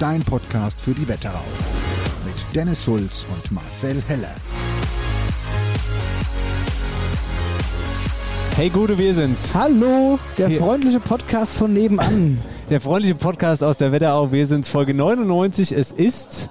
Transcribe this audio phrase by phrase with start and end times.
[0.00, 1.44] Dein Podcast für die Wetterau.
[2.26, 4.34] Mit Dennis Schulz und Marcel Heller.
[8.56, 9.54] Hey Gute, wir sind's.
[9.54, 10.58] Hallo, der Hier.
[10.58, 12.38] freundliche Podcast von nebenan.
[12.70, 14.32] Der freundliche Podcast aus der Wetterau.
[14.32, 15.70] Wir sind's, Folge 99.
[15.70, 16.48] Es ist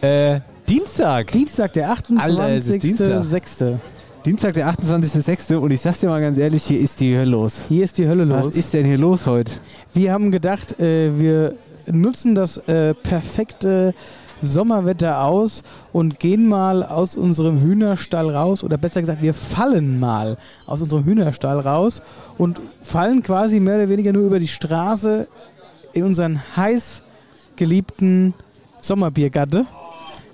[0.00, 1.30] äh, Dienstag.
[1.32, 3.10] Dienstag, der Alter, es ist Dienstag.
[3.10, 3.78] 28.06.
[4.24, 5.56] Dienstag, der 28.06.
[5.56, 7.66] Und ich sag's dir mal ganz ehrlich, hier ist die Hölle los.
[7.68, 8.46] Hier ist die Hölle los.
[8.46, 9.52] Was ist denn hier los heute?
[9.92, 11.56] Wir haben gedacht, äh, wir
[11.92, 13.94] nutzen das äh, perfekte
[14.42, 18.64] Sommerwetter aus und gehen mal aus unserem Hühnerstall raus.
[18.64, 22.02] Oder besser gesagt, wir fallen mal aus unserem Hühnerstall raus
[22.38, 25.26] und fallen quasi mehr oder weniger nur über die Straße
[25.92, 27.02] in unseren heiß
[27.56, 28.34] geliebten
[28.80, 29.66] Sommerbiergatte.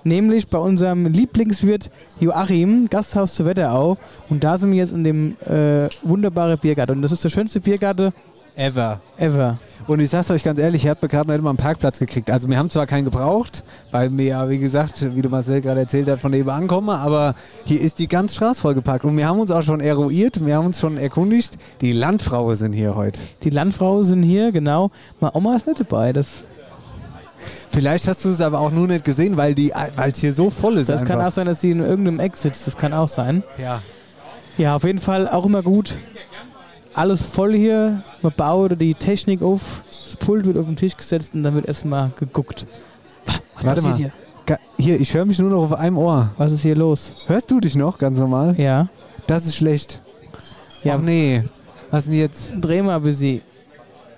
[0.05, 1.91] Nämlich bei unserem Lieblingswirt
[2.21, 3.99] Joachim, Gasthaus zur Wetterau.
[4.29, 6.93] Und da sind wir jetzt in dem äh, wunderbaren Biergarten.
[6.93, 8.13] Und das ist der schönste Biergarten
[8.57, 9.01] Ever.
[9.19, 9.59] ever.
[9.87, 12.31] Und ich sag's euch ganz ehrlich, ich habe gerade noch mal einen Parkplatz gekriegt.
[12.31, 15.81] Also wir haben zwar keinen gebraucht, weil wir ja, wie gesagt, wie du Marcel gerade
[15.81, 17.35] erzählt hat, von nebenan kommen, aber
[17.67, 19.05] hier ist die ganze Straße vollgepackt.
[19.05, 22.73] Und wir haben uns auch schon eruiert, wir haben uns schon erkundigt, die Landfrauen sind
[22.73, 23.21] hier heute.
[23.43, 24.91] Die Landfrauen sind hier, genau.
[25.21, 26.15] Meine Oma ist nicht dabei.
[26.15, 26.43] Das,
[27.71, 30.49] Vielleicht hast du es aber auch nur nicht gesehen, weil die, weil es hier so
[30.49, 31.15] voll ist das einfach.
[31.15, 32.67] kann auch sein, dass sie in irgendeinem Eck sitzt.
[32.67, 33.43] Das kann auch sein.
[33.59, 33.83] ja.
[34.59, 35.99] Ja, auf jeden Fall auch immer gut.
[36.97, 38.03] Alles voll hier.
[38.23, 39.85] Man baut die Technik auf.
[40.05, 42.67] Das Pult wird auf den Tisch gesetzt und dann wird erstmal geguckt.
[43.27, 43.97] Was Warte passiert mal.
[43.97, 44.13] hier?
[44.47, 46.31] Ga- Hier, ich höre mich nur noch auf einem Ohr.
[46.39, 47.13] Was ist hier los?
[47.27, 48.55] Hörst du dich noch ganz normal?
[48.59, 48.89] Ja.
[49.27, 50.01] Das ist schlecht.
[50.85, 50.95] Ja.
[50.97, 51.45] Ach nee.
[51.91, 52.53] Was denn jetzt?
[52.61, 53.43] Dreh mal bis sie.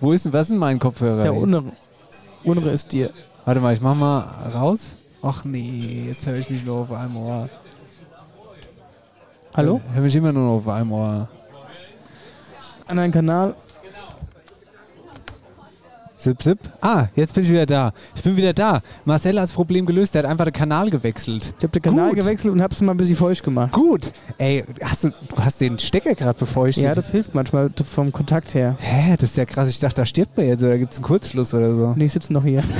[0.01, 1.23] Wo ist denn, was sind meine Kopfhörer?
[1.25, 1.65] Der untere.
[2.45, 3.11] Untere ist dir.
[3.45, 4.21] Warte mal, ich mach mal
[4.55, 4.95] raus.
[5.23, 7.49] Ach nee, jetzt höre ich mich nur auf einem Ohr.
[9.55, 9.81] Hallo?
[9.89, 11.29] Ich höre mich immer nur noch auf einem Ohr.
[12.89, 13.55] Anderen Kanal.
[16.17, 16.59] Zip, zip.
[16.81, 17.93] Ah, jetzt bin ich wieder da.
[18.17, 18.81] Ich bin wieder da.
[19.05, 20.17] Marcel hat das Problem gelöst.
[20.17, 21.55] Der hat einfach den Kanal gewechselt.
[21.57, 22.19] Ich habe den Kanal Gut.
[22.19, 23.71] gewechselt und hab's mal ein bisschen feucht gemacht.
[23.71, 24.13] Gut.
[24.37, 26.83] Ey, hast du, du hast den Stecker gerade befeuchtet.
[26.83, 28.77] Ja, das hilft manchmal vom Kontakt her.
[28.81, 29.69] Hä, das ist ja krass.
[29.71, 31.95] Ich dachte, da stirbt man jetzt oder gibt es einen Kurzschluss oder so.
[31.95, 32.65] Nee, ich sitze noch hier.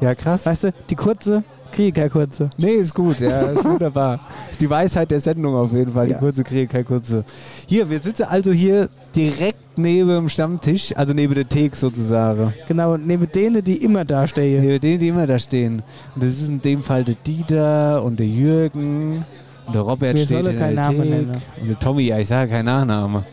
[0.00, 0.46] Ja, krass.
[0.46, 1.44] Weißt du, die kurze,
[1.76, 2.50] kriege keine kurze.
[2.58, 4.20] Nee, ist gut, ja, ist wunderbar.
[4.50, 6.06] Ist die Weisheit der Sendung auf jeden Fall.
[6.06, 6.18] Die Ja.
[6.18, 7.24] kurze kriege keine kurze.
[7.66, 12.52] Hier, wir sitzen also hier direkt neben dem Stammtisch, also neben der Theke sozusagen.
[12.66, 14.62] Genau, neben denen, die immer da stehen.
[14.64, 15.82] Neben denen, die immer da stehen.
[16.14, 19.24] Und das ist in dem Fall der Dieter und der Jürgen
[19.66, 21.10] und der Robert Wir steht in keinen der Namen Theke.
[21.10, 21.36] nennen.
[21.60, 23.24] Und der Tommy, ja, ich sage keinen Nachname.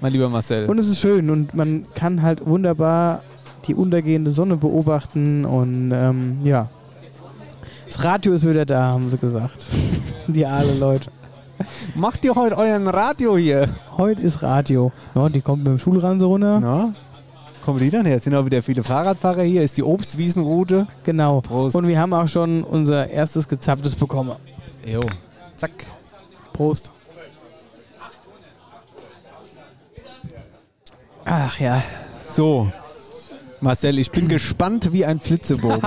[0.00, 0.66] Mein lieber Marcel.
[0.66, 3.22] Und es ist schön und man kann halt wunderbar
[3.66, 6.68] die untergehende Sonne beobachten und ähm, ja.
[7.88, 9.66] Das Radio ist wieder da, haben sie gesagt.
[10.26, 11.10] die alle Leute.
[11.94, 13.68] Macht ihr heute euren Radio hier?
[13.96, 14.92] Heute ist Radio.
[15.14, 16.60] Ja, die kommt mit dem Schulranse runter.
[16.60, 16.94] Na?
[17.64, 18.16] Kommen die dann her?
[18.16, 19.62] Es sind auch wieder viele Fahrradfahrer hier.
[19.62, 20.86] Ist die Obstwiesenroute.
[21.02, 21.40] Genau.
[21.40, 21.76] Prost.
[21.76, 24.36] Und wir haben auch schon unser erstes Gezapftes bekommen.
[24.86, 25.00] Jo.
[25.56, 25.86] Zack.
[26.52, 26.92] Prost.
[31.24, 31.82] Ach ja.
[32.28, 32.70] So.
[33.60, 35.82] Marcel, ich bin gespannt wie ein Flitzebogen.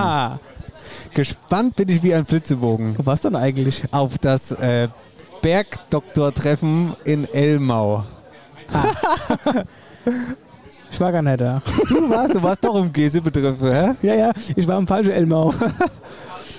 [1.14, 3.84] Gespannt bin ich wie ein Flitzebogen Was dann eigentlich?
[3.92, 4.88] auf das äh,
[5.42, 8.06] Bergdoktor-Treffen in Elmau.
[10.94, 11.62] Ich war gar nicht da.
[11.88, 13.92] Du warst, du warst doch im Gesippe-Treffen, hä?
[14.02, 15.54] Ja, ja, ich war im falschen Elmau.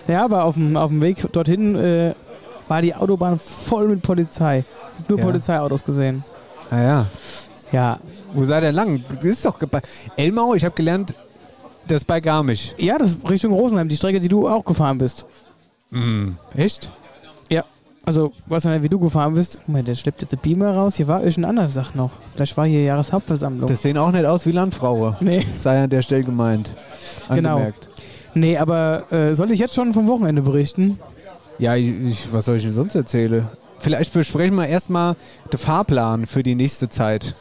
[0.09, 2.15] Ja, aber auf dem, auf dem Weg dorthin äh,
[2.69, 4.65] war die Autobahn voll mit Polizei.
[5.07, 5.25] Nur Ja.
[5.27, 6.25] Polizeiautos gesehen.
[6.71, 7.07] Naja,
[7.73, 7.99] Ja.
[8.33, 9.05] wo seid ihr lang?
[9.15, 9.59] Das ist doch
[10.17, 11.15] Elmau, ich habe gelernt,
[11.87, 12.75] das ist bei Garmisch.
[12.79, 15.27] Ja, das ist Richtung Rosenheim, die Strecke, die du auch gefahren bist.
[16.57, 16.91] Echt?
[17.51, 17.65] Ja.
[18.05, 19.59] Also, weiß nicht, wie du gefahren bist.
[19.61, 20.97] Guck mal, der schleppt jetzt eine Beamer raus.
[20.97, 22.11] Hier war irgendeine andere Sache noch.
[22.35, 23.69] Vielleicht war hier Jahreshauptversammlung.
[23.69, 25.17] Das sehen auch nicht aus wie Landfraue.
[25.21, 25.47] nee.
[25.61, 26.75] Sei an der Stelle gemeint.
[27.29, 27.57] Genau.
[27.57, 27.91] Angemerkt.
[28.35, 30.99] Nee, aber äh, soll ich jetzt schon vom Wochenende berichten?
[31.59, 33.47] Ja, ich, ich, was soll ich denn sonst erzählen?
[33.79, 35.17] Vielleicht besprechen wir erstmal
[35.53, 37.37] den Fahrplan für die nächste Zeit.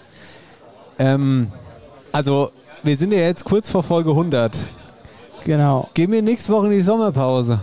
[1.00, 1.48] Ähm,
[2.12, 2.52] also,
[2.84, 4.68] wir sind ja jetzt kurz vor Folge 100.
[5.46, 5.90] Genau.
[5.94, 7.60] Gehen wir nächste Woche in die Sommerpause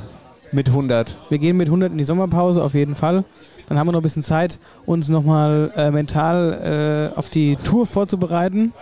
[0.53, 1.17] mit 100.
[1.29, 3.25] Wir gehen mit 100 in die Sommerpause, auf jeden Fall.
[3.69, 7.85] Dann haben wir noch ein bisschen Zeit, uns nochmal äh, mental äh, auf die Tour
[7.87, 8.73] vorzubereiten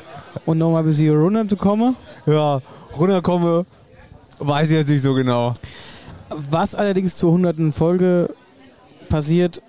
[0.45, 1.97] und nochmal ein bisschen runterzukommen.
[2.27, 2.61] Ja,
[2.97, 3.67] runterkomme,
[4.39, 5.55] weiß ich jetzt nicht so genau.
[6.51, 7.75] Was allerdings zur 100.
[7.75, 8.31] Folge
[9.09, 9.63] passiert,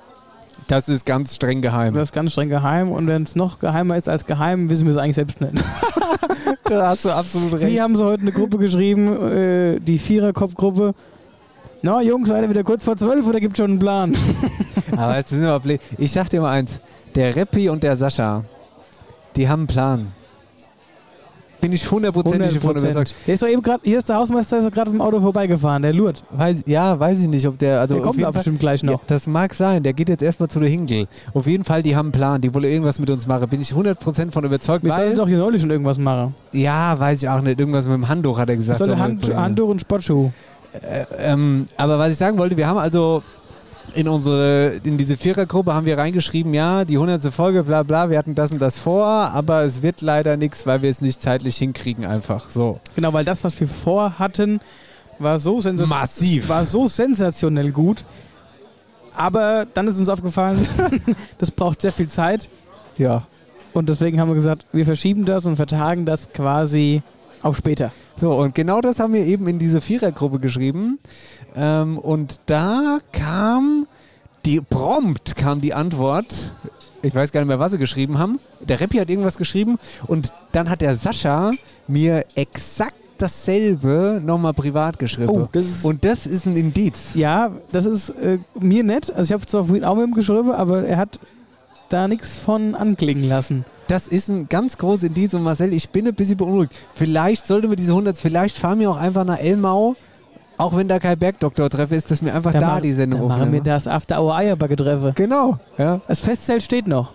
[0.68, 1.94] Das ist ganz streng geheim.
[1.94, 2.92] das ist ganz streng geheim.
[2.92, 5.54] Und wenn es noch geheimer ist als geheim, wissen wir es eigentlich selbst nicht.
[6.66, 7.72] da hast du absolut recht.
[7.72, 10.94] Wir haben so heute eine Gruppe geschrieben, äh, die Viererkopfgruppe.
[11.82, 14.16] Na, Jungs, seid ihr wieder kurz vor zwölf oder gibt schon einen Plan?
[14.98, 15.80] Aber jetzt sind wir blöd.
[15.98, 16.82] Ich sag dir mal eins:
[17.16, 18.44] Der Reppi und der Sascha,
[19.36, 20.12] die haben einen Plan.
[21.60, 23.16] Bin ich hundertprozentig davon überzeugt.
[23.26, 25.82] Der ist doch eben gerade, hier ist der Hausmeister, ist gerade mit dem Auto vorbeigefahren,
[25.82, 26.24] der lurt.
[26.32, 27.80] Weiß, ja, weiß ich nicht, ob der.
[27.80, 28.94] Also Der kommt da bestimmt gleich noch.
[28.94, 29.82] Ja, das mag sein.
[29.82, 31.08] Der geht jetzt erstmal zu der Hinkel.
[31.34, 32.42] Auf jeden Fall, die haben einen Plan.
[32.42, 33.50] Die wollen irgendwas mit uns machen.
[33.50, 34.86] Bin ich 100% von überzeugt.
[34.86, 36.36] Wir sollen doch hier neulich schon irgendwas machen.
[36.52, 37.60] ja, weiß ich auch nicht.
[37.60, 38.80] Irgendwas mit dem Handtuch hat er gesagt.
[38.80, 39.34] Soll Hand.
[39.36, 40.30] Handtuch und Sportschuh.
[41.18, 43.24] Ähm, aber was ich sagen wollte, wir haben also
[43.96, 47.34] in unsere, in diese Vierergruppe haben wir reingeschrieben, ja, die 100.
[47.34, 50.82] Folge, bla bla, wir hatten das und das vor, aber es wird leider nichts, weil
[50.82, 52.50] wir es nicht zeitlich hinkriegen einfach.
[52.50, 52.80] So.
[52.96, 54.60] Genau, weil das, was wir vorhatten,
[55.20, 56.48] war so, sensa- Massiv.
[56.50, 58.04] war so sensationell gut.
[59.16, 60.60] Aber dann ist uns aufgefallen,
[61.40, 62.50] das braucht sehr viel Zeit.
[62.98, 63.26] Ja.
[63.74, 67.02] Und deswegen haben wir gesagt, wir verschieben das und vertagen das quasi
[67.42, 67.92] auf später.
[68.20, 71.00] So, und genau das haben wir eben in diese Vierergruppe geschrieben.
[71.56, 73.88] Ähm, und da kam
[74.48, 76.54] die prompt kam die Antwort.
[77.02, 78.40] Ich weiß gar nicht mehr, was sie geschrieben haben.
[78.62, 81.52] Der Reppi hat irgendwas geschrieben und dann hat der Sascha
[81.88, 85.30] mir exakt dasselbe nochmal privat geschrieben.
[85.30, 87.14] Oh, das und das ist ein Indiz.
[87.16, 89.10] Ja, das ist äh, mir nett.
[89.12, 91.20] Also ich habe zwar vorhin auch mit ihm geschrieben, aber er hat
[91.90, 93.66] da nichts von anklingen lassen.
[93.88, 96.74] Das ist ein ganz großes Indiz und Marcel, ich bin ein bisschen beunruhigt.
[96.94, 99.96] Vielleicht sollte wir diese 100, vielleicht fahren wir auch einfach nach Elmau,
[100.58, 103.28] auch wenn da kein Bergdoktor treffe, ist, dass wir einfach da, mach- die Sendung da
[103.28, 103.64] machen wir aufnehmen.
[103.64, 105.14] das After Hour Eierbacke treffe.
[105.16, 106.02] Genau, ja.
[106.08, 107.14] Das Festzelt steht noch.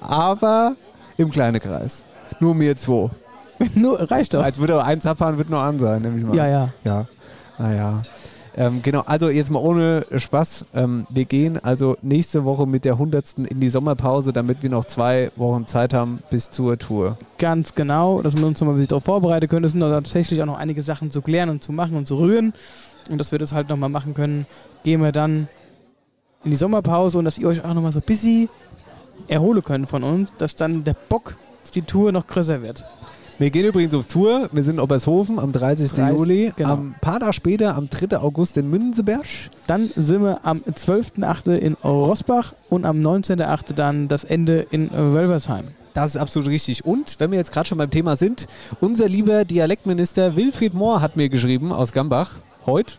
[0.00, 0.74] Aber
[1.16, 2.04] im kleinen Kreis.
[2.40, 3.10] Nur mir zwei.
[3.74, 4.42] Nur, reicht doch.
[4.42, 6.34] Als würde er eins abfahren, wird noch an sein, nämlich mal.
[6.36, 6.68] Ja, ja.
[6.84, 7.06] Ja,
[7.58, 8.02] naja.
[8.56, 10.66] Ähm, genau, also jetzt mal ohne Spaß.
[10.74, 13.38] Ähm, wir gehen also nächste Woche mit der 100.
[13.38, 17.16] in die Sommerpause, damit wir noch zwei Wochen Zeit haben bis zur Tour.
[17.38, 19.64] Ganz genau, dass wir uns nochmal ein bisschen darauf vorbereiten können.
[19.64, 22.52] Es sind tatsächlich auch noch einige Sachen zu klären und zu machen und zu rühren.
[23.08, 24.46] Und dass wir das halt nochmal machen können,
[24.84, 25.48] gehen wir dann
[26.44, 28.48] in die Sommerpause und dass ihr euch auch nochmal so bisschen
[29.28, 32.84] erholen könnt von uns, dass dann der Bock auf die Tour noch größer wird.
[33.40, 34.50] Wir gehen übrigens auf Tour.
[34.52, 35.92] Wir sind in Obershofen am 30.
[35.92, 36.52] 30, Juli.
[36.54, 36.72] genau.
[36.72, 38.18] Am paar Tage später, am 3.
[38.18, 39.24] August in Münzenberg.
[39.66, 41.56] Dann sind wir am 12.8.
[41.56, 43.72] in Rossbach und am 19.8.
[43.72, 45.68] dann das Ende in Wölversheim.
[45.94, 46.84] Das ist absolut richtig.
[46.84, 48.46] Und wenn wir jetzt gerade schon beim Thema sind,
[48.78, 52.34] unser lieber Dialektminister Wilfried Mohr hat mir geschrieben aus Gambach
[52.66, 52.96] heute.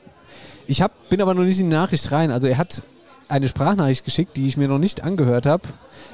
[0.65, 2.32] Ich hab, bin aber noch nicht in die Nachricht rein.
[2.32, 2.82] Also er hat
[3.27, 5.68] eine Sprachnachricht geschickt, die ich mir noch nicht angehört habe.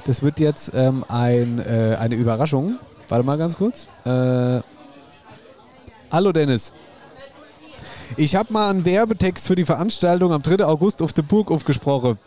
[0.04, 2.76] Das wird jetzt ähm, ein, äh, eine Überraschung.
[3.08, 3.86] Warte mal ganz kurz.
[4.04, 4.60] Äh,
[6.10, 6.74] Hallo Dennis.
[8.16, 10.64] Ich habe mal einen Werbetext für die Veranstaltung am 3.
[10.64, 12.18] August auf der Burg aufgesprochen.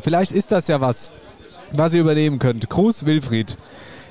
[0.00, 1.12] Vielleicht ist das ja was,
[1.72, 2.68] was ihr übernehmen könnt.
[2.68, 3.56] Gruß Wilfried.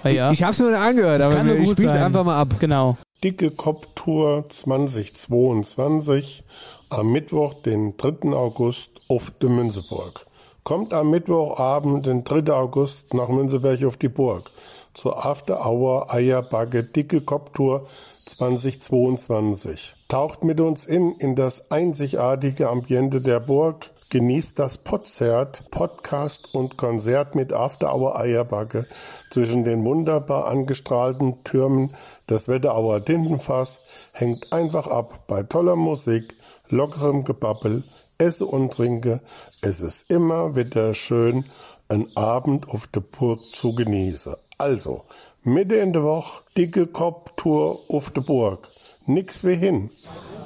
[0.03, 0.27] Ah ja.
[0.31, 2.55] Ich, ich habe es nur nicht angehört, Das aber ich spiele es einfach mal ab.
[2.59, 2.97] Genau.
[3.23, 6.43] Dicke Kopftour 2022
[6.89, 8.33] am Mittwoch, den 3.
[8.33, 10.25] August auf der Münzeburg.
[10.63, 12.51] Kommt am Mittwochabend, den 3.
[12.51, 14.51] August, nach Münzeberg auf die Burg
[14.93, 17.87] zur After Hour Eierbacke Dicke Kopftour
[18.25, 19.95] 2022.
[20.07, 26.77] Taucht mit uns in in das einzigartige Ambiente der Burg, genießt das Podzert, Podcast und
[26.77, 28.85] Konzert mit After Hour Eierbacke
[29.29, 31.95] zwischen den wunderbar angestrahlten Türmen
[32.29, 33.79] des Wetterauer Tintenfass,
[34.13, 36.35] hängt einfach ab bei toller Musik,
[36.69, 37.83] lockerem Gebabbel,
[38.17, 39.21] esse und trinke.
[39.61, 41.45] Es ist immer wieder schön,
[41.89, 44.35] einen Abend auf der Burg zu genießen.
[44.63, 45.03] Also,
[45.43, 48.69] Mitte in der Woche, dicke Kopftour auf der Burg.
[49.05, 49.89] Nix wie hin.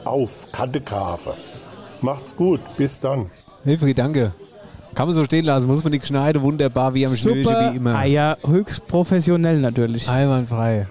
[0.05, 1.35] Auf Kattekave.
[2.01, 2.59] Macht's gut.
[2.77, 3.29] Bis dann.
[3.63, 4.33] Wilfried, danke.
[4.95, 6.41] Kann man so stehen lassen, muss man nichts schneiden.
[6.41, 7.93] Wunderbar, wie am Schnürchen, wie immer.
[7.93, 10.09] Ah ja, höchst professionell natürlich.
[10.09, 10.87] Einwandfrei.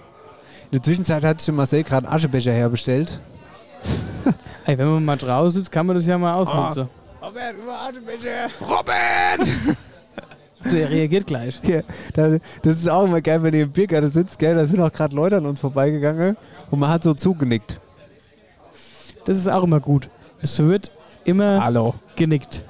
[0.67, 3.19] In der Zwischenzeit hat sich Marcel gerade einen Aschebecher herbestellt.
[4.67, 6.89] Ey, wenn man mal draußen sitzt, kann man das ja mal ausnutzen.
[7.21, 8.51] Robert, über Aschebecher.
[8.61, 9.77] Robert!
[10.73, 11.61] Der reagiert gleich.
[11.63, 11.83] Ja,
[12.15, 14.55] da- das ist auch immer geil, wenn ihr im Biergarten sitzt, gell?
[14.55, 16.37] Da sind auch gerade Leute an uns vorbeigegangen
[16.71, 17.81] und man hat so zugenickt.
[19.25, 20.09] Das ist auch immer gut.
[20.41, 20.91] Es wird
[21.25, 21.95] immer Hallo.
[22.15, 22.65] genickt.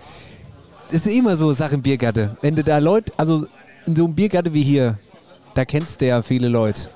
[0.91, 2.37] Das ist immer so Sache im Biergarten.
[2.41, 3.47] Wenn du da Leute, also
[3.87, 4.99] in so einem Biergarten wie hier,
[5.55, 6.89] da kennst du ja viele Leute.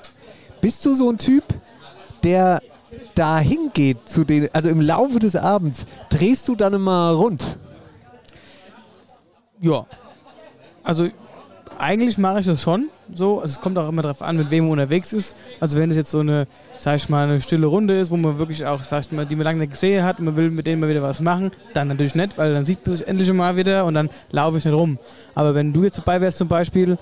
[0.61, 1.45] Bist du so ein Typ,
[2.23, 2.61] der
[3.15, 7.59] da hingeht zu den, also im Laufe des Abends, drehst du dann immer rund?
[9.61, 9.87] Ja.
[10.85, 11.09] Also
[11.79, 13.41] eigentlich mache ich das schon so.
[13.41, 15.35] Also es kommt auch immer darauf an, mit wem man unterwegs ist.
[15.61, 16.47] Also wenn es jetzt so eine,
[16.79, 19.37] sag ich mal, eine stille Runde ist, wo man wirklich auch, sag ich mal, die
[19.37, 21.89] man lange nicht gesehen hat und man will mit denen mal wieder was machen, dann
[21.89, 24.75] natürlich nicht, weil dann sieht man sich endlich mal wieder und dann laufe ich nicht
[24.75, 24.99] rum.
[25.35, 26.99] Aber wenn du jetzt dabei wärst zum Beispiel,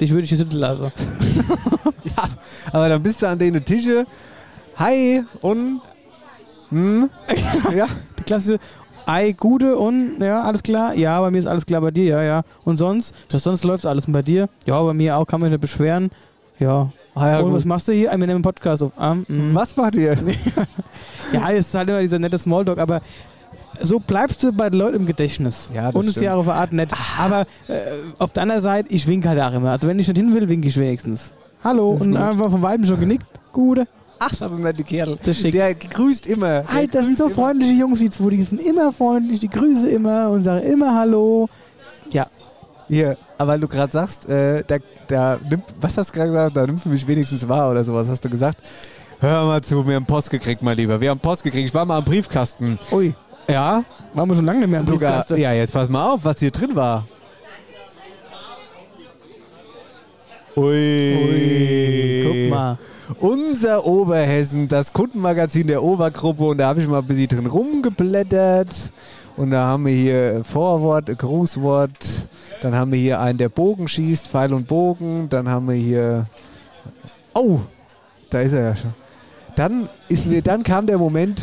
[0.00, 0.90] dich würde ich hier sitzen lassen.
[2.72, 4.06] Aber dann bist du an den Tische.
[4.76, 5.80] Hi und
[6.70, 7.08] hm,
[7.76, 7.86] ja.
[8.18, 8.58] Die klassische
[9.06, 10.94] Ei, Gute und, ja, alles klar.
[10.94, 12.42] Ja, bei mir ist alles klar bei dir, ja, ja.
[12.64, 13.14] Und sonst?
[13.30, 14.48] Ja, sonst läuft alles bei dir.
[14.66, 16.10] Ja, bei mir auch, kann man nicht beschweren.
[16.58, 16.90] Ja.
[17.14, 17.54] Ah, ja und gut.
[17.54, 18.08] was machst du hier?
[18.10, 18.92] Ah, Wir nehmen einen Podcast auf.
[18.96, 19.50] Ah, mm.
[19.52, 20.16] Was macht ihr?
[21.32, 23.00] Ja, es ist halt immer dieser nette Smalltalk, aber
[23.82, 25.68] so bleibst du bei den Leuten im Gedächtnis.
[25.74, 26.92] Ja, das und es ist ja auf eine Art nett.
[27.18, 27.80] Aber äh,
[28.18, 29.70] auf der anderen Seite, ich winke halt auch immer.
[29.70, 31.32] Also wenn ich nicht hin will, winke ich wenigstens.
[31.64, 32.20] Hallo, und gut.
[32.20, 33.26] einfach von Weitem schon genickt.
[33.52, 33.86] Gute.
[34.18, 35.16] Ach, das ist ein netter Kerl.
[35.24, 36.60] Der grüßt immer.
[36.62, 37.34] Der Alter, das sind so immer.
[37.34, 41.48] freundliche Jungs, die zwei, die sind immer freundlich, die grüßen immer und sagen immer Hallo.
[42.10, 42.26] Ja,
[42.88, 44.76] Hier, aber weil du gerade sagst, äh, da,
[45.08, 46.56] da nimmt, was hast du gerade gesagt?
[46.56, 48.58] Da nimmt du mich wenigstens wahr oder sowas, hast du gesagt?
[49.20, 51.00] Hör mal zu, wir haben Post gekriegt, mein Lieber.
[51.00, 51.68] Wir haben Post gekriegt.
[51.68, 52.78] Ich war mal am Briefkasten.
[52.92, 53.14] ui,
[53.48, 55.12] Ja, waren wir schon lange nicht mehr am sogar.
[55.12, 55.40] Briefkasten.
[55.40, 57.06] Ja, jetzt pass mal auf, was hier drin war.
[60.56, 61.16] Ui.
[61.16, 62.78] Ui, guck mal.
[63.20, 66.44] Unser Oberhessen, das Kundenmagazin der Obergruppe.
[66.44, 68.92] Und da habe ich mal ein bisschen drin rumgeblättert.
[69.36, 72.26] Und da haben wir hier Vorwort, Grußwort.
[72.60, 75.28] Dann haben wir hier einen, der Bogen schießt, Pfeil und Bogen.
[75.28, 76.26] Dann haben wir hier.
[77.34, 77.60] Oh,
[78.30, 78.94] da ist er ja schon.
[79.56, 81.40] Dann, ist mir, dann kam der Moment,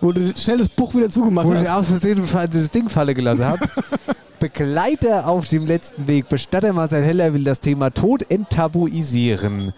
[0.00, 1.68] Wo du schnell das Buch wieder zugemacht wo ich hast.
[1.68, 3.68] aus Versehen das Ding fallen gelassen habe.
[4.40, 6.28] Begleiter auf dem letzten Weg.
[6.28, 9.74] Bestatter Marcel Heller will das Thema Tod enttabuisieren.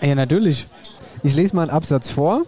[0.00, 0.66] Ja, natürlich.
[1.22, 2.42] Ich lese mal einen Absatz vor.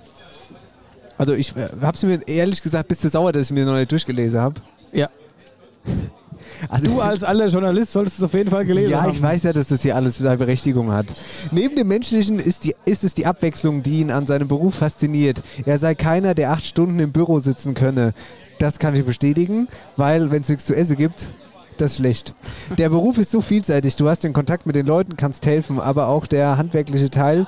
[1.19, 3.75] Also ich äh, habe es mir ehrlich gesagt, bist du sauer, dass ich mir noch
[3.75, 4.61] nicht durchgelesen habe.
[4.93, 5.09] Ja.
[6.69, 9.13] Also Du als alter Journalist solltest es auf jeden Fall gelesen ja, haben.
[9.13, 11.07] ich weiß ja, dass das hier alles seine Berechtigung hat.
[11.51, 15.43] Neben dem Menschlichen ist, die, ist es die Abwechslung, die ihn an seinem Beruf fasziniert.
[15.67, 18.15] Er sei keiner, der acht Stunden im Büro sitzen könne.
[18.59, 19.67] Das kann ich bestätigen,
[19.97, 21.33] weil wenn es nichts zu essen gibt,
[21.79, 22.35] das ist schlecht.
[22.79, 23.97] Der Beruf ist so vielseitig.
[23.97, 27.47] Du hast den Kontakt mit den Leuten, kannst helfen, aber auch der handwerkliche Teil,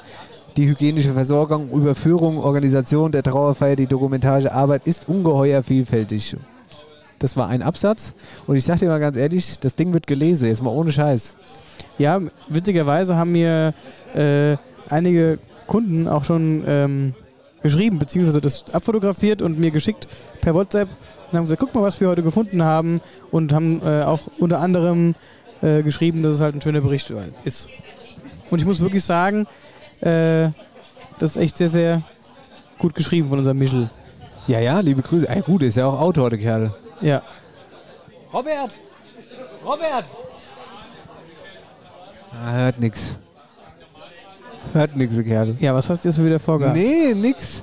[0.56, 6.36] die hygienische Versorgung, Überführung, Organisation der Trauerfeier, die dokumentarische Arbeit ist ungeheuer vielfältig.
[7.18, 8.14] Das war ein Absatz.
[8.46, 11.36] Und ich sag dir mal ganz ehrlich, das Ding wird gelesen, jetzt mal ohne Scheiß.
[11.98, 13.72] Ja, witzigerweise haben mir
[14.14, 14.56] äh,
[14.90, 17.14] einige Kunden auch schon ähm,
[17.62, 20.06] geschrieben, beziehungsweise das abfotografiert und mir geschickt
[20.40, 20.88] per WhatsApp
[21.30, 23.00] und haben gesagt, guck mal, was wir heute gefunden haben
[23.30, 25.14] und haben äh, auch unter anderem
[25.62, 27.12] äh, geschrieben, dass es halt ein schöner Bericht
[27.44, 27.70] ist.
[28.50, 29.46] Und ich muss wirklich sagen,
[30.00, 30.50] äh,
[31.18, 32.02] das ist echt sehr, sehr
[32.78, 33.90] gut geschrieben von unserem Michel.
[34.46, 35.28] Ja, ja, liebe Grüße.
[35.28, 36.74] Ey, gut, ist ja auch Autor, der Kerl.
[37.00, 37.22] Ja.
[38.32, 38.78] Robert!
[39.64, 40.04] Robert!
[42.32, 43.16] Ah, hört nix.
[44.72, 45.56] Hört nix, der Kerl.
[45.60, 46.76] Ja, was hast du jetzt wieder vorgehabt?
[46.76, 47.62] Nee, nix.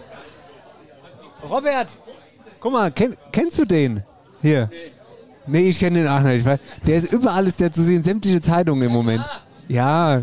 [1.48, 1.88] Robert!
[2.62, 4.03] Guck mal, kenn, kennst du den?
[4.41, 4.70] Hier.
[5.48, 6.46] Nee, ich kenne den auch nicht.
[6.46, 9.25] Weil der ist überall ist der zu sehen, sämtliche Zeitungen im Moment.
[9.68, 10.22] Ja.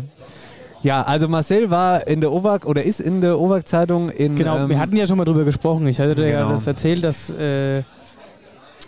[0.81, 4.35] Ja, also Marcel war in der OWAG oder ist in der OWAG-Zeitung in.
[4.37, 5.85] Genau, ähm, wir hatten ja schon mal drüber gesprochen.
[5.87, 6.53] Ich hatte dir ja Genau.
[6.53, 7.83] das erzählt, dass äh,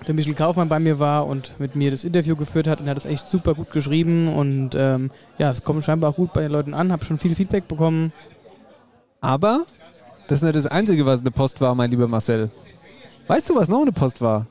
[0.07, 2.91] der Michel Kaufmann bei mir war und mit mir das Interview geführt hat und er
[2.91, 6.41] hat es echt super gut geschrieben und ähm, ja, es kommt scheinbar auch gut bei
[6.41, 8.13] den Leuten an, habe schon viel Feedback bekommen.
[9.19, 9.65] Aber
[10.29, 12.49] das ist nicht das Einzige, was eine Post war, mein lieber Marcel.
[13.31, 14.45] Weißt du, was noch eine Post war?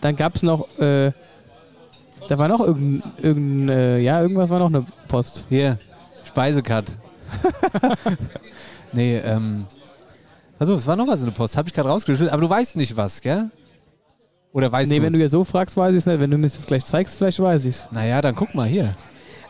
[0.00, 1.12] Dann gab es noch, äh,
[2.26, 5.44] da war noch irgendein, irgendein äh, ja, irgendwas war noch eine Post.
[5.50, 5.78] Hier,
[6.24, 6.92] Speisekat.
[8.94, 9.66] nee, ähm.
[10.58, 11.58] Also, es war noch was in der Post.
[11.58, 12.32] Habe ich gerade rausgeschüttelt.
[12.32, 13.50] Aber du weißt nicht was, gell?
[14.54, 16.18] Oder weißt nee, du wenn du jetzt so fragst, weiß ich es nicht.
[16.18, 17.88] Wenn du mir das gleich zeigst, vielleicht weiß ich es.
[17.90, 18.94] Naja, dann guck mal hier.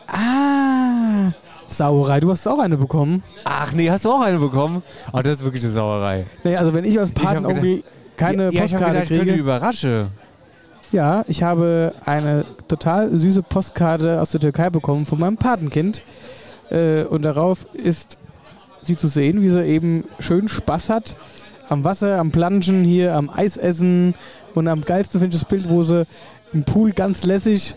[0.05, 1.31] Ah,
[1.67, 3.23] Sauerei, du hast auch eine bekommen.
[3.45, 4.83] Ach nee, hast du auch eine bekommen?
[5.13, 6.25] Oh, das ist wirklich eine Sauerei.
[6.43, 7.83] Nee, also wenn ich als Ich hab Patenonkel
[8.17, 9.41] keine ja, ich Postkarte gedacht, ich könnte kriege.
[9.41, 10.07] überraschen.
[10.91, 16.01] Ja, ich habe eine total süße Postkarte aus der Türkei bekommen von meinem Patenkind.
[16.69, 18.17] Äh, und darauf ist
[18.81, 21.15] sie zu sehen, wie sie eben schön Spaß hat
[21.69, 24.15] am Wasser, am Planschen hier, am Eisessen.
[24.55, 26.05] Und am geilsten finde ich das Bild, wo sie
[26.53, 27.75] im Pool ganz lässig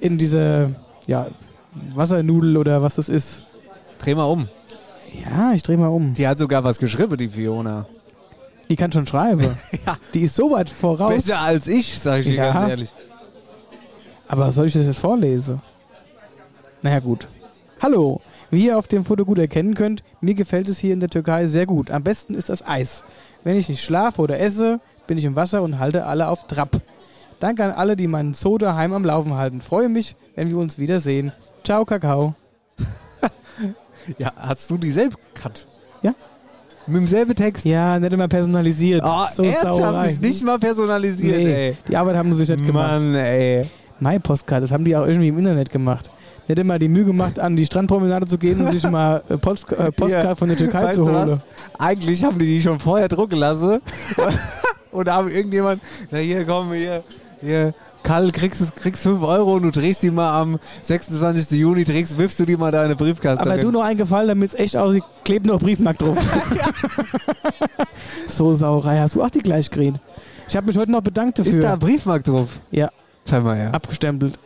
[0.00, 0.74] in diese
[1.06, 1.26] ja,
[1.94, 3.42] Wassernudel oder was das ist.
[3.98, 4.48] Dreh mal um.
[5.24, 6.14] Ja, ich drehe mal um.
[6.14, 7.86] Die hat sogar was geschrieben, die Fiona.
[8.68, 9.56] Die kann schon schreiben.
[10.14, 11.14] Die ist so weit voraus.
[11.14, 12.52] Besser als ich, sage ich dir Ja.
[12.52, 12.94] ganz ehrlich.
[14.28, 15.60] Aber soll ich das jetzt vorlesen?
[16.82, 17.26] Naja, gut.
[17.80, 18.20] Hallo.
[18.50, 21.46] Wie ihr auf dem Foto gut erkennen könnt, mir gefällt es hier in der Türkei
[21.46, 21.90] sehr gut.
[21.90, 23.04] Am besten ist das Eis.
[23.44, 26.80] Wenn ich nicht schlafe oder esse, bin ich im Wasser und halte alle auf Trab.
[27.40, 29.60] Danke an alle, die meinen Zoo daheim am Laufen halten.
[29.60, 31.32] Freue mich, wenn wir uns wiedersehen.
[31.64, 32.34] Ciao, Kakao.
[34.16, 35.66] Ja, hast du dieselbe Cut?
[36.88, 37.64] Mit demselben Text?
[37.64, 39.02] Ja, nicht immer personalisiert.
[39.04, 40.08] Oh, so ernsthaft, Sauerei.
[40.08, 41.76] sich nicht mal personalisiert, nee, ey.
[41.86, 43.02] Die Arbeit haben sie sich nicht gemacht.
[43.02, 43.68] Mann, ey.
[44.00, 46.10] My Postkarte, das haben die auch irgendwie im Internet gemacht.
[46.46, 49.70] Nicht immer die Mühe gemacht, an die Strandpromenade zu gehen und sich mal äh, Post,
[49.72, 51.28] äh, Postkarte Hier, von der Türkei weißt zu du holen.
[51.28, 51.40] was?
[51.78, 53.80] Eigentlich haben die die schon vorher drucken lassen.
[54.90, 57.02] und haben irgendjemand, na hier, komm, hier,
[57.42, 57.74] hier,
[58.08, 61.58] Karl, kriegst, kriegst 5 Euro und du drehst die mal am 26.
[61.58, 63.42] Juni, drehst, wirfst du die mal da in eine Briefkaste.
[63.42, 63.60] Aber rein.
[63.60, 66.16] du noch einen Gefallen, damit es echt aussieht, klebt noch Briefmark drauf.
[68.26, 70.00] so Sauerei, hast du auch die gleich gekriegt.
[70.48, 71.52] Ich habe mich heute noch bedankt dafür.
[71.52, 72.60] Ist da ein Briefmark drauf?
[72.70, 72.88] Ja.
[73.30, 73.74] Mal her.
[73.74, 74.38] Abgestempelt.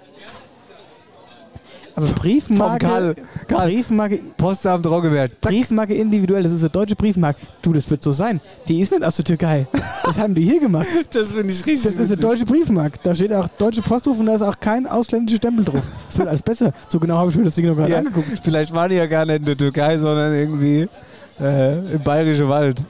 [1.94, 3.16] Aber Briefmarke, Vom Karl.
[3.48, 3.68] Karl.
[3.70, 5.40] Briefmarke, Postamt Roggewert.
[5.40, 7.38] Briefmarke individuell, das ist eine deutsche Briefmarke.
[7.60, 8.40] Du, das wird so sein.
[8.68, 9.66] Die ist nicht aus der Türkei.
[10.04, 10.86] Das haben die hier gemacht.
[11.12, 12.98] Das finde ich richtig Das ist eine deutsche Briefmarke.
[13.02, 15.82] Da steht auch deutsche Postruf und da ist auch kein ausländischer Stempel drauf.
[16.08, 16.72] Das wird alles besser.
[16.88, 18.40] So genau habe ich mir das Ding noch gerade Ja, angeguckt.
[18.42, 20.88] vielleicht waren die ja gar nicht in der Türkei, sondern irgendwie
[21.40, 22.82] äh, im Bayerischen Wald.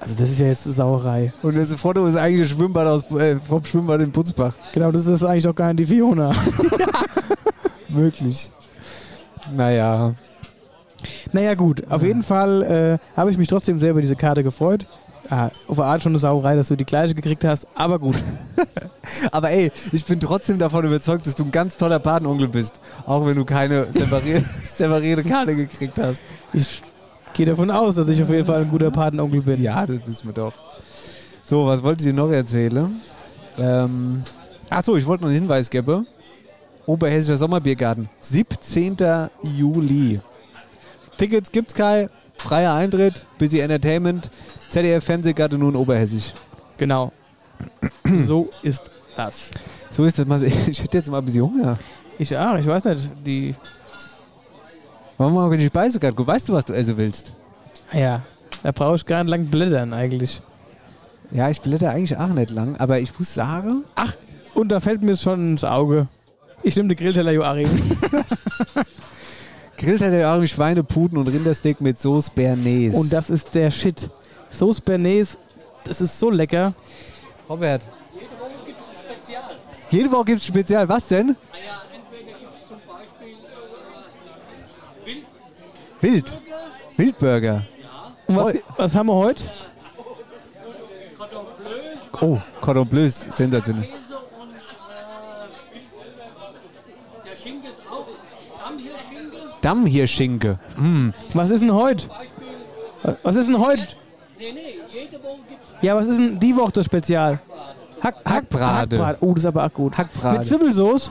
[0.00, 1.32] Also das ist ja jetzt Sauerei.
[1.42, 4.54] Und das Foto ist eigentlich ein Schwimmbad aus, äh, vom Schwimmbad in Putzbach.
[4.72, 6.32] Genau, das ist eigentlich auch gar nicht die Fiona.
[7.92, 8.50] Möglich.
[9.54, 10.14] Naja.
[11.32, 14.86] Naja gut, auf jeden Fall äh, habe ich mich trotzdem sehr über diese Karte gefreut.
[15.30, 18.16] Ah, auf der Art schon eine Sauerei, dass du die gleiche gekriegt hast, aber gut.
[19.32, 22.80] Aber ey, ich bin trotzdem davon überzeugt, dass du ein ganz toller Patenonkel bist.
[23.04, 26.22] Auch wenn du keine separierte, separierte Karte gekriegt hast.
[26.52, 26.82] Ich
[27.34, 29.62] gehe davon aus, dass ich auf jeden Fall ein guter Patenonkel bin.
[29.62, 30.52] Ja, das wissen wir doch.
[31.42, 33.00] So, was wollte ich dir noch erzählen?
[33.58, 34.22] Ähm,
[34.72, 36.06] Achso, ich wollte noch einen Hinweis geben.
[36.86, 38.96] Oberhessischer Sommerbiergarten, 17.
[39.42, 40.20] Juli.
[41.16, 44.30] Tickets gibt's kein, freier Eintritt, Busy Entertainment,
[44.68, 46.32] ZDF Fernsehgarten nun Oberhessisch.
[46.76, 47.12] Genau.
[48.04, 49.50] so ist das.
[49.90, 50.42] So ist das mal.
[50.68, 51.78] Ich hätte jetzt mal ein bisschen Hunger.
[52.18, 53.54] Ich auch, ich weiß nicht, die.
[55.18, 56.26] Warum mal, wenn ich beiße gerade?
[56.26, 57.32] Weißt du, was du essen willst?
[57.92, 58.22] Ah Ja,
[58.62, 60.40] da brauche ich gar nicht lang blättern eigentlich.
[61.30, 64.14] Ja, ich blätter eigentlich auch nicht lang, aber ich muss sagen, Ach,
[64.54, 66.08] und da fällt mir schon ins Auge.
[66.62, 67.68] Ich nehme den Grillteller Joachim.
[69.76, 72.94] Grillteller auch Schweineputen und Rindersteak mit Sauce Bernays.
[72.94, 74.08] Und das ist der Shit.
[74.50, 75.38] Sauce Bernays,
[75.84, 76.72] das ist so lecker.
[77.48, 77.82] Robert.
[79.90, 80.88] Jede Woche gibt es Spezial.
[80.88, 81.36] Was denn?
[86.00, 86.38] Wild.
[86.96, 87.62] Wildburger.
[88.26, 89.44] Und was, was haben wir heute?
[92.20, 93.88] Oh, Cordon Bleu ist sensationell.
[97.24, 98.06] Der Schinken ist auch
[99.62, 100.58] Dammhirschinke.
[100.76, 101.10] Mm.
[101.34, 102.06] Was ist denn heute?
[103.22, 103.86] Was ist denn heute?
[105.80, 107.38] Ja, was ist denn die Woche das Spezial?
[108.00, 108.98] Hack, Hack, Hackbrate.
[108.98, 109.18] Hackbrate.
[109.20, 109.96] Oh, das ist aber auch gut.
[109.96, 110.38] Hackbrate.
[110.38, 111.10] Mit Zwiebelsauce?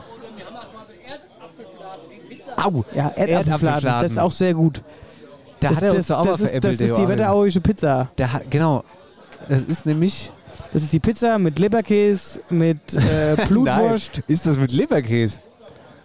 [2.56, 2.84] Au.
[2.94, 4.02] Ja, Erdapfelfladen.
[4.02, 4.82] Das ist auch sehr gut.
[5.60, 7.60] Da das, hat er uns das, doch auch mal das ist, das ist die wetterauische
[7.60, 8.08] Pizza.
[8.20, 8.84] Hat, genau.
[9.48, 10.30] Das ist nämlich.
[10.72, 14.22] Das ist die Pizza mit Leberkäse, mit äh, Blutwurst.
[14.26, 15.40] Ist das mit Leberkäse?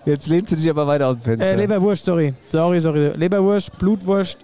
[0.08, 1.48] Jetzt lehnst du dich aber weiter aus dem Fenster.
[1.48, 2.34] Äh, Leberwurst, sorry.
[2.48, 3.12] Sorry, sorry.
[3.17, 4.38] Leberwurst, Blutwurst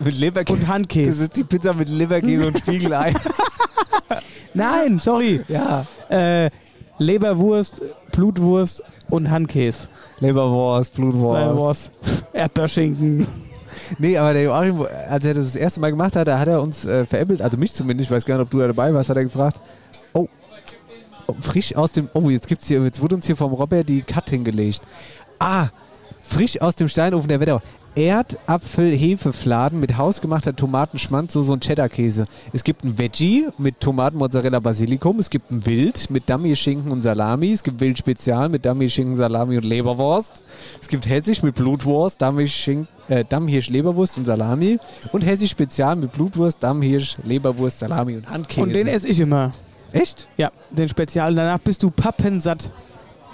[0.00, 0.58] mit Leberkäse.
[0.58, 1.10] und Handkäse.
[1.10, 3.14] Das ist die Pizza mit Leberkäse und Spiegelei.
[4.54, 5.42] Nein, sorry.
[5.46, 5.86] ja.
[6.08, 6.50] Äh,
[6.98, 9.86] Leberwurst, Blutwurst und Handkäse.
[10.18, 11.40] Leberwurst, Blutwurst.
[11.40, 11.90] Leberwurst.
[12.32, 13.28] Erdbeerschinken.
[13.98, 16.60] Nee, aber der Joachim, als er das das erste Mal gemacht hat, da hat er
[16.60, 19.08] uns äh, veräppelt, also mich zumindest, ich weiß gar nicht, ob du da dabei warst,
[19.10, 19.60] hat er gefragt,
[21.40, 24.30] frisch aus dem, oh, jetzt gibt's hier, jetzt wurde uns hier vom Robert die Cut
[24.30, 24.80] hingelegt.
[25.38, 25.68] Ah,
[26.22, 27.60] frisch aus dem Steinofen der Wetterau.
[27.96, 32.26] Erdapfel-Hefefladen mit hausgemachter Tomatenschmandsoße und Cheddar-Käse.
[32.52, 35.18] Es gibt ein Veggie mit Tomaten, Mozzarella, Basilikum.
[35.18, 37.52] Es gibt ein Wild mit Dammhirschinken und Salami.
[37.52, 40.42] Es gibt Wild Spezial mit Dammhirschinken, Salami und Leberwurst.
[40.78, 44.78] Es gibt Hessisch mit Blutwurst, Dammhirschinken, äh, Dammhirsch, Leberwurst und Salami.
[45.12, 48.60] Und Hessisch Spezial mit Blutwurst, Dammhirsch, Leberwurst, Salami und Handkäse.
[48.60, 49.52] Und den esse ich immer.
[49.92, 50.28] Echt?
[50.36, 51.34] Ja, den Spezial.
[51.34, 52.70] Danach bist du pappensatt.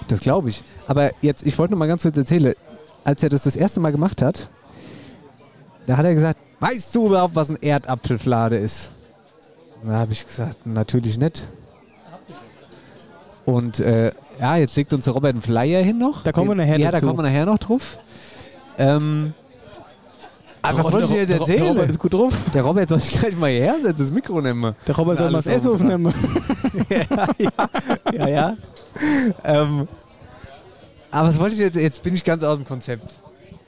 [0.07, 0.63] Das glaube ich.
[0.87, 2.53] Aber jetzt, ich wollte noch mal ganz kurz erzählen,
[3.03, 4.49] als er das das erste Mal gemacht hat,
[5.87, 8.91] da hat er gesagt, weißt du überhaupt, was ein Erdapfelflade ist?
[9.83, 11.47] Da habe ich gesagt, natürlich nicht.
[13.45, 16.23] Und äh, ja, jetzt legt uns der Robert einen Flyer hin noch.
[16.23, 17.07] Da kommen wir nachher Ja, da dazu.
[17.07, 17.97] kommen wir nachher noch drauf.
[18.77, 19.33] Ähm,
[20.63, 21.89] aber was Der wollte ich jetzt der Ro- Der Robert erzählen?
[21.91, 22.33] ist gut drauf.
[22.53, 24.75] Der Robert soll sich gleich mal hierher setzen, das Mikro nehmen.
[24.87, 26.13] Der Robert soll mal das Essen aufnehmen.
[28.13, 28.57] ja, ja.
[29.43, 29.87] ähm,
[31.11, 31.75] aber was wollte ich jetzt?
[31.75, 33.13] Jetzt bin ich ganz aus dem Konzept.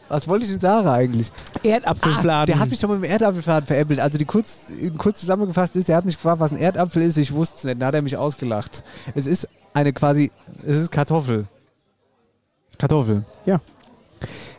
[0.08, 1.32] Was wollte ich denn sagen eigentlich?
[1.64, 2.46] Erdapfelfladen.
[2.54, 4.00] der hat mich schon mal mit dem Erdapfelfladen veräppelt.
[4.00, 4.68] Also die kurz,
[5.00, 7.18] kurz zusammengefasst ist, er hat mich gefragt, was ein Erdapfel ist.
[7.18, 7.82] Ich wusste es nicht.
[7.82, 8.84] Dann hat er mich ausgelacht.
[9.16, 10.32] Es ist eine quasi,
[10.64, 11.46] es ist Kartoffel.
[12.78, 13.26] Kartoffel.
[13.46, 13.60] Ja.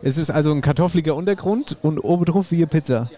[0.03, 3.09] Es ist also ein kartoffeliger Untergrund und oben drauf wie eine Pizza.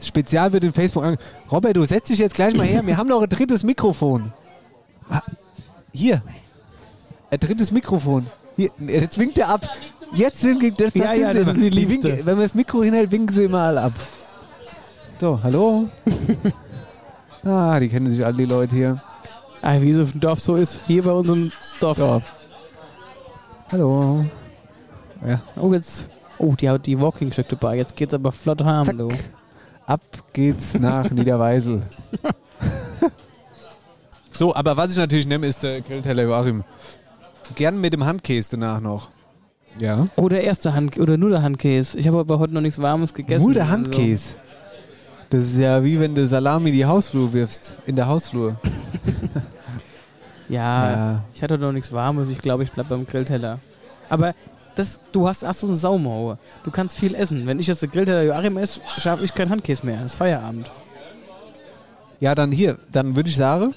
[0.00, 1.16] Spezial wird in Facebook an.
[1.50, 2.86] Robert, du setz dich jetzt gleich mal her.
[2.86, 4.32] Wir haben noch ein drittes Mikrofon.
[5.10, 5.20] Ah,
[5.92, 6.22] Hier.
[7.30, 8.26] Ein drittes Mikrofon.
[8.56, 9.68] Hier, jetzt winkt er ab.
[10.12, 12.82] Jetzt sind das, das Ja, sind ja, das die Die winken, wenn man das Mikro
[12.82, 13.92] hinhält, winken sie immer alle ab.
[15.20, 15.88] So, hallo.
[17.44, 19.02] ah, die kennen sich alle, die Leute hier.
[19.62, 20.80] Ah, wie es auf dem Dorf so ist.
[20.86, 21.98] Hier bei unserem Dorf.
[21.98, 22.32] Dorf.
[23.72, 24.24] Hallo.
[25.26, 25.40] Ja.
[25.56, 26.08] Oh, jetzt.
[26.38, 27.76] Oh, die hat die Walking-Stück dabei.
[27.76, 28.98] Jetzt geht's aber flott harm, Zack.
[28.98, 29.08] du.
[29.86, 30.00] Ab
[30.32, 31.82] geht's nach Niederweisel.
[34.38, 36.64] so, aber was ich natürlich nehme, ist der Grillteller Joachim.
[37.56, 39.10] Gern mit dem Handkäse danach noch.
[39.78, 40.06] Ja.
[40.16, 41.98] Oh, der erste Hand oder nur der Handkäse.
[41.98, 43.44] Ich habe aber heute noch nichts Warmes gegessen.
[43.44, 44.36] Nur der Also, Handkäse.
[45.30, 47.76] Das ist ja wie wenn du Salami in die Hausflur wirfst.
[47.86, 48.56] In der Hausflur.
[50.50, 51.24] ja, Ja.
[51.34, 52.28] ich hatte noch nichts Warmes.
[52.28, 53.58] Ich glaube, ich bleib beim Grillteller.
[54.08, 54.34] Aber
[54.74, 56.38] das, du hast, hast so eine Saumaue.
[56.64, 57.46] Du kannst viel essen.
[57.46, 60.00] Wenn ich jetzt den Grillteller Joachim esse, schaffe ich keinen Handkäse mehr.
[60.00, 60.70] Es ist Feierabend.
[62.20, 62.78] Ja, dann hier.
[62.92, 63.74] Dann würde ich sagen,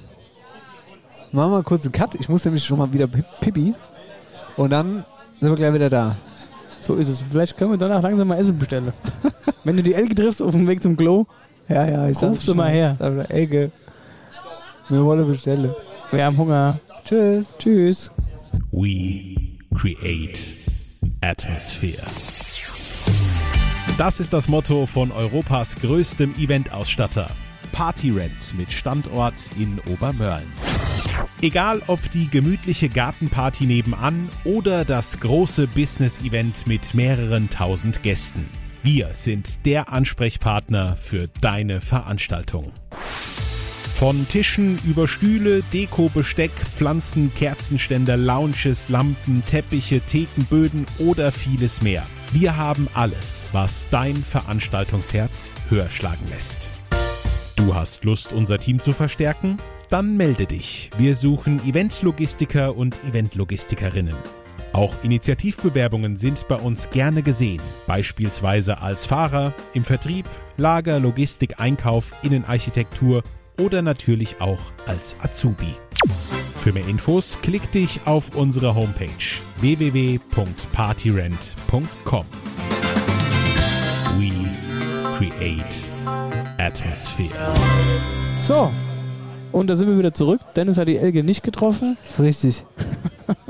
[1.32, 2.16] machen wir mal kurz einen Cut.
[2.16, 3.74] Ich muss nämlich schon mal wieder pi- pipi.
[4.58, 5.06] Und dann
[5.40, 6.16] sind wir gleich wieder da.
[6.82, 7.24] So ist es.
[7.30, 8.92] Vielleicht können wir danach langsam mal Essen bestellen.
[9.64, 11.26] Wenn du die Elke triffst auf dem Weg zum Klo,
[11.70, 12.98] Ja, ja, ich Ruf sie mal her.
[13.30, 13.72] Elke,
[14.90, 15.74] wir wollen bestellen.
[16.14, 16.80] Wir haben Hunger.
[17.06, 17.48] Tschüss.
[17.58, 18.12] Tschüss.
[18.72, 19.36] We
[19.76, 20.40] create
[21.22, 22.04] atmosphere.
[23.98, 27.28] Das ist das Motto von Europas größtem Eventausstatter.
[27.72, 30.52] Partyrent mit Standort in Obermörlen.
[31.42, 38.48] Egal ob die gemütliche Gartenparty nebenan oder das große Business-Event mit mehreren tausend Gästen.
[38.84, 42.72] Wir sind der Ansprechpartner für deine Veranstaltung.
[43.94, 52.04] Von Tischen über Stühle, Deko, Besteck, Pflanzen, Kerzenständer, Lounges, Lampen, Teppiche, Thekenböden oder vieles mehr.
[52.34, 56.72] Wir haben alles, was dein Veranstaltungsherz höher schlagen lässt.
[57.56, 59.58] Du hast Lust, unser Team zu verstärken?
[59.90, 60.90] Dann melde dich.
[60.98, 64.16] Wir suchen Eventlogistiker und Eventlogistikerinnen.
[64.74, 70.26] Auch Initiativbewerbungen sind bei uns gerne gesehen, beispielsweise als Fahrer, im Vertrieb,
[70.58, 73.22] Lager, Logistik, Einkauf, Innenarchitektur
[73.60, 75.76] oder natürlich auch als Azubi.
[76.62, 79.10] Für mehr Infos klick dich auf unsere Homepage
[79.62, 82.26] www.partyrent.com.
[84.18, 84.32] We
[85.16, 85.76] create
[86.58, 87.54] atmosphere.
[88.40, 88.72] So.
[89.52, 90.42] Und da sind wir wieder zurück.
[90.56, 91.98] Dennis hat die Elke nicht getroffen.
[92.04, 92.66] Das ist richtig.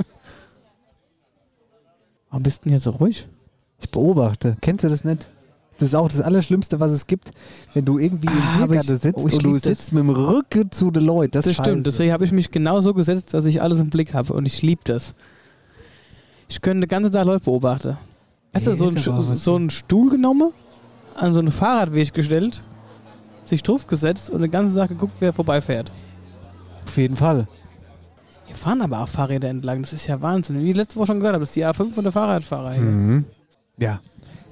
[2.29, 3.27] Warum bist du denn jetzt so ruhig?
[3.79, 4.57] Ich beobachte.
[4.61, 5.27] Kennst du das nicht?
[5.79, 7.31] Das ist auch das Allerschlimmste, was es gibt,
[7.73, 9.63] wenn du irgendwie im Ah, aber Biergarten sitzt oh, und du das.
[9.63, 11.31] sitzt mit dem Rücken zu den Leuten.
[11.31, 11.85] Das, Das, ist stimmt.
[11.87, 14.33] Deswegen habe ich mich genau so gesetzt, dass ich alles im Blick habe.
[14.33, 15.15] Und ich liebe das.
[16.47, 17.97] Ich könnte den ganzen Tag Leute beobachten.
[18.53, 19.43] Hast du Nee, so, was.
[19.43, 20.51] so einen Stuhl genommen,
[21.15, 22.61] an so einen Fahrradweg gestellt,
[23.43, 25.91] sich drauf gesetzt und den ganzen Tag geguckt, wer vorbeifährt.
[26.85, 27.47] Auf jeden Fall.
[28.45, 29.81] Hier fahren aber auch Fahrräder entlang.
[29.81, 30.59] Das ist ja Wahnsinn.
[30.63, 32.83] Wie ich letzte Woche schon gesagt habe, das ist die A5 von der Fahrradfahrer hier.
[32.83, 33.25] Mhm.
[33.79, 33.99] Ja.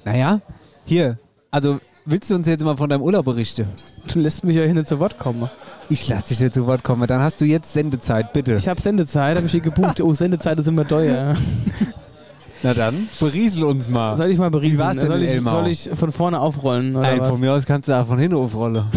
[0.04, 0.40] Naja,
[0.84, 1.18] hier.
[1.50, 3.66] Also, willst du uns jetzt mal von deinem Urlaub berichten?
[4.12, 5.48] Du lässt mich ja hin zu Wort kommen.
[5.88, 7.06] Ich lasse dich nicht zu Wort kommen.
[7.06, 8.54] Dann hast du jetzt Sendezeit, bitte.
[8.54, 10.00] Ich habe Sendezeit, habe ich hier gebucht.
[10.00, 11.34] Oh, Sendezeit ist immer teuer.
[12.62, 14.16] Na dann, beriesel uns mal.
[14.16, 14.76] Soll ich mal berichten?
[14.76, 15.50] Wie war's denn soll, ich, Elmau?
[15.50, 16.94] soll ich von vorne aufrollen?
[16.94, 17.28] Oder Nein, was?
[17.28, 18.84] von mir aus kannst du auch von hinten aufrollen.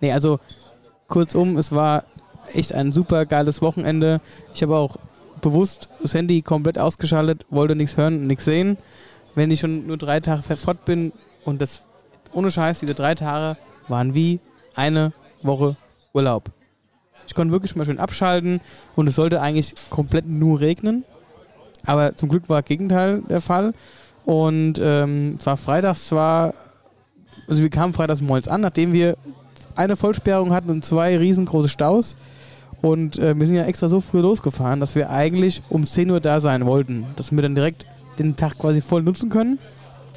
[0.00, 0.38] Nee, also
[1.08, 2.04] kurzum, es war
[2.52, 4.20] echt ein super geiles Wochenende.
[4.54, 4.96] Ich habe auch
[5.40, 8.76] bewusst das Handy komplett ausgeschaltet, wollte nichts hören, nichts sehen.
[9.34, 11.12] Wenn ich schon nur drei Tage fort bin
[11.44, 11.82] und das
[12.32, 14.40] ohne Scheiß, diese drei Tage waren wie
[14.74, 15.12] eine
[15.42, 15.76] Woche
[16.12, 16.50] Urlaub.
[17.26, 18.60] Ich konnte wirklich mal schön abschalten
[18.96, 21.04] und es sollte eigentlich komplett nur regnen.
[21.84, 23.72] Aber zum Glück war Gegenteil der Fall.
[24.24, 26.54] Und ähm, es war freitags zwar,
[27.48, 29.16] also wir kamen freitags morgens an, nachdem wir
[29.74, 32.16] eine Vollsperrung hatten und zwei riesengroße Staus.
[32.82, 36.20] Und äh, wir sind ja extra so früh losgefahren, dass wir eigentlich um 10 Uhr
[36.20, 37.06] da sein wollten.
[37.16, 37.84] Dass wir dann direkt
[38.18, 39.58] den Tag quasi voll nutzen können.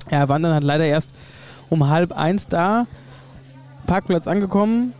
[0.09, 1.13] Ja, waren dann halt leider erst
[1.69, 2.85] um halb eins da,
[3.87, 4.93] Parkplatz angekommen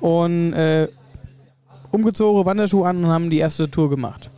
[0.00, 0.88] und äh,
[1.90, 4.30] umgezogen, Wanderschuhe an und haben die erste Tour gemacht.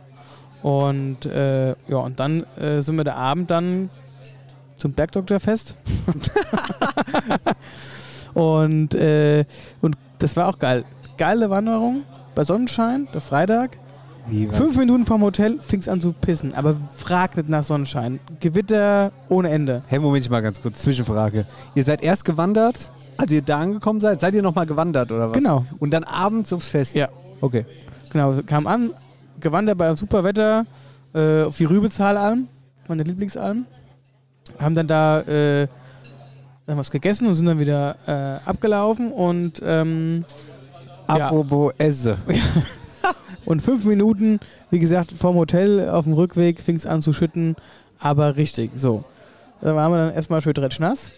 [0.61, 3.89] Und äh, ja, und dann äh, sind wir der Abend dann
[4.77, 5.77] zum Bergdoktorfest.
[8.33, 9.45] und, äh,
[9.81, 10.83] und das war auch geil.
[11.17, 13.77] Geile Wanderung bei Sonnenschein, der Freitag.
[14.27, 14.47] Wie?
[14.47, 18.19] Fünf Minuten vom Hotel fing es an zu pissen, aber frag nicht nach Sonnenschein.
[18.39, 19.83] Gewitter ohne Ende.
[19.87, 21.45] Hey, Moment mal ganz kurz, Zwischenfrage.
[21.75, 25.37] Ihr seid erst gewandert, als ihr da angekommen seid, seid ihr nochmal gewandert oder was?
[25.37, 25.65] Genau.
[25.79, 26.95] Und dann abends aufs Fest?
[26.95, 27.07] Ja.
[27.41, 27.65] Okay.
[28.11, 28.91] Genau, kamen an,
[29.39, 30.65] gewandert bei super Wetter
[31.13, 32.47] äh, auf die Rübezahlalm,
[32.87, 33.65] meine Lieblingsalm.
[34.59, 35.67] Haben dann da äh,
[36.65, 40.25] dann was gegessen und sind dann wieder äh, abgelaufen und ähm,
[41.07, 41.27] Ja.
[41.27, 42.17] Apropos Esse.
[43.45, 44.39] Und fünf Minuten,
[44.71, 47.55] wie gesagt, vom Hotel auf dem Rückweg fing es an zu schütten,
[47.99, 49.03] aber richtig, so.
[49.61, 51.11] Da waren wir dann erstmal schön nass.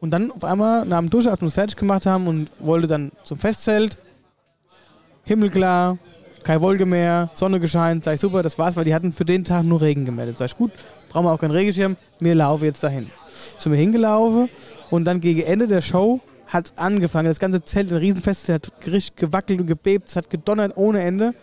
[0.00, 2.86] Und dann auf einmal nach dem Duschen, als wir uns fertig gemacht haben und wollte
[2.86, 3.96] dann zum Festzelt.
[5.24, 5.98] Himmelklar,
[6.42, 9.44] kein Wolke mehr, Sonne gescheint, sag ich super, das war's, weil die hatten für den
[9.44, 10.38] Tag nur Regen gemeldet.
[10.38, 10.72] Sag ich gut,
[11.08, 13.10] brauchen wir auch keinen Regenschirm, wir laufen jetzt dahin.
[13.58, 14.48] Sind wir hingelaufen
[14.90, 16.20] und dann gegen Ende der Show
[16.52, 17.28] hat's angefangen.
[17.28, 21.34] Das ganze Zelt, ein Riesenfest, hat richtig gewackelt und gebebt, es hat gedonnert ohne Ende.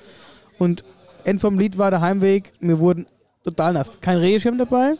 [0.58, 0.84] Und
[1.24, 3.06] End vom Lied war der Heimweg, wir wurden
[3.44, 3.92] total nass.
[4.02, 4.96] Kein Regenschirm dabei.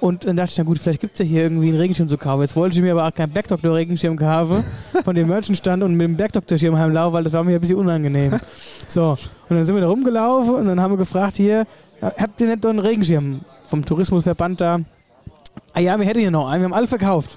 [0.00, 2.18] Und dann dachte ich, na gut, vielleicht gibt es ja hier irgendwie einen Regenschirm zu
[2.18, 2.42] kaufen.
[2.42, 4.64] Jetzt wollte ich mir aber auch keinen Bergdoktor-Regenschirm kaufen
[5.04, 8.38] von dem Merchantstand und mit dem Bergdoktor-Schirm heimlaufen, weil das war mir ein bisschen unangenehm.
[8.86, 11.66] So, und dann sind wir da rumgelaufen und dann haben wir gefragt hier,
[12.00, 14.78] habt ihr nicht noch einen Regenschirm vom Tourismusverband da?
[15.72, 17.36] Ah ja, wir hätten hier noch einen, wir haben alle verkauft.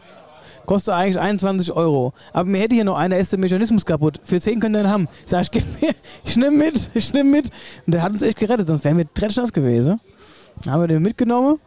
[0.65, 2.13] Kostet eigentlich 21 Euro.
[2.34, 4.19] Aber mir hätte hier noch einer, ist der Mechanismus kaputt.
[4.24, 5.08] Für 10 könnt ihr den haben.
[5.26, 5.93] Sag ich, gib mir,
[6.24, 7.50] ich nehm mit, ich nehm mit.
[7.86, 10.00] Und der hat uns echt gerettet, sonst wären wir nass gewesen.
[10.63, 11.60] Dann haben wir den mitgenommen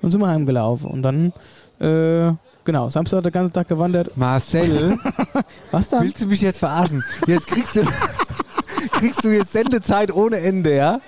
[0.00, 0.90] und sind wir heimgelaufen.
[0.90, 1.32] Und dann,
[1.80, 2.32] äh,
[2.64, 4.16] genau, Samstag den ganzen Tag gewandert.
[4.16, 4.98] Marcel,
[5.70, 6.02] Was dann?
[6.02, 7.04] willst du mich jetzt verarschen?
[7.26, 7.82] Jetzt kriegst du,
[8.92, 11.00] kriegst du jetzt Sendezeit ohne Ende, ja?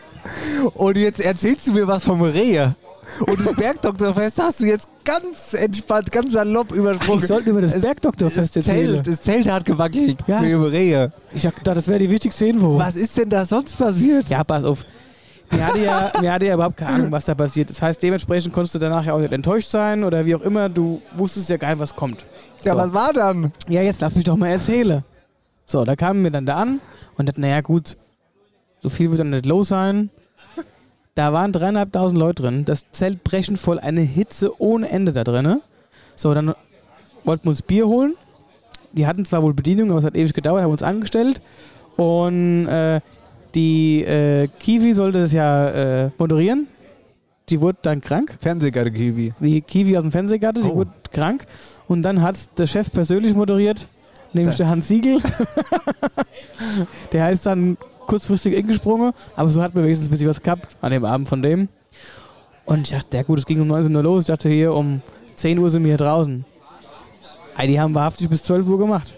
[0.74, 2.74] Und jetzt erzählst du mir was vom Rehe.
[3.20, 7.20] Und das Bergdoktorfest hast du jetzt ganz entspannt, ganz salopp übersprungen.
[7.20, 8.94] Ich sollte über das Es- Bergdoktorfest das erzählen.
[8.96, 10.20] Zelt, das Zelt hat gewackelt.
[10.26, 10.40] Ja.
[10.40, 11.12] Dem Rehe.
[11.32, 12.78] Ich dachte, das wäre die wichtigste Info.
[12.78, 14.28] Was ist denn da sonst passiert?
[14.28, 14.84] Ja, pass auf.
[15.50, 17.70] Mir hatte, ja, mir hatte ja überhaupt keine Ahnung, was da passiert.
[17.70, 20.68] Das heißt, dementsprechend konntest du danach ja auch nicht enttäuscht sein oder wie auch immer.
[20.68, 22.24] Du wusstest ja gar nicht, was kommt.
[22.64, 22.78] Ja, So.
[22.78, 23.52] was war dann?
[23.68, 25.04] Ja, jetzt lass mich doch mal erzählen.
[25.66, 26.80] So, da kamen wir dann da an
[27.16, 27.96] und dachten, naja, gut,
[28.82, 30.10] so viel wird dann nicht los sein.
[31.14, 32.64] Da waren dreieinhalbtausend Leute drin.
[32.64, 35.60] Das Zelt brechen voll, eine Hitze ohne Ende da drin.
[36.16, 36.54] So, dann
[37.24, 38.14] wollten wir uns Bier holen.
[38.92, 41.40] Die hatten zwar wohl Bedienung, aber es hat ewig gedauert, haben uns angestellt.
[41.96, 43.00] Und äh,
[43.54, 45.68] die äh, Kiwi sollte das ja
[46.06, 46.66] äh, moderieren.
[47.48, 48.36] Die wurde dann krank.
[48.40, 49.34] Fernsehgarde Kiwi.
[49.38, 50.76] Die Kiwi aus dem Fernsehgarten, die Oh.
[50.76, 51.44] wurde krank.
[51.86, 53.86] Und dann hat der Chef persönlich moderiert,
[54.32, 55.18] nämlich der Hans Siegel.
[57.12, 60.92] der ist dann kurzfristig eingesprungen, aber so hat man wenigstens ein bisschen was gehabt an
[60.92, 61.68] dem Abend von dem.
[62.64, 64.22] Und ich dachte, ja gut, es ging um 19 Uhr los.
[64.22, 65.02] Ich dachte, hier um
[65.34, 66.44] 10 Uhr sind wir hier draußen.
[67.62, 69.16] Die haben wahrhaftig bis 12 Uhr gemacht.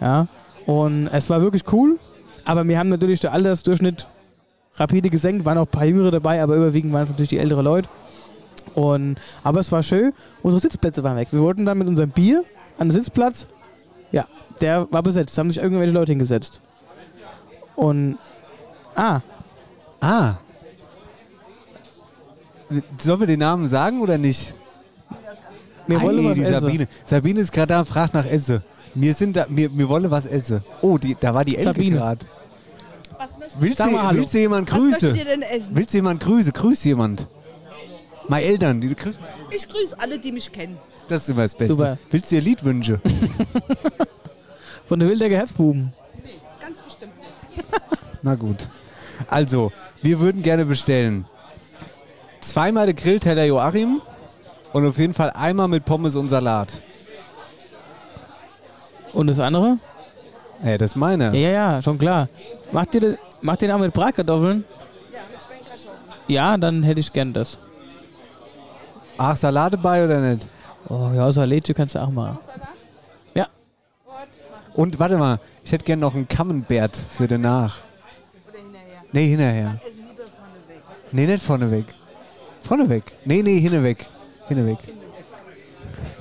[0.00, 0.26] Ja.
[0.66, 1.98] Und es war wirklich cool,
[2.44, 4.06] aber wir haben natürlich den Altersdurchschnitt
[4.74, 7.62] rapide gesenkt, waren auch ein paar Jüngere dabei, aber überwiegend waren es natürlich die ältere
[7.62, 7.88] Leute.
[8.74, 11.28] Und, aber es war schön, unsere Sitzplätze waren weg.
[11.30, 12.44] Wir wollten dann mit unserem Bier
[12.78, 13.46] an den Sitzplatz,
[14.12, 14.26] ja,
[14.60, 16.60] der war besetzt, da haben sich irgendwelche Leute hingesetzt.
[17.84, 18.18] Und,
[18.96, 19.20] ah,
[20.00, 20.34] Ah.
[22.98, 24.52] Sollen wir den Namen sagen oder nicht?
[25.86, 26.60] wir wollen was die essen.
[26.60, 26.88] Sabine.
[27.04, 28.62] Sabine ist gerade da und fragt nach Esse.
[28.94, 30.62] Wir sind da, wir, wir wollen was essen.
[30.80, 31.96] Oh, die, da war die Elke Sabine.
[31.96, 32.26] gerade.
[33.58, 35.16] Willst, du- mal willst du jemand was möchtet grüßen?
[35.16, 35.76] ihr denn essen?
[35.76, 36.52] Willst du jemand grüßen?
[36.52, 37.26] Grüß jemand.
[38.28, 38.80] Meine Eltern.
[38.80, 39.18] Die, grüß,
[39.50, 40.78] Ich grüße alle, die mich kennen.
[41.08, 41.74] das ist immer das Beste.
[41.74, 41.98] Super.
[42.10, 43.00] Willst du dir Lied wünschen?
[44.86, 45.92] Von der Wildecker Herzbuben.
[48.22, 48.68] Na gut.
[49.28, 51.26] Also, wir würden gerne bestellen.
[52.40, 54.00] Zweimal der Grillteller Joachim
[54.72, 56.72] und auf jeden Fall einmal mit Pommes und Salat.
[59.12, 59.78] Und das andere?
[60.64, 61.26] Ey, das ist meine.
[61.26, 62.28] Ja, ja, ja, schon klar.
[62.72, 64.64] Macht ihr, das, macht ihr den auch mit Bratkartoffeln?
[65.12, 66.24] Ja, mit Schwenkartoffeln.
[66.28, 67.58] Ja, dann hätte ich gern das.
[69.18, 70.46] Ach, Salate bei oder nicht?
[70.88, 72.38] Oh ja, Salätchen kannst du auch mal.
[74.74, 77.78] Und warte mal, ich hätte gern noch einen Camembert für danach.
[79.12, 79.78] Nee, hinterher.
[81.12, 81.86] Nee, nicht vorneweg.
[82.64, 83.04] Vorneweg.
[83.24, 84.06] Nee, nee, hinterweg.
[84.48, 84.78] Hinterweg.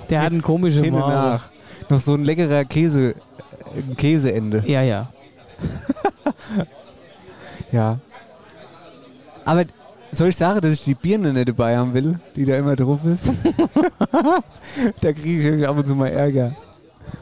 [0.09, 1.49] Der hat ein komisches Hin nach.
[1.89, 3.15] Noch so ein leckerer Käse,
[3.73, 4.63] ein Käseende.
[4.65, 5.09] Ja, ja.
[7.71, 7.99] Ja.
[9.45, 9.63] Aber
[10.11, 12.99] soll ich sagen, dass ich die Birne nicht dabei haben will, die da immer drauf
[13.05, 13.23] ist?
[15.01, 16.55] da kriege ich ab und zu mal Ärger.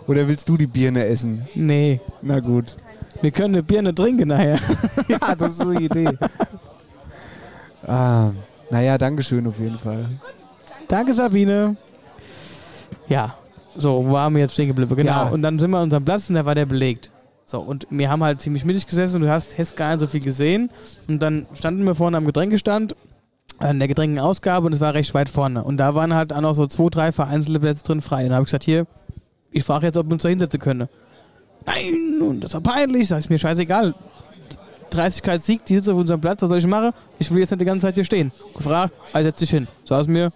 [0.08, 1.47] Oder willst du die Birne essen?
[1.56, 1.99] Nee.
[2.21, 2.78] Na gut.
[3.21, 4.60] Wir können eine Birne trinken nachher.
[5.08, 6.10] ja, das ist eine Idee.
[7.86, 8.32] ah,
[8.69, 10.06] naja, Dankeschön auf jeden Fall.
[10.88, 11.75] Danke, Sabine.
[13.08, 13.36] Ja,
[13.80, 14.95] so, wo waren wir jetzt stehen geblieben?
[14.95, 15.12] Genau.
[15.12, 15.30] Ja.
[15.30, 17.12] Und dann sind wir an unserem Platz und da war der belegt.
[17.45, 20.08] So, und wir haben halt ziemlich mittig gesessen und du hast, hast gar nicht so
[20.08, 20.69] viel gesehen.
[21.08, 22.95] Und dann standen wir vorne am Getränkestand,
[23.58, 25.63] an der Getränkenausgabe und es war recht weit vorne.
[25.63, 28.23] Und da waren halt auch noch so zwei, drei vereinzelte Plätze drin frei.
[28.23, 28.86] Und da habe ich gesagt, hier,
[29.52, 30.88] ich frage jetzt, ob wir uns da hinsetzen können.
[31.66, 33.08] Nein, und das war peinlich.
[33.08, 33.94] Sag ich mir, scheißegal.
[34.52, 36.92] Die Dreistigkeit siegt, die sitzt auf unserem Platz, was soll ich machen?
[37.20, 38.32] Ich will jetzt nicht die ganze Zeit hier stehen.
[38.56, 39.68] Gefragt, also setz dich hin.
[39.86, 40.32] Saß mir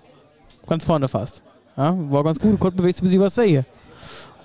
[0.68, 1.42] ganz vorne fast.
[1.78, 3.66] Ja, war ganz gut, konnte bewegt, bis ich was sehe.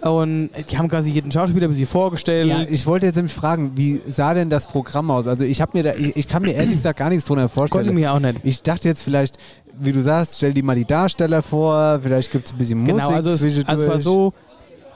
[0.01, 2.47] Und die haben quasi jeden Schauspieler ein bisschen vorgestellt.
[2.47, 5.27] Ja, ich wollte jetzt nämlich fragen, wie sah denn das Programm aus?
[5.27, 7.85] Also ich habe mir da, ich, ich kann mir ehrlich gesagt gar nichts drunter vorstellen.
[7.85, 8.39] Konnte mir auch nicht.
[8.45, 9.39] Ich dachte jetzt vielleicht,
[9.81, 12.95] wie du sagst, stell dir mal die Darsteller vor, vielleicht gibt es ein bisschen Musik
[12.95, 14.33] Genau, also es, also es war so,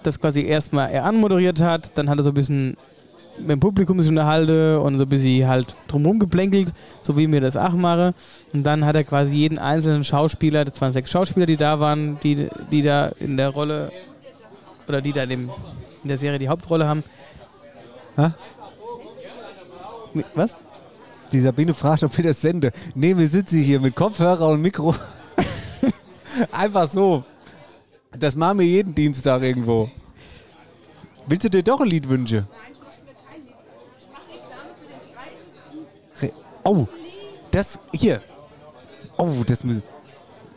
[0.02, 2.76] dass quasi erstmal er anmoderiert hat, dann hat er so ein bisschen
[3.38, 7.40] mit dem Publikum sich unterhalten und so ein bisschen halt drumherum geplänkelt, so wie mir
[7.40, 8.12] das auch mache.
[8.52, 12.18] Und dann hat er quasi jeden einzelnen Schauspieler, das waren sechs Schauspieler, die da waren,
[12.22, 13.90] die, die da in der Rolle
[14.86, 15.50] oder die da in, dem,
[16.02, 17.02] in der Serie die Hauptrolle haben.
[20.14, 20.54] Mi- Was?
[21.32, 22.72] Die Sabine fragt, ob wir das sende.
[22.94, 24.94] Nee, wir sitzen hier mit Kopfhörer und Mikro.
[26.52, 27.24] Einfach so.
[28.18, 29.90] Das machen wir jeden Dienstag irgendwo.
[31.26, 32.46] Willst du dir doch ein Lied wünschen?
[36.20, 36.32] Re-
[36.64, 36.86] Oh,
[37.50, 38.20] das hier.
[39.16, 39.82] Oh, das müssen.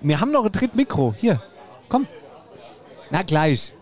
[0.01, 1.13] Wir haben noch ein drittes Mikro.
[1.17, 1.41] Hier,
[1.89, 2.07] komm.
[3.09, 3.73] Na gleich.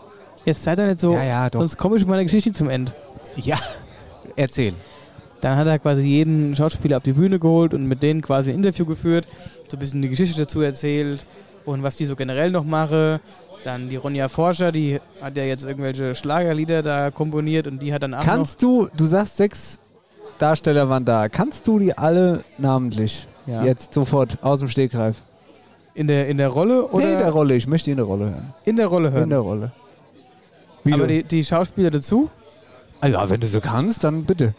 [0.46, 1.60] Jetzt seid ihr nicht so, Ja, ja, doch.
[1.60, 2.94] sonst komme ich mit meiner Geschichte zum Ende.
[3.36, 3.58] Ja,
[4.36, 4.74] erzähl.
[5.42, 8.58] Dann hat er quasi jeden Schauspieler auf die Bühne geholt und mit denen quasi ein
[8.58, 9.28] Interview geführt,
[9.70, 11.26] so ein bisschen die Geschichte dazu erzählt
[11.66, 13.20] und was die so generell noch mache.
[13.64, 18.04] Dann die Ronja Forscher, die hat ja jetzt irgendwelche Schlagerlieder da komponiert und die hat
[18.04, 19.80] dann auch Kannst du, du sagst, sechs
[20.38, 21.30] Darsteller waren da.
[21.30, 23.64] Kannst du die alle namentlich Ja.
[23.64, 25.18] jetzt sofort aus dem Stegreif?
[25.96, 27.56] in der, in der Rolle oder Nee, in der Rolle.
[27.56, 28.54] Ich möchte in der Rolle hören.
[28.66, 29.24] in der Rolle hören.
[29.26, 29.72] In der Rolle.
[30.84, 32.32] Wie Aber die, die Schauspieler dazu,
[33.00, 34.56] ah, ja, wenn du so kannst, dann bitte.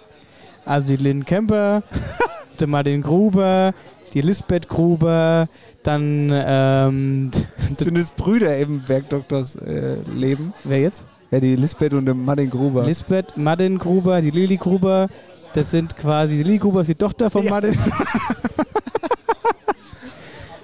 [0.64, 1.82] also die Lynn Kemper,
[2.60, 3.74] der Martin Gruber,
[4.12, 5.48] die Lisbeth Gruber,
[5.86, 7.30] dann ähm,
[7.76, 10.52] Sind es Brüder im Bergdoktors äh, Leben?
[10.64, 11.04] wer jetzt?
[11.30, 12.84] Ja, die Lisbeth und der Martin Gruber.
[12.84, 15.08] Lisbeth, Martin Gruber, die Lili Gruber.
[15.52, 17.76] Das sind quasi, die Lili Gruber ist die Tochter von Martin.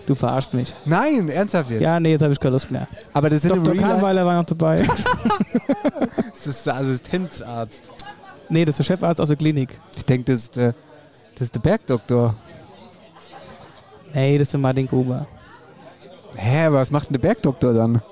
[0.06, 0.72] du verarschst mich.
[0.84, 1.82] Nein, ernsthaft jetzt.
[1.82, 2.86] Ja, nee, jetzt habe ich keine Lust mehr.
[3.12, 3.74] Aber das sind Dr.
[3.76, 4.86] Kahnweiler war noch dabei.
[6.34, 7.82] Das ist der Assistenzarzt.
[8.48, 9.78] nee, das ist der Chefarzt aus der Klinik.
[9.96, 10.74] Ich denke, das, ist der-
[11.34, 12.34] das ist der Bergdoktor.
[14.14, 15.26] Nee, das ist der Martin Gruber.
[16.36, 18.02] Hä, was macht denn der Bergdoktor dann?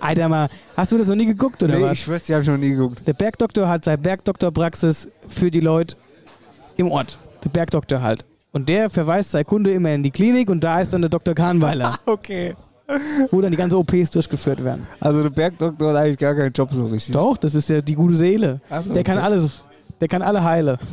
[0.00, 1.92] Alter mal, hast du das noch nie geguckt oder nee, was?
[1.92, 3.06] ich schwör's, die habe ich noch nie geguckt.
[3.06, 5.96] Der Bergdoktor hat seine Bergdoktorpraxis für die Leute
[6.76, 7.18] im Ort.
[7.44, 8.24] Der Bergdoktor halt.
[8.52, 11.34] Und der verweist seine Kunde immer in die Klinik und da ist dann der Dr.
[11.34, 12.54] Kahnweiler, Okay.
[13.30, 14.86] wo dann die ganzen OPs durchgeführt werden.
[15.00, 17.12] Also der Bergdoktor hat eigentlich gar keinen Job so richtig.
[17.14, 18.60] Doch, das ist ja die gute Seele.
[18.82, 19.26] So, Der kann okay.
[19.26, 19.62] alles,
[20.00, 20.78] der kann alle heile.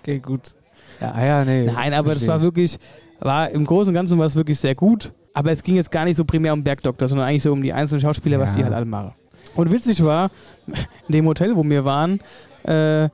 [0.00, 0.54] Okay, gut.
[1.00, 1.12] Ja.
[1.12, 1.64] Ah ja, nee.
[1.64, 2.42] Nein, aber das war ich.
[2.42, 2.78] wirklich,
[3.20, 5.12] war im Großen und Ganzen war es wirklich sehr gut.
[5.32, 7.72] Aber es ging jetzt gar nicht so primär um Bergdoktor, sondern eigentlich so um die
[7.72, 8.56] einzelnen Schauspieler, was Ja.
[8.56, 9.12] die halt alle machen.
[9.54, 10.30] Und witzig war,
[10.66, 12.20] in dem Hotel, wo wir waren,
[12.64, 13.08] äh,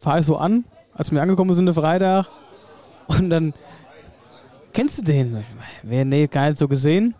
[0.00, 2.26] fahre ich so an, als wir angekommen sind, am Freitag.
[3.06, 3.52] Und dann,
[4.72, 5.44] kennst du den?
[5.82, 7.14] Wer, nee, gar nicht so gesehen.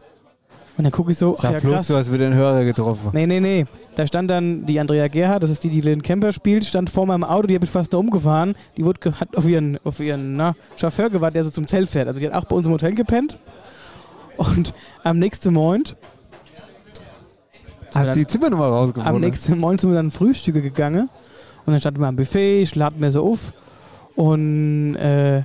[0.81, 1.87] Und dann gucke ich so, ach Sag ja bloß, krass.
[1.89, 3.11] du hast wieder einen Hörer getroffen.
[3.13, 3.67] Nee, nee, nee.
[3.97, 7.05] Da stand dann die Andrea Gerhardt, das ist die, die Lynn Kemper spielt, stand vor
[7.05, 8.55] meinem Auto, die habe ich fast nur umgefahren.
[8.79, 12.09] Die wurde, hat auf ihren, auf ihren na, Chauffeur gewartet, der so zum Zelt fährt.
[12.09, 13.39] Also die hat auch bei uns im Hotel gepennt.
[14.39, 14.73] Und
[15.05, 15.83] am nächsten Morgen,
[17.95, 19.15] Hast die Zimmernummer rausgefunden?
[19.15, 21.11] am nächsten Morgen sind wir dann Frühstücke gegangen.
[21.67, 23.53] Und dann standen wir am Buffet, ich lade mir so auf.
[24.17, 25.43] Und äh,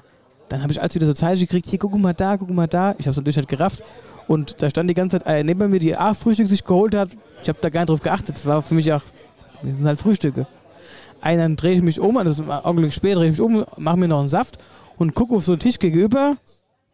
[0.47, 2.91] dann habe ich alles wieder so Zeichen gekriegt, hier, guck mal da, guck mal da.
[2.97, 3.83] Ich habe es natürlich nicht gerafft.
[4.27, 7.09] Und da stand die ganze Zeit äh, neben mir, die auch Frühstück sich geholt hat.
[7.43, 8.35] Ich habe da gar nicht drauf geachtet.
[8.35, 9.03] Das war für mich auch,
[9.61, 10.47] das sind halt Frühstücke.
[11.21, 13.41] Einen dann drehe ich mich um, also das ist ein Augenblick später, drehe ich mich
[13.41, 14.57] um, mache mir noch einen Saft.
[14.97, 16.37] und gucke auf so einen Tisch gegenüber.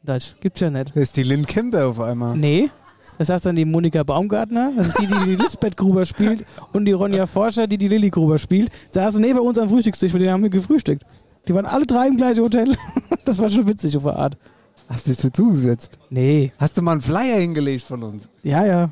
[0.04, 0.90] Das gibt's ja nicht.
[0.90, 2.36] Das ist die Lynn Kemper auf einmal.
[2.36, 2.70] Nee.
[3.18, 6.86] Das heißt dann die Monika Baumgartner, das ist die, die die Lisbeth Gruber spielt und
[6.86, 8.72] die Ronja Forscher, die die Lilly Gruber spielt.
[8.90, 11.04] Saßen neben uns am Frühstückstisch, mit denen haben wir gefrühstückt.
[11.48, 12.76] Die waren alle drei im gleichen Hotel.
[13.26, 14.38] Das war schon witzig auf eine Art.
[14.90, 15.98] Hast du dich dazugesetzt?
[16.10, 16.52] Nee.
[16.58, 18.28] Hast du mal einen Flyer hingelegt von uns?
[18.44, 18.90] Ja, ja.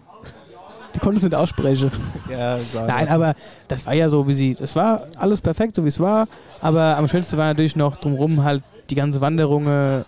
[0.95, 1.91] Die konnte es nicht aussprechen.
[2.29, 3.33] Ja, sag Nein, aber
[3.67, 4.53] das war ja so, wie sie.
[4.55, 6.27] Das war alles perfekt, so wie es war.
[6.61, 10.03] Aber am schönsten war natürlich noch drumherum halt die ganze Wanderung, äh,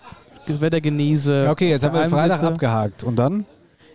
[0.46, 1.44] Wetter genieße.
[1.46, 2.52] Ja, okay, jetzt haben wir Freitag sitze.
[2.52, 3.02] abgehakt.
[3.04, 3.44] Und dann?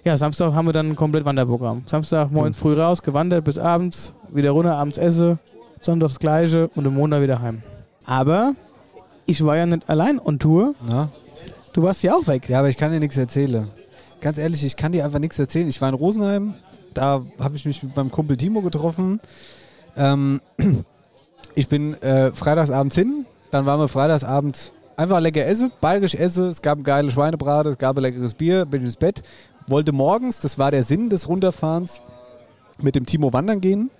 [0.03, 1.83] Ja, Samstag haben wir dann ein komplett Wanderprogramm.
[1.85, 5.37] Samstag morgens früh raus, gewandert bis abends, wieder runter, abends esse,
[5.81, 7.61] Sonntag das gleiche und am Montag wieder heim.
[8.05, 8.53] Aber
[9.25, 10.73] ich war ja nicht allein on Tour.
[10.87, 11.09] Na?
[11.77, 12.49] Du warst ja auch weg.
[12.49, 13.69] Ja, aber ich kann dir nichts erzählen.
[14.19, 15.67] Ganz ehrlich, ich kann dir einfach nichts erzählen.
[15.67, 16.55] Ich war in Rosenheim,
[16.95, 19.19] da habe ich mich mit meinem Kumpel Timo getroffen.
[19.95, 20.41] Ähm,
[21.53, 26.63] ich bin äh, freitagsabends hin, dann waren wir freitagsabends einfach lecker essen, bayerisch essen, es
[26.63, 29.21] gab ein geiles Schweinebraten, es gab ein leckeres Bier, bin ins Bett,
[29.67, 32.01] wollte morgens, das war der Sinn des Runterfahrens,
[32.81, 33.91] mit dem Timo wandern gehen.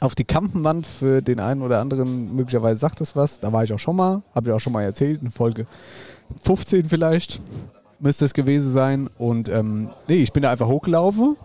[0.00, 3.40] Auf die Kampenwand für den einen oder anderen möglicherweise sagt es was.
[3.40, 5.66] Da war ich auch schon mal, habe ich auch schon mal erzählt, in Folge
[6.42, 7.40] 15 vielleicht
[8.00, 9.08] müsste es gewesen sein.
[9.18, 11.36] Und ähm, nee, ich bin da einfach hochgelaufen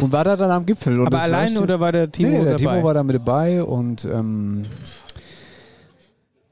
[0.00, 1.00] und war da dann am Gipfel.
[1.00, 2.56] Und Aber leuchtet- oder war der Timo nee, der dabei?
[2.56, 4.64] Timo war da mit dabei und ähm,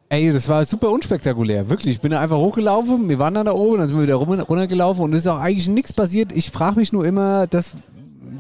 [0.09, 1.69] ey, das war super unspektakulär.
[1.69, 4.17] Wirklich, ich bin da einfach hochgelaufen, wir waren dann da oben, dann sind wir wieder
[4.17, 6.33] runtergelaufen und es ist auch eigentlich nichts passiert.
[6.33, 7.73] Ich frage mich nur immer, das,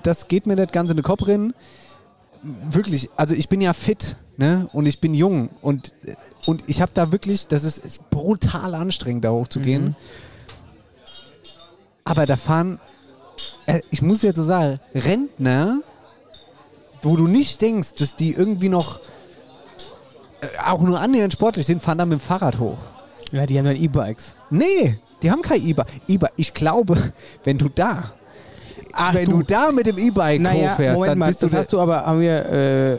[0.02, 1.54] das geht mir nicht ganz in den Kopf rein.
[2.70, 4.68] Wirklich, also ich bin ja fit, ne?
[4.72, 5.92] Und ich bin jung und,
[6.46, 9.84] und ich habe da wirklich, das ist, ist brutal anstrengend, da hochzugehen.
[9.84, 9.94] Mhm.
[12.04, 12.78] Aber da fahren,
[13.66, 15.80] äh, ich muss jetzt so sagen, Rentner,
[17.02, 19.00] wo du nicht denkst, dass die irgendwie noch
[20.40, 22.78] äh, auch nur annähernd sportlich sind, fahren da mit dem Fahrrad hoch.
[23.32, 24.36] Ja, die haben dann E-Bikes.
[24.50, 25.88] Nee, die haben kein E-Bike.
[26.06, 27.12] E ich glaube,
[27.44, 28.12] wenn du da,
[29.12, 31.72] wenn du, da mit dem E-Bike Naja, hochfährst, Moment dann mal, bist du das hast
[31.72, 32.98] du aber, haben wir, äh,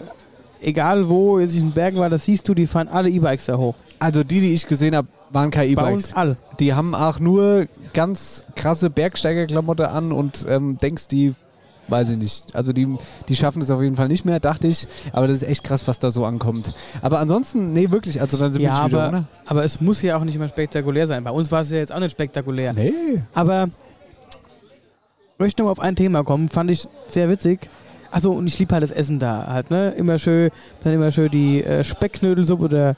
[0.62, 3.58] egal wo jetzt in den Bergen war, das siehst du, die fahren alle E-Bikes da
[3.58, 3.76] hoch.
[4.00, 6.06] Also die, die ich gesehen habe, waren keine Bei E-Bikes.
[6.08, 6.38] uns all.
[6.60, 11.34] Die haben auch nur ganz krasse Bergsteigerklamotte an und ähm, denkst, die,
[11.88, 12.56] weiß ich nicht.
[12.56, 12.88] Also die,
[13.28, 14.88] die schaffen es auf jeden Fall nicht mehr, dachte ich.
[15.14, 16.74] Aber das ist echt krass, was da so ankommt.
[17.02, 19.24] Aber ansonsten, nee, wirklich, also dann sind Ja, wir wieder, aber, oder?
[19.48, 21.24] aber es muss ja auch nicht immer spektakulär sein.
[21.24, 22.74] Bei uns war es ja jetzt auch nicht spektakulär.
[22.74, 22.94] Nee.
[23.34, 23.70] Aber
[25.40, 27.70] möchte noch mal auf ein Thema kommen, fand ich sehr witzig.
[28.18, 29.92] Also und ich liebe halt das Essen da halt, ne?
[29.92, 30.50] Immer schön,
[30.84, 32.96] dann immer schön die äh, Speckknödelsuppe oder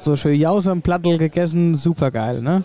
[0.00, 2.64] so schön Jausam-Plattel gegessen, super geil, ne?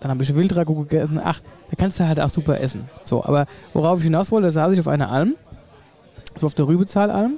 [0.00, 1.20] Dann habe ich Wildragout gegessen.
[1.22, 1.40] Ach,
[1.70, 2.90] da kannst du halt auch super essen.
[3.04, 5.36] So, aber worauf ich hinaus wollte, da saß ich auf einer Alm,
[6.34, 7.34] so auf der Rübezahlalm,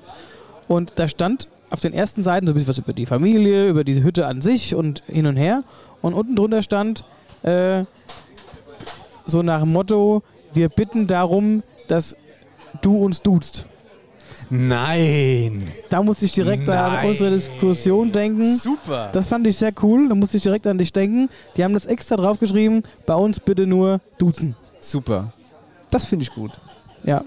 [0.67, 3.85] und da stand auf den ersten Seiten so ein bisschen was über die Familie, über
[3.85, 5.65] diese Hütte an sich und hin und her.
[6.01, 7.05] Und unten drunter stand
[7.43, 7.85] äh,
[9.27, 10.23] so nach dem Motto,
[10.55, 12.17] wir bitten darum, dass
[12.83, 13.69] du uns duzt.
[14.51, 15.69] Nein.
[15.89, 17.11] Da musste ich direkt an Nein.
[17.11, 18.57] unsere Diskussion denken.
[18.57, 19.11] Super.
[19.13, 20.09] Das fand ich sehr cool.
[20.09, 21.29] Da musste ich direkt an dich denken.
[21.57, 22.83] Die haben das extra draufgeschrieben.
[23.07, 24.57] Bei uns bitte nur duzen.
[24.81, 25.33] Super.
[25.91, 26.53] Das finde ich gut.
[27.05, 27.25] Ja.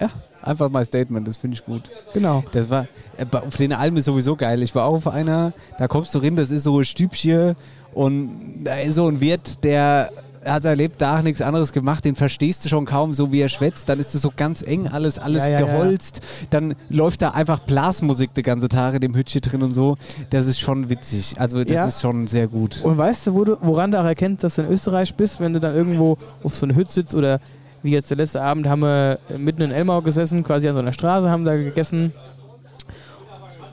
[0.00, 0.10] Ja,
[0.42, 1.90] einfach mein Statement, das finde ich gut.
[2.12, 2.44] Genau.
[2.52, 2.86] Das war,
[3.16, 4.62] äh, auf den Almen ist sowieso geil.
[4.62, 7.56] Ich war auch auf einer, da kommst du rein, das ist so ein Stübchen
[7.92, 10.10] und da ist so ein Wirt, der
[10.44, 13.88] hat erlebt, da nichts anderes gemacht, den verstehst du schon kaum, so wie er schwätzt.
[13.88, 15.66] Dann ist es so ganz eng, alles, alles Ja, ja, ja.
[15.66, 16.20] geholzt.
[16.50, 19.96] Dann läuft da einfach Blasmusik die ganze Tage in dem Hütchen drin und so.
[20.30, 21.34] Das ist schon witzig.
[21.38, 21.86] Also das Ja.
[21.86, 22.80] ist schon sehr gut.
[22.84, 25.52] Und weißt du, wo du, woran du auch erkennst, dass du in Österreich bist, wenn
[25.52, 27.40] du dann irgendwo auf so einer Hütte sitzt oder
[27.82, 30.92] wie jetzt der letzte Abend haben wir mitten in Elmau gesessen, quasi an so einer
[30.94, 32.12] Straße, haben da gegessen.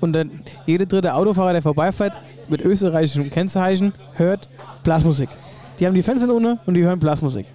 [0.01, 0.31] Und dann
[0.65, 2.13] jeder dritte Autofahrer, der vorbeifährt,
[2.49, 4.49] mit österreichischem Kennzeichen, hört
[4.83, 5.29] Blasmusik.
[5.81, 7.47] Die haben die Fenster ohne und die hören Blasmusik.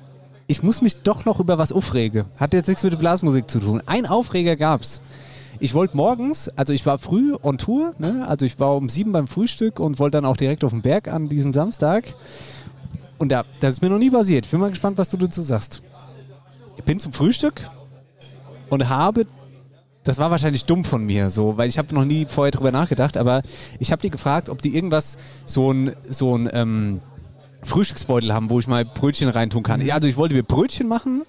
[0.49, 2.25] ich muss mich doch noch über was aufregen.
[2.37, 3.81] Hat jetzt nichts mit der Blasmusik zu tun.
[3.87, 5.01] Ein Aufreger gab's.
[5.61, 8.27] Ich wollte morgens, also ich war früh on Tour, ne?
[8.27, 11.07] also ich war um sieben beim Frühstück und wollte dann auch direkt auf den Berg
[11.07, 12.17] an diesem Samstag.
[13.19, 14.45] Und da, das ist mir noch nie passiert.
[14.47, 15.85] Ich bin mal gespannt, was du dazu sagst.
[16.77, 17.61] Ich bin zum Frühstück
[18.71, 19.27] und habe,
[20.03, 23.17] das war wahrscheinlich dumm von mir, so, weil ich habe noch nie vorher drüber nachgedacht,
[23.17, 23.43] aber
[23.79, 27.01] ich habe die gefragt, ob die irgendwas, so ein, so ein, ähm,
[27.63, 29.81] Frühstücksbeutel haben, wo ich mal Brötchen reintun kann.
[29.81, 31.23] Ja, also ich wollte mir Brötchen machen,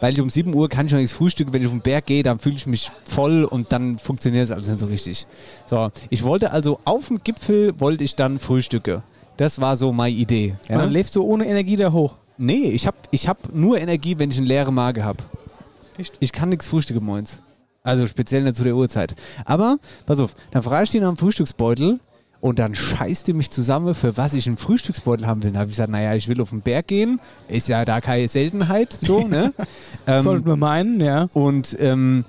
[0.00, 1.52] weil ich um 7 Uhr kann ich noch nichts frühstücken.
[1.52, 4.50] Wenn ich auf den Berg gehe, dann fühle ich mich voll und dann funktioniert es
[4.50, 5.26] alles nicht so richtig.
[5.66, 9.02] So, ich wollte also auf dem Gipfel wollte ich dann frühstücke.
[9.36, 10.56] Das war so meine Idee.
[10.68, 12.16] Und dann lebst du ohne Energie da hoch.
[12.36, 15.18] Nee, ich habe ich hab nur Energie, wenn ich eine leere Magen habe.
[16.20, 17.42] Ich kann nichts frühstücken moins.
[17.82, 19.14] Also speziell nicht zu der Uhrzeit.
[19.44, 22.00] Aber, pass auf, dann frage ich die nach dem Frühstücksbeutel
[22.40, 25.50] Und dann scheißt die mich zusammen, für was ich einen Frühstücksbeutel haben will.
[25.50, 27.20] Dann habe ich gesagt, naja, ich will auf den Berg gehen.
[27.48, 29.52] Ist ja da keine Seltenheit, so, ne?
[30.06, 31.28] ähm, Sollten wir meinen, ja.
[31.32, 32.24] und ähm,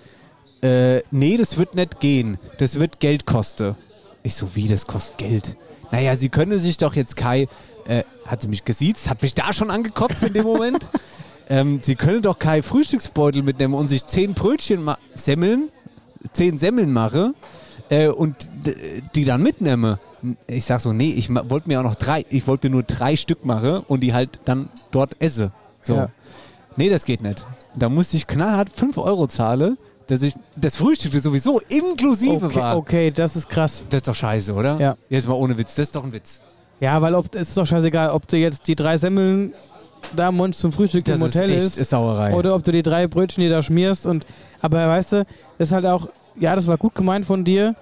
[0.63, 2.39] äh, nee, das wird nicht gehen.
[2.57, 3.75] Das wird Geld kosten.
[4.23, 5.57] Ich so, wie, das kostet Geld?
[5.91, 7.47] Naja, sie können sich doch jetzt Kai,
[7.87, 10.89] äh, hat sie mich gesiezt, hat mich da schon angekotzt in dem Moment.
[11.49, 15.69] ähm, sie können doch Kai Frühstücksbeutel mitnehmen und sich zehn Brötchen semmeln,
[16.33, 17.33] zehn Semmeln mache
[17.89, 18.35] äh, und
[19.15, 19.99] die dann mitnehme.
[20.47, 23.15] Ich sag so, nee, ich wollte mir auch noch drei, ich wollte mir nur drei
[23.15, 25.51] Stück machen und die halt dann dort esse.
[25.81, 25.95] So.
[25.95, 26.09] Ja.
[26.75, 27.45] Nee, das geht nicht.
[27.75, 29.77] Da musste ich knallhart 5 Euro zahlen,
[30.07, 32.77] dass ich das Frühstück das sowieso inklusive Okay, war.
[32.77, 33.83] okay, das ist krass.
[33.89, 34.77] Das ist doch scheiße, oder?
[34.79, 34.97] Ja.
[35.09, 36.41] Jetzt mal ohne Witz, das ist doch ein Witz.
[36.81, 39.53] Ja, weil ob, es ist doch scheißegal, ob du jetzt die drei Semmeln
[40.15, 42.33] da monst zum Frühstück Das im Hotel ist ist, echt Sauerei.
[42.33, 44.25] oder ob du die drei Brötchen, die da schmierst und
[44.61, 45.25] aber weißt du,
[45.57, 46.07] das ist halt auch,
[46.39, 47.75] ja, das war gut gemeint von dir,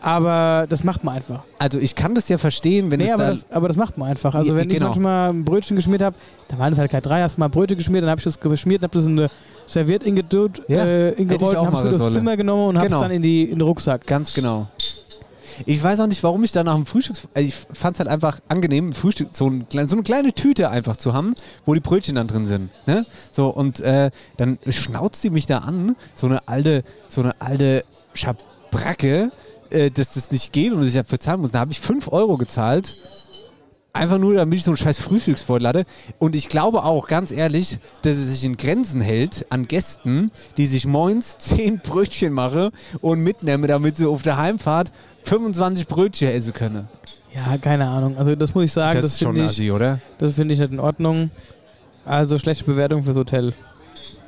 [0.00, 1.42] aber das macht man einfach.
[1.58, 3.34] Also ich kann das ja verstehen, wenn nee, es aber dann...
[3.34, 4.34] das, aber das macht man einfach.
[4.34, 4.86] Also wenn ich genau.
[4.86, 6.16] manchmal ein Brötchen geschmiert habe,
[6.48, 8.80] dann waren das halt keine drei, hast mal Brötchen geschmiert, dann habe ich das geschmiert
[8.82, 9.30] und habe das in eine
[9.66, 12.14] Serviette ingedut, Ja, äh, ich ingerollt und habe es mit aufs.
[12.14, 12.98] Zimmer genommen und habe Genau.
[12.98, 14.06] es dann in, die, in den Rucksack.
[14.06, 14.66] Ganz genau.
[15.66, 17.16] Ich weiß auch nicht, warum ich da nach dem Frühstück...
[17.34, 20.96] Also ich fand es halt einfach angenehm, Frühstück, so, ein, so eine kleine Tüte einfach
[20.96, 21.34] zu haben,
[21.64, 22.70] wo die Brötchen dann drin sind.
[22.86, 23.06] Ne?
[23.30, 27.84] So, und äh, dann schnauzt die mich da an, so eine alte, so eine alte
[28.14, 29.30] Schabracke,
[29.70, 31.50] äh, dass das nicht geht und dass ich dafür zahlen muss.
[31.50, 32.96] Da habe ich 5 Euro gezahlt.
[33.94, 35.84] Einfach nur, damit ich so einen scheiß Frühstücksbeutel hatte.
[36.18, 40.66] Und ich glaube auch, ganz ehrlich, dass es sich in Grenzen hält an Gästen, die
[40.66, 42.70] sich moins 10 Brötchen machen
[43.02, 44.90] und mitnehmen, damit sie auf der Heimfahrt
[45.24, 46.88] 25 Brötchen essen können.
[47.34, 48.16] Ja, keine Ahnung.
[48.16, 50.00] Also das muss ich sagen, Das das, ist schon ich, assi, oder?
[50.18, 51.30] das finde ich nicht in Ordnung.
[52.06, 53.52] Also schlechte Bewertung fürs Hotel.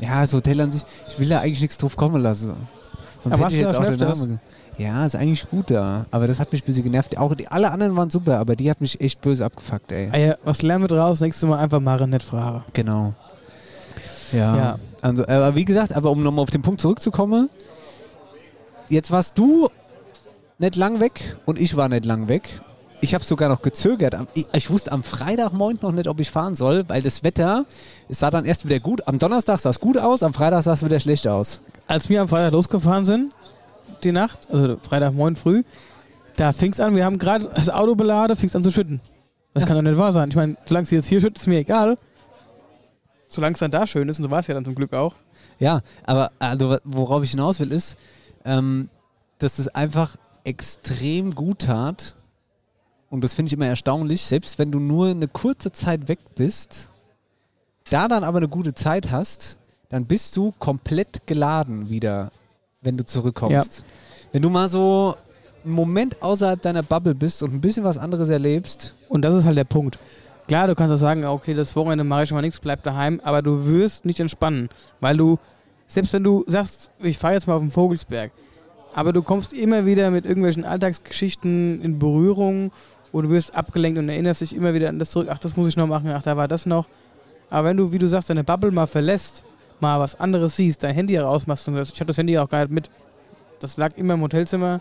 [0.01, 2.53] Ja, das Hotel an sich, ich will da eigentlich nichts drauf kommen lassen.
[3.23, 3.99] Sonst Aber hätte ich jetzt auch den?
[3.99, 4.41] Namen.
[4.79, 6.07] Ja, ist eigentlich gut da.
[6.11, 7.16] Aber das hat mich ein bisschen genervt.
[7.18, 10.11] Auch die, alle anderen waren super, aber die hat mich echt böse abgefuckt, ey.
[10.12, 11.20] Ah ja, was lernen wir draus?
[11.20, 12.64] Nächstes Mal einfach machen, nicht fragen.
[12.72, 13.14] Genau.
[14.33, 14.57] Ja.
[14.57, 14.79] Ja.
[15.01, 17.51] Also, aber wie gesagt, aber um nochmal auf den Punkt zurückzukommen,
[18.89, 19.68] jetzt warst du
[20.59, 22.49] nicht lang weg und ich war nicht lang weg.
[23.01, 24.16] Ich habe sogar noch gezögert.
[24.55, 27.66] Ich wusste am Freitagmorgen noch nicht, ob ich fahren soll, weil das Wetter,
[28.09, 29.07] es sah dann erst wieder gut.
[29.07, 31.61] Am Donnerstag sah es gut aus, am Freitag sah es wieder schlecht aus.
[31.87, 33.35] Als wir am Freitag losgefahren sind,
[34.05, 35.63] die Nacht, also Freitagmorgen früh,
[36.37, 39.01] da fing es an, wir haben gerade das Auto beladen, fing es an zu schütten.
[39.53, 40.29] Das kann doch nicht wahr sein.
[40.31, 41.97] Ich meine, solange es jetzt hier schüttet, ist mir egal.
[43.29, 45.15] Solange es dann da schön ist, und so war es ja dann zum Glück auch.
[45.59, 47.97] Ja, aber also, worauf ich hinaus will, ist,
[48.45, 48.89] ähm,
[49.39, 52.17] dass das einfach extrem gut tat.
[53.11, 56.91] Und das finde ich immer erstaunlich, selbst wenn du nur eine kurze Zeit weg bist,
[57.91, 62.33] da dann aber eine gute Zeit hast, dann bist du komplett geladen wieder,
[62.85, 63.85] wenn du zurückkommst.
[64.32, 65.16] Wenn du mal so
[65.64, 69.45] einen Moment außerhalb deiner Bubble bist und ein bisschen was anderes erlebst, Und das ist
[69.45, 69.99] halt der Punkt.
[70.47, 73.20] Klar, du kannst auch sagen, okay, das Wochenende mache ich schon mal nichts, bleib daheim,
[73.24, 74.68] aber du wirst nicht entspannen,
[75.01, 75.39] weil du,
[75.87, 78.30] selbst wenn du sagst, ich fahre jetzt mal auf den Vogelsberg,
[78.95, 82.72] aber du kommst immer wieder mit irgendwelchen Alltagsgeschichten in Berührung
[83.11, 85.76] und wirst abgelenkt und erinnerst dich immer wieder an das zurück, ach, das muss ich
[85.76, 86.89] noch machen, ach, da war das noch.
[87.49, 89.45] Aber wenn du, wie du sagst, deine Bubble mal verlässt,
[89.81, 92.61] mal was anderes siehst, dein Handy rausmachst und das, ich hatte das Handy auch gar
[92.62, 92.91] nicht mit,
[93.61, 94.81] das lag immer im Hotelzimmer,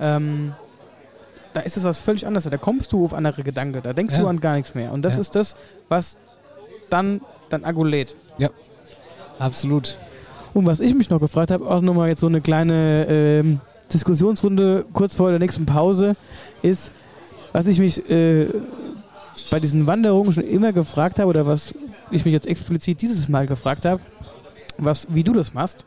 [0.00, 0.52] ähm,
[1.52, 2.44] da ist es was völlig anderes.
[2.50, 4.22] Da kommst du auf andere Gedanken, da denkst Ja.
[4.22, 4.90] du an gar nichts mehr.
[4.92, 5.20] Und das Ja.
[5.20, 5.54] ist das,
[5.88, 6.16] was
[6.90, 8.16] dann dein Akku lädt.
[9.38, 9.96] absolut.
[10.52, 13.60] Und was ich mich noch gefragt habe, auch nochmal jetzt so eine kleine ähm,
[13.92, 16.12] Diskussionsrunde kurz vor der nächsten Pause,
[16.62, 16.90] ist,
[17.52, 18.46] was ich mich äh,
[19.50, 21.74] bei diesen Wanderungen schon immer gefragt habe oder was
[22.10, 24.00] ich mich jetzt explizit dieses Mal gefragt habe,
[24.78, 25.84] was, wie du das machst.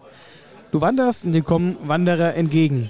[0.72, 2.90] Du wanderst und dir kommen Wanderer entgegen.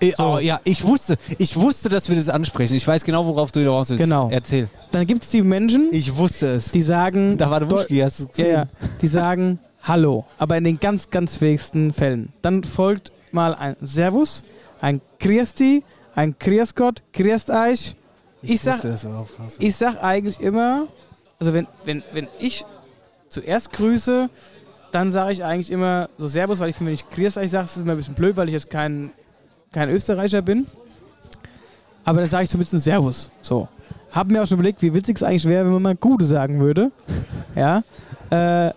[0.00, 0.24] Eh, So.
[0.34, 2.74] oh, ja, ich wusste, ich wusste, dass wir das ansprechen.
[2.76, 4.02] Ich weiß genau, worauf du hinaus willst.
[4.04, 4.28] Genau.
[4.30, 4.68] Erzähl.
[4.92, 6.70] Dann gibt es die Menschen, Ich wusste es.
[6.70, 8.50] die sagen, da war der Wuschki, hast du gesehen?
[8.52, 8.66] ja.
[9.02, 12.32] Die sagen Hallo, aber in den ganz, ganz wenigsten Fällen.
[12.42, 14.42] Dann folgt mal ein Servus,
[14.80, 15.82] ein Christi,
[16.14, 17.96] ein Grüß Gott, Grüßt euch.
[18.42, 18.80] Ich sag,
[19.58, 20.86] ich sag eigentlich immer,
[21.40, 22.64] also wenn, wenn, wenn ich
[23.28, 24.30] zuerst grüße,
[24.98, 27.66] dann sage ich eigentlich immer so Servus, weil ich finde, wenn ich Grüß euch sage,
[27.66, 29.12] ist es immer ein bisschen blöd, weil ich jetzt kein,
[29.70, 30.66] kein Österreicher bin.
[32.04, 33.30] Aber dann sage ich bisschen Servus.
[33.40, 33.68] So.
[34.10, 36.60] Hab mir auch schon überlegt, wie witzig es eigentlich wäre, wenn man mal Gute sagen
[36.60, 36.90] würde.
[37.54, 37.82] Ja.
[38.30, 38.72] Äh,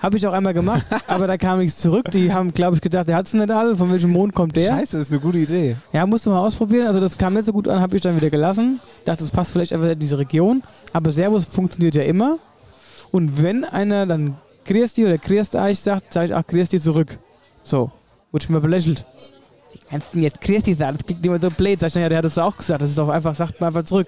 [0.00, 2.10] habe ich auch einmal gemacht, aber da kam nichts zurück.
[2.10, 3.76] Die haben, glaube ich, gedacht, der hat es nicht alle.
[3.76, 4.68] Von welchem Mond kommt der?
[4.68, 5.76] Scheiße, das ist eine gute Idee.
[5.92, 6.88] Ja, musst du mal ausprobieren.
[6.88, 8.80] Also das kam nicht so gut an, habe ich dann wieder gelassen.
[9.04, 10.62] Dachte, das passt vielleicht einfach in diese Region.
[10.92, 12.38] Aber Servus funktioniert ja immer.
[13.12, 17.18] Und wenn einer dann Christi oder Christ euch sagt, sage ich auch Christi zurück.
[17.62, 17.90] So.
[18.32, 19.04] Wurde schon mal belächelt.
[19.88, 20.96] kannst du jetzt Christi sagen?
[20.98, 21.80] Das klingt immer so blöd.
[21.80, 22.82] Sag ich, naja, der hat es auch gesagt.
[22.82, 24.06] Das ist doch einfach, sagt man einfach zurück.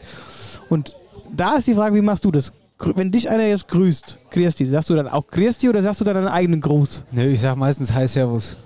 [0.68, 0.94] Und
[1.34, 2.52] da ist die Frage, wie machst du das?
[2.78, 6.14] Wenn dich einer jetzt grüßt, Christi, sagst du dann auch Christi oder sagst du dann
[6.14, 7.04] deinen eigenen Gruß?
[7.12, 8.56] Nö, ich sag meistens Hi Servus.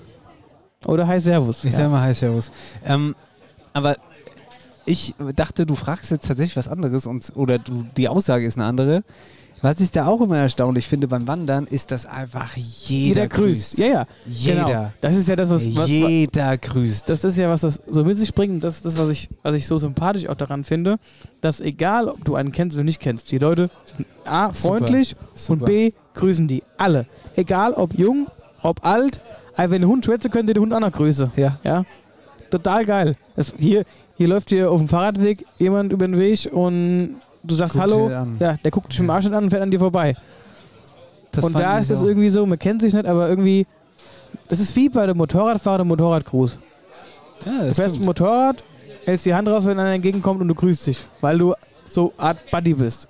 [0.87, 1.64] Oder Hi Servus?
[1.64, 1.78] Ich ja.
[1.78, 2.51] sag mal Hi Servus.
[2.84, 3.14] Ähm,
[3.72, 3.97] aber
[4.87, 8.66] ich dachte, du fragst jetzt tatsächlich was anderes und, oder du, die Aussage ist eine
[8.66, 9.03] andere.
[9.63, 13.79] Was ich da auch immer erstaunlich finde beim Wandern, ist, dass einfach jeder, Jeder grüßt.
[13.79, 14.07] Ja, ja.
[14.27, 14.65] Jeder.
[14.65, 14.93] Genau.
[15.01, 15.75] Das ist ja das, was.
[15.75, 17.09] was Jeder grüßt.
[17.09, 18.55] das ist ja was, was so mit sich bringt.
[18.55, 20.99] Und das ist das, was ich, was ich so sympathisch auch daran finde,
[21.41, 25.17] dass egal, ob du einen kennst oder nicht kennst, die Leute sind A, freundlich
[25.49, 25.65] und Super.
[25.65, 26.63] B, grüßen die.
[26.77, 27.07] Alle.
[27.35, 28.27] Egal, ob jung,
[28.63, 29.21] ob alt.
[29.55, 31.33] Also wenn der Hund schwätze, könnte der Hund auch noch grüßen.
[31.37, 31.59] Ja.
[31.65, 31.85] Ja.
[32.51, 33.17] Total geil.
[33.35, 33.85] Das, hier,
[34.17, 37.17] hier läuft hier auf dem Fahrradweg jemand über den Weg und
[37.47, 38.11] du sagst Guckt Hallo.
[38.39, 40.15] Ja, der guckt dich im Arsch nicht an und fährt an dir vorbei.
[41.33, 42.07] Das und da ist es auch.
[42.07, 43.67] irgendwie so, man kennt sich nicht, aber irgendwie.
[44.49, 46.59] Das ist wie bei dem Motorradfahrer dem Motorradgruß.
[47.45, 48.07] Ja, Du fährst ein stimmt.
[48.07, 48.65] Motorrad,
[49.05, 51.55] hältst die Hand raus, wenn einer entgegenkommt und du grüßt dich, weil du
[51.89, 53.09] so Art Buddy bist.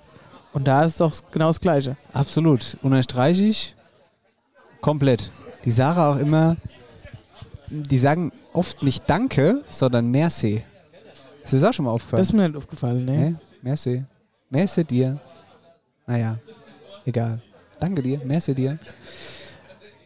[0.53, 1.97] Und da ist doch genau das Gleiche.
[2.13, 2.77] Absolut.
[2.81, 3.75] Unterstreiche ich
[4.81, 5.29] komplett.
[5.65, 6.57] Die Sarah auch immer,
[7.69, 10.63] die sagen oft nicht Danke, sondern Merci.
[11.43, 12.19] Ist das auch schon mal aufgefallen?
[12.19, 13.11] Das ist mir nicht aufgefallen, ne?
[13.11, 14.03] Nee, merci.
[14.49, 15.19] Merci dir.
[16.05, 16.37] Naja,
[17.05, 17.41] egal.
[17.79, 18.77] Danke dir, merci dir.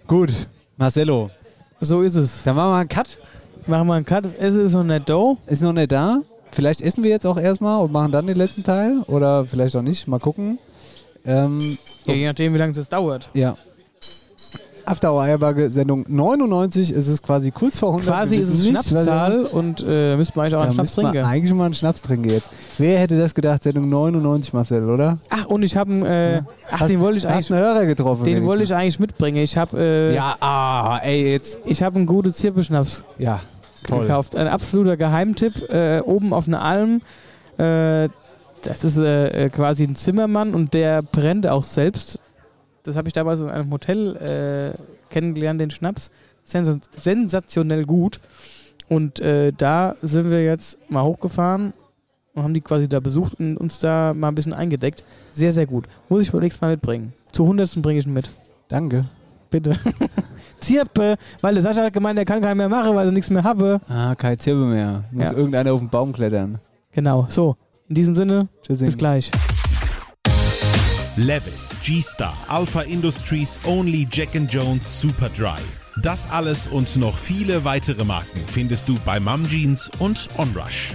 [0.07, 1.29] Gut, Marcelo,
[1.79, 2.43] So ist es.
[2.43, 3.19] dann machen wir mal einen Cut.
[3.67, 4.25] Machen wir einen Cut.
[4.25, 5.37] Das Essen ist noch nicht da.
[5.47, 6.21] Ist noch nicht da.
[6.51, 9.01] Vielleicht essen wir jetzt auch erstmal und machen dann den letzten Teil.
[9.07, 10.07] Oder vielleicht auch nicht.
[10.07, 10.57] Mal gucken.
[11.25, 13.29] Ähm, Ja, je nachdem, wie lange es dauert.
[13.33, 13.55] ja.
[14.85, 16.91] After Hour Eierbagge Sendung 99.
[16.91, 18.07] Es ist quasi kurz vor 100.
[18.09, 21.17] Quasi ist es Schnapszahl und äh, müssten wir eigentlich auch Da einen Schnaps trinken.
[21.23, 22.49] eigentlich mal einen Schnaps trinken jetzt.
[22.77, 23.63] Wer hätte das gedacht?
[23.63, 25.17] Sendung 99, Marcel, oder?
[25.29, 27.51] Ach, und ich habe äh, Ach, den wollte ich Hast eigentlich.
[27.53, 28.23] einen Hörer getroffen.
[28.25, 29.37] Den wollte ich eigentlich mitbringen.
[29.37, 31.59] Ich habe äh, Ja, ah, ey, jetzt.
[31.65, 33.41] ich habe einen guten Zirkelschnaps Ja,
[33.87, 34.01] toll.
[34.01, 34.35] gekauft.
[34.35, 35.69] Ein absoluter Geheimtipp.
[35.69, 37.01] Äh, oben auf einer Alm.
[37.57, 38.09] Äh,
[38.63, 42.19] das ist äh, äh, quasi ein Zimmermann und der brennt auch selbst.
[42.83, 44.15] Das habe ich damals in einem Hotel
[44.75, 46.09] äh, kennengelernt, den Schnaps.
[46.43, 48.19] Sens sensationell gut.
[48.89, 51.73] Und äh, da sind wir jetzt mal hochgefahren
[52.33, 55.03] und haben die quasi da besucht und uns da mal ein bisschen eingedeckt.
[55.31, 55.85] Sehr, sehr gut.
[56.09, 57.13] Muss ich wohl nächstes Mal mitbringen.
[57.31, 58.29] Zu hundertsten bringe ich ihn mit.
[58.67, 59.05] Danke.
[59.49, 59.75] Bitte.
[60.59, 63.43] Zirpe, weil der Sascha hat gemeint, er kann keinen mehr machen, weil er nichts mehr
[63.43, 63.81] habe.
[63.87, 65.03] Ah, kein Zirbe mehr.
[65.11, 65.35] Muss Ja.
[65.37, 66.59] irgendeiner auf den Baum klettern.
[66.91, 67.55] Genau, so.
[67.89, 68.85] In diesem Sinne, Tschüssi.
[68.85, 69.29] bis gleich.
[71.17, 75.59] Levis, G-Star, Alpha Industries Only Jack Jones Super Dry.
[76.01, 80.93] Das alles und noch viele weitere Marken findest du bei Mum Jeans und Onrush.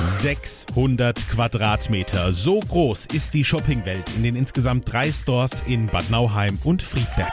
[0.00, 2.32] 600 Quadratmeter.
[2.32, 7.32] So groß ist die Shoppingwelt in den insgesamt drei Stores in Bad Nauheim und Friedberg.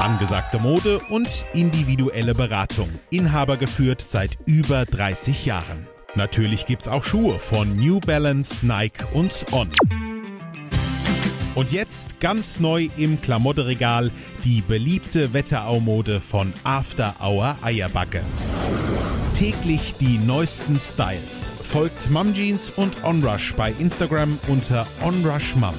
[0.00, 2.88] Angesagte Mode und individuelle Beratung.
[3.10, 5.86] Inhaber geführt seit über 30 Jahren.
[6.16, 9.70] Natürlich gibt's auch Schuhe von New Balance, Nike und On.
[11.54, 14.10] Und jetzt ganz neu im Klamotteregal
[14.44, 18.22] die beliebte Wetterau-Mode von After Hour Eierbacke.
[19.34, 21.52] Täglich die neuesten Styles.
[21.60, 25.74] Folgt Mum Jeans und Onrush bei Instagram unter Onrush Mum.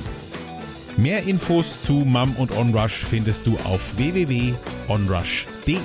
[0.95, 5.77] Mehr Infos zu Mum und Onrush findest du auf www.onrush.de.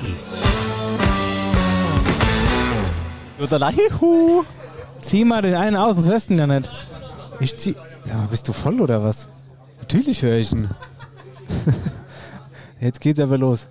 [5.00, 6.70] Zieh mal den einen aus, sonst hörst du ihn ja nicht.
[7.40, 7.74] Ich zieh.
[8.04, 9.28] Sag mal, bist du voll oder was?
[9.88, 10.68] Natürlich höre ich ihn.
[12.78, 13.68] Jetzt geht's aber los.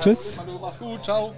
[0.00, 0.38] Tschüss.
[0.60, 1.32] Mach's gut, ciao.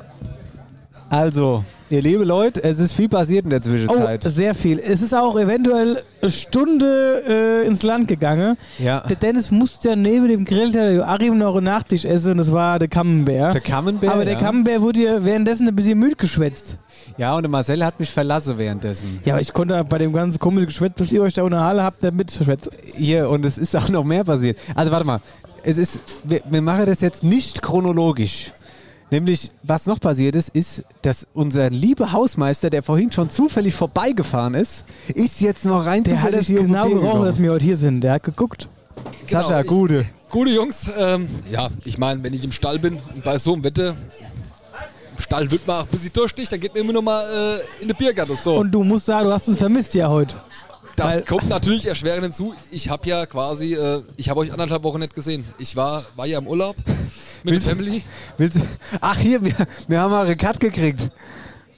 [1.09, 4.23] Also, ihr liebe Leute, es ist viel passiert in der Oh, Zwischenzeit.
[4.25, 4.79] sehr viel.
[4.81, 7.23] Es ist auch eventuell eine Stunde
[7.63, 8.57] äh, ins Land gegangen.
[8.79, 9.01] ja.
[9.01, 12.79] Der Dennis musste ja neben dem Grillteller Joachim noch einen Nachtisch essen und das war
[12.81, 13.55] der Camembert.
[13.55, 14.11] Der Camembert.
[14.13, 14.41] Aber der ja.
[14.41, 16.79] Camembert wurde ja währenddessen ein bisschen müde geschwätzt.
[17.19, 19.21] Ja, und der Marcel hat mich verlassen währenddessen.
[19.25, 22.03] Ja, aber ich konnte bei dem ganzen komischen Geschwätz, das ihr euch da unterhalten habt,
[22.03, 22.73] nicht mitschwätzen.
[22.95, 24.59] Hier, und es ist auch noch mehr passiert.
[24.75, 25.21] Also, warte mal.
[25.63, 28.53] Es ist, wir, wir machen das jetzt nicht chronologisch.
[29.11, 34.55] Nämlich, was noch passiert ist, ist, dass unser lieber Hausmeister, der vorhin schon zufällig vorbeigefahren
[34.55, 34.85] ist,
[35.15, 38.01] ist jetzt noch rein Der hat den genau gerochen, dass wir heute hier sind.
[38.03, 38.69] Der hat geguckt.
[39.29, 40.05] Sascha, ich- Gude.
[40.29, 43.63] Gute Jungs, ähm, ja, ich meine, wenn ich im Stall bin und bei so einem
[43.63, 43.91] Wetter,
[45.17, 47.23] im Stall wird man auch ein bisschen durstig, dann geht man immer noch mal
[47.81, 48.37] äh, in die Biergarten.
[48.37, 48.57] So.
[48.57, 50.35] Und du musst sagen, du hast es vermisst ja heute.
[50.97, 52.55] Das weil- kommt natürlich erschwerend hinzu.
[52.71, 55.45] Ich habe ja quasi, äh, ich habe euch anderthalb Wochen nicht gesehen.
[55.59, 58.03] Ich war, war ja im Urlaub mit der Willst- Family.
[58.39, 58.61] Willst du,
[59.01, 59.55] ach, hier, wir,
[59.89, 61.11] wir haben mal einen Cut gekriegt.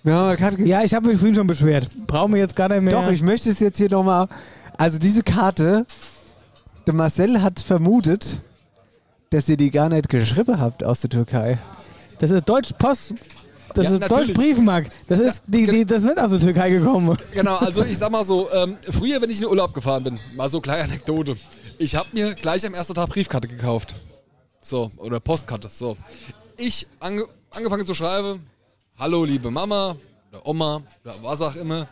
[0.05, 0.69] Wir haben einen Cut gekriegt.
[0.69, 1.89] Ja, ich habe mich vorhin schon beschwert.
[2.07, 2.93] Brauchen wir jetzt gar nicht mehr.
[2.95, 4.29] Doch, ich möchte es jetzt hier nochmal.
[4.77, 5.85] Also, diese Karte,
[6.87, 8.41] der Marcel hat vermutet,
[9.31, 11.59] dass ihr die gar nicht geschrieben habt aus der Türkei.
[12.21, 13.15] Das ist Deutsch Post.
[13.79, 14.27] Das Ja, ist natürlich.
[14.35, 14.89] Deutsch Briefmark.
[15.07, 17.17] Das ist, die, die, das nicht aus der Türkei gekommen.
[17.33, 20.19] Genau, also ich sag mal so, ähm, früher, wenn ich in den Urlaub gefahren bin,
[20.35, 21.37] mal so kleine Anekdote.
[21.79, 23.95] Ich habe mir gleich am ersten Tag Briefkarte gekauft.
[24.61, 25.97] So, oder Postkarte, so.
[26.57, 28.45] Ich ange angefangen zu schreiben,
[28.99, 29.95] hallo liebe Mama
[30.33, 31.87] oder Oma oder was auch immer.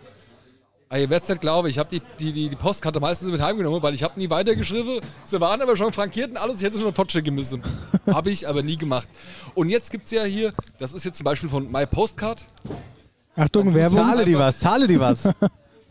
[0.89, 3.83] Ah, ihr werdet nicht glauben, ich habe die, die, die, die Postkarte meistens mit heimgenommen,
[3.83, 5.01] weil ich habe nie weitergeschrieben.
[5.25, 7.61] Sie waren aber schon frankiert und alles, ich hätte sie schon fortschicken müssen.
[8.07, 9.09] habe ich aber nie gemacht.
[9.57, 12.47] Und jetzt gibt es ja hier, das ist jetzt zum Beispiel von My Postcard,
[13.35, 13.99] Achtung, Werbung.
[13.99, 15.29] Zahle die was, zahle die was.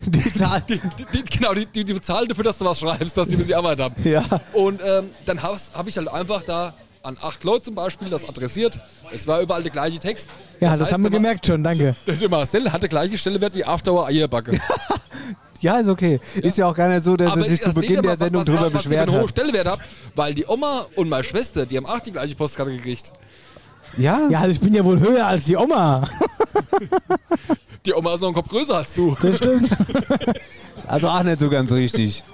[0.00, 0.60] Die Zahl.
[0.68, 0.78] die,
[1.14, 3.54] die, genau, die, die, die bezahlen dafür, dass du was schreibst, dass die ein bisschen
[3.54, 3.94] Arbeit haben.
[4.04, 4.22] Ja.
[4.52, 6.74] Und ähm, dann habe hab ich halt einfach da
[7.06, 8.80] an acht Leute zum Beispiel das adressiert.
[9.12, 10.28] Es war überall der gleiche Text.
[10.60, 11.94] Ja, das, heißt, haben wir Ma- gemerkt schon, danke.
[12.06, 14.60] Der Marcel hat der gleiche Stellenwert wie Afterhour Eierbacke.
[15.62, 16.20] Ja, ist okay.
[16.34, 18.46] Ist ja auch gar nicht so, dass er sich zu das Beginn der Sendung was,
[18.46, 19.30] drüber was, was ihr beschwert für einen hohen hat.
[19.30, 19.82] Stellenwert habt,
[20.14, 23.10] weil die Oma und meine Schwester, die haben auch die gleiche Postkarte gekriegt.
[23.96, 24.28] Ja?
[24.28, 26.02] Ja, also ich bin ja wohl höher als die Oma.
[27.86, 29.16] Die Oma ist noch einen Kopf größer als du.
[29.22, 29.70] Das stimmt.
[30.88, 32.24] Also auch nicht so ganz richtig.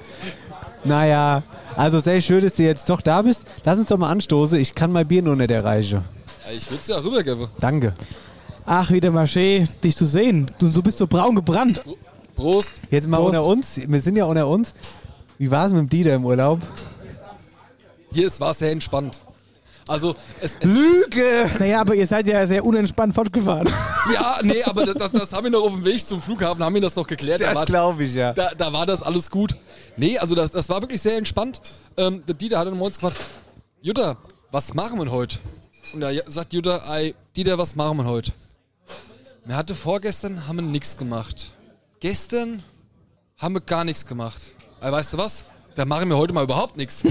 [0.82, 1.42] Naja,
[1.76, 3.44] also sehr schön, dass du jetzt doch da bist.
[3.64, 4.58] Lass uns doch mal anstoßen.
[4.58, 6.02] Ich kann mein Bier nur nicht erreichen.
[6.54, 7.48] Ich würde es ja rübergeben.
[7.60, 7.94] Danke.
[8.64, 10.50] Ach, wieder Marché, dich zu sehen.
[10.58, 11.82] Du, du bist so braun gebrannt.
[12.36, 12.72] Prost.
[12.90, 13.28] Jetzt mal Prost.
[13.28, 13.80] unter uns.
[13.86, 14.74] Wir sind ja unter uns.
[15.38, 16.60] Wie war es mit dem Dieter im Urlaub?
[18.12, 19.20] Hier ist war sehr entspannt.
[19.88, 21.50] Also, es, es, Lüge!
[21.58, 23.68] Naja, aber ihr seid ja sehr unentspannt fortgefahren.
[24.14, 26.74] ja, nee, aber das, das, das haben wir noch auf dem Weg zum Flughafen, haben
[26.74, 27.40] wir das noch geklärt.
[27.40, 28.32] Das glaube ich, ja.
[28.32, 29.56] da, da war das alles gut.
[29.96, 31.60] Nee, also das, das war wirklich sehr entspannt.
[31.96, 33.18] Ähm, der Dieter hat dann morgens gefragt,
[33.80, 34.16] Jutta,
[34.50, 35.38] was machen wir heute?
[35.92, 38.32] Und da sagt Jutta, ey, Dieter, was machen wir heute?
[39.44, 41.52] Wir hatte vorgestern, haben wir nichts gemacht.
[41.98, 42.62] Gestern
[43.38, 44.40] haben wir gar nichts gemacht.
[44.80, 45.44] Aber weißt du was?
[45.74, 47.02] Da machen wir heute mal überhaupt nichts.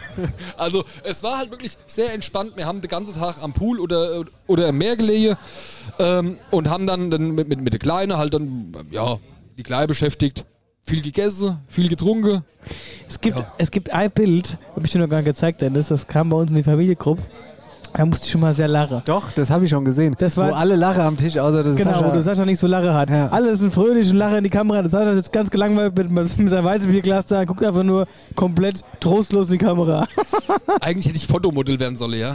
[0.56, 2.56] also es war halt wirklich sehr entspannt.
[2.56, 5.36] Wir haben den ganzen Tag am Pool oder, oder im Meer gelegen
[5.98, 9.18] ähm, und haben dann, dann mit, mit, mit der Kleine halt dann, ja,
[9.56, 10.44] die Kleine beschäftigt.
[10.84, 12.44] Viel gegessen, viel getrunken.
[13.08, 16.06] Es gibt, es gibt ein Bild, habe ich dir noch gar nicht gezeigt, Dennis, das
[16.06, 17.22] kam bei uns in die Familiengruppe.
[17.94, 19.02] Da musste ich schon mal sehr lachen.
[19.04, 20.14] Doch, das habe ich schon gesehen.
[20.18, 22.06] Das war- Wo alle lachen am Tisch, außer das Genau, Sascha.
[22.08, 23.10] wo du Sascha nicht so Lache hat.
[23.10, 23.28] Ja.
[23.28, 24.80] Alle sind fröhlich und lachen in die Kamera.
[24.82, 29.46] Das Sascha ist ganz gelangweilt mit, mit seinem Weizenbierglas da, guckt einfach nur komplett trostlos
[29.48, 30.06] in die Kamera.
[30.80, 32.32] Eigentlich hätte ich Fotomodell werden sollen, ja.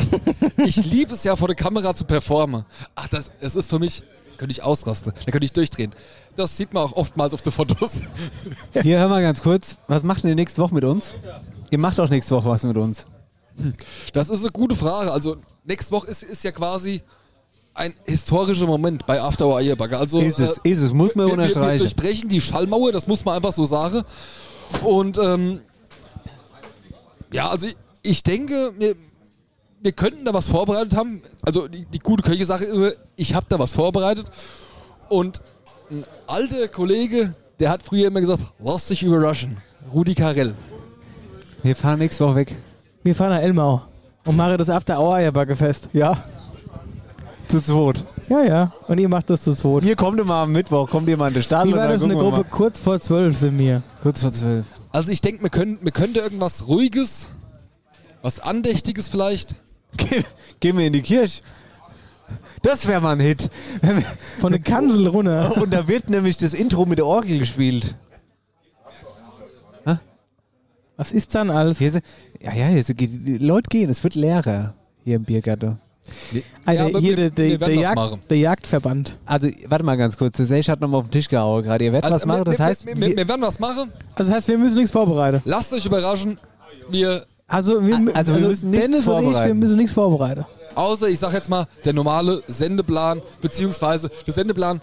[0.57, 2.63] Ich liebe es ja, vor der Kamera zu performen.
[2.95, 4.03] Ach, das, das ist für mich,
[4.37, 5.91] könnte ich ausrasten, da könnte ich durchdrehen.
[6.35, 7.99] Das sieht man auch oftmals auf den Fotos.
[8.83, 9.77] Hier, hör mal ganz kurz.
[9.87, 11.15] Was macht denn ihr nächste Woche mit uns?
[11.71, 13.07] Ihr macht auch nächste Woche was mit uns.
[14.13, 15.11] Das ist eine gute Frage.
[15.11, 17.01] Also, nächste Woche ist, ist ja quasi
[17.73, 19.99] ein historischer Moment bei After Hour Eierbagger.
[19.99, 21.77] Also, Ist es, ist es, muss man wir, wir, wir unterstreichen.
[21.79, 24.03] durchbrechen die Schallmauer, das muss man einfach so sagen.
[24.83, 25.61] Und ähm,
[27.31, 28.95] ja, also ich, ich denke, wir,
[29.81, 31.21] wir könnten da was vorbereitet haben.
[31.41, 34.25] Also die, die gute Köche-Sache immer, ich habe da was vorbereitet.
[35.09, 35.41] Und
[35.91, 39.57] ein alter Kollege, der hat früher immer gesagt, lass dich überraschen.
[39.93, 40.53] Rudi Carell.
[41.63, 42.55] Wir fahren nächste Woche weg.
[43.07, 43.83] Wir fahren nach Elmau
[44.25, 45.87] und machen das After Hour Eierbacke-Fest.
[45.93, 46.25] Ja.
[47.47, 48.03] Zu zweit.
[48.27, 48.73] Ja, ja.
[48.89, 49.83] Und ihr macht das zu zweit.
[49.83, 51.69] Hier kommt ihr mal am Mittwoch, kommt ihr mal in den Start.
[51.69, 52.43] Wie war das wir Gruppe?
[52.51, 53.81] Kurz vor zwölf sind wir.
[54.03, 54.65] Kurz vor zwölf.
[54.91, 57.29] Also ich denke, wir können, wir könnten irgendwas Ruhiges,
[58.21, 59.55] was Andächtiges vielleicht.
[59.95, 60.23] Geh,
[60.59, 61.41] gehen wir in die Kirche.
[62.61, 63.49] Das wäre mal ein Hit.
[64.41, 65.55] Von der Kansel runter.
[65.61, 67.95] Und da wird nämlich das Intro mit der Orgel gespielt.
[70.99, 71.77] Was ist dann alles?
[71.77, 72.01] Hier
[72.41, 74.73] ja, ja, die Leute gehen, es wird leerer
[75.03, 75.79] hier im Biergarten.
[76.65, 79.17] Alter, aber hier wir- der, der, wir der, Jagd, der Jagdverband.
[79.25, 80.37] Also, warte mal ganz kurz.
[80.37, 81.83] Der Sech hat nochmal auf den Tisch gehauen gerade.
[81.83, 83.91] Ihr werdet was machen, das wir, heißt, wir, wir, wir werden was machen.
[84.15, 85.41] Also das heißt, wir müssen nichts vorbereiten.
[85.43, 86.39] Lasst euch überraschen.
[86.89, 89.59] Wir, Also wir, also wir müssen nichts Dennis und ich, wir vorbereiten.
[89.59, 90.45] müssen nichts vorbereiten.
[90.75, 94.79] außer ich sag jetzt mal, der normale Sendeplan, beziehungsweise der Sendeplan.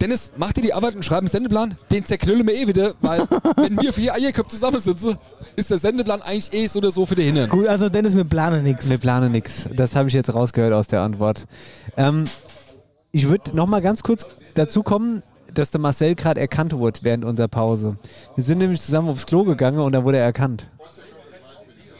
[0.00, 1.78] Dennis, mach dir die Arbeit und schreib einen Sendeplan.
[1.90, 3.20] Den zerknüllen wir eh wieder, weil
[3.56, 5.16] wenn wir vier Eierköpfe zusammensitzen,
[5.56, 7.48] ist der Sendeplan eigentlich eh so oder so für die Hintern.
[7.48, 8.88] Gut, also Dennis, wir planen nichts.
[8.90, 9.66] wir planen nichts.
[9.74, 11.46] Das habe ich jetzt rausgehört aus der Antwort.
[11.96, 12.24] Ähm,
[13.12, 15.22] ich würde nochmal ganz kurz dazu kommen,
[15.54, 17.96] dass der Marcel gerade erkannt wurde während unserer Pause.
[18.34, 20.68] Wir sind nämlich zusammen aufs Klo gegangen und da wurde er erkannt.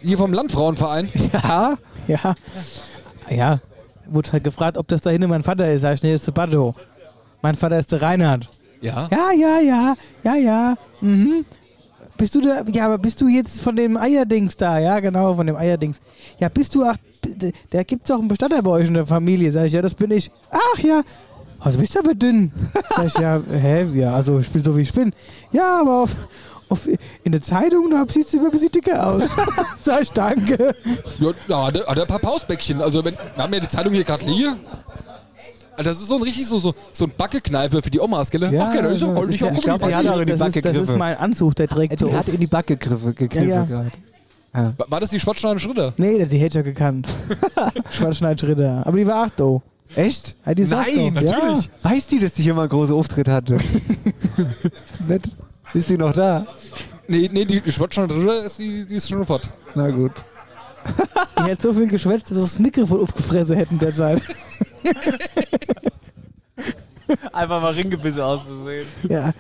[0.03, 1.11] Hier vom Landfrauenverein.
[1.33, 1.79] Ja?
[2.07, 2.35] Ja.
[3.31, 3.61] Ja.
[4.07, 5.81] Wurde halt gefragt, ob das da hinten mein Vater ist.
[5.83, 6.75] Sag ich, nee, das ist der Bato.
[7.47, 8.49] Mein Vater ist der Reinhard.
[8.81, 9.09] Ja.
[9.09, 9.95] Ja, ja, ja,
[10.25, 10.75] ja, ja.
[11.01, 11.45] Mhm.
[12.17, 12.65] Bist du da?
[12.73, 14.81] Ja, aber bist du jetzt von dem Eierdings da?
[14.81, 16.01] Ja, genau, von dem Eierdings.
[16.41, 16.97] Ja, bist du, ach,
[17.71, 19.53] da gibt's auch einen Bestatter bei euch in der Familie.
[19.53, 20.29] Sag ich, ja, das bin ich.
[20.51, 21.03] Ach ja.
[21.65, 22.51] Du bist aber dünn.
[22.97, 25.13] Sag ich, ja, hä, ja, also ich bin so wie ich bin.
[25.53, 26.11] Ja, aber auf,
[26.69, 26.89] auf,
[27.23, 29.23] in der Zeitung, da siehst du immer ein bisschen dicker aus.
[29.83, 30.75] Sag ich, danke.
[31.21, 32.83] Ja, da hat er, hat er ein paar Pausbäckchen.
[32.83, 34.57] Also wenn, wir haben ja die Zeitung hier gerade liegen.
[35.83, 38.43] Das ist so ein richtig so, so, so ein Backekneifer für die Omas, gell?
[38.53, 40.27] Ja, Ach, genau, ja gold, ist ich hab ich glaub, Gummi- die hat auch in
[40.27, 40.99] die das, Backe ist, das ist gegriffen.
[40.99, 43.65] mein Anzug, der trägt so Die hat in die Backe gegriffen, gegriffen Ja, ja.
[43.65, 43.91] gerade.
[44.79, 45.93] War- War das die Schwarzschneider Schritter?
[45.99, 47.09] Nee, der hat die Hedger gekannt.
[47.91, 48.83] Schwarzschneid-Schritter.
[48.87, 49.63] Aber die war 8 do.
[49.95, 50.35] Echt?
[50.47, 51.31] Ja, die Nein, doch, ja.
[51.39, 51.71] natürlich.
[51.83, 53.59] Weiß die, dass die hier mal einen großen Auftritt hatte?
[55.09, 55.23] Nett.
[55.75, 56.47] Ist die noch da?
[57.09, 59.43] Nee, nee, die Schwarzschneider Schritter ist, die, die ist schon fort.
[59.75, 60.13] Na gut.
[61.39, 64.23] Die hat so viel geschwätzt, dass das Mikrofon aufgefressen hätten derzeit.
[67.33, 68.87] Einfach mal Ringgebisse auszusehen.
[69.09, 69.33] Ja.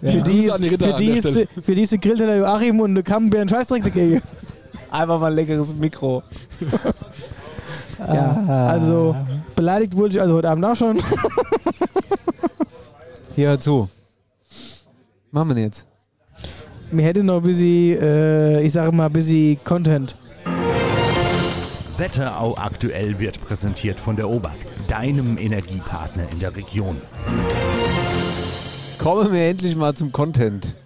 [0.00, 0.10] Ja.
[0.12, 3.40] Für, die ist, für, die der ist, für die ist der Joachim und eine Camembert
[3.40, 4.22] ein Scheißdreck dagegen.
[4.90, 6.22] Einfach mal ein leckeres Mikro.
[7.98, 9.16] Ja, also
[9.56, 10.98] beleidigt wurde ich also heute Abend auch schon.
[13.34, 13.88] Hier, hör zu.
[15.30, 15.86] Machen wir denn jetzt?
[16.90, 20.16] Mir hätte noch ein bisschen, äh, ich sage mal, ein bisschen Content.
[21.98, 24.54] Wetterau aktuell wird präsentiert von der OBAK,
[24.86, 26.96] deinem Energiepartner in der Region.
[28.98, 30.76] Kommen wir endlich mal zum Content.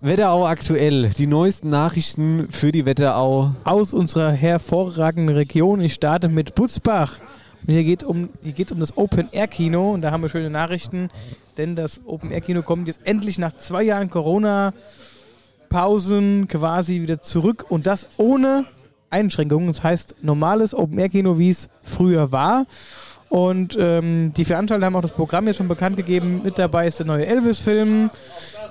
[0.00, 1.10] Wetterau aktuell.
[1.10, 3.52] Die neuesten Nachrichten für die Wetterau.
[3.62, 5.80] Aus unserer hervorragenden Region.
[5.80, 7.20] Ich starte mit Butzbach.
[7.64, 10.50] Und hier geht um, hier um das Open Air Kino und da haben wir schöne
[10.50, 11.08] Nachrichten,
[11.56, 14.72] denn das Open Air Kino kommt jetzt endlich nach zwei Jahren Corona
[15.68, 18.66] Pausen quasi wieder zurück und das ohne
[19.12, 19.68] Einschränkungen.
[19.68, 22.66] Das heißt normales Open Air Kino, wie es früher war.
[23.28, 26.42] Und ähm, die Veranstalter haben auch das Programm jetzt schon bekannt gegeben.
[26.44, 28.10] Mit dabei ist der neue Elvis-Film,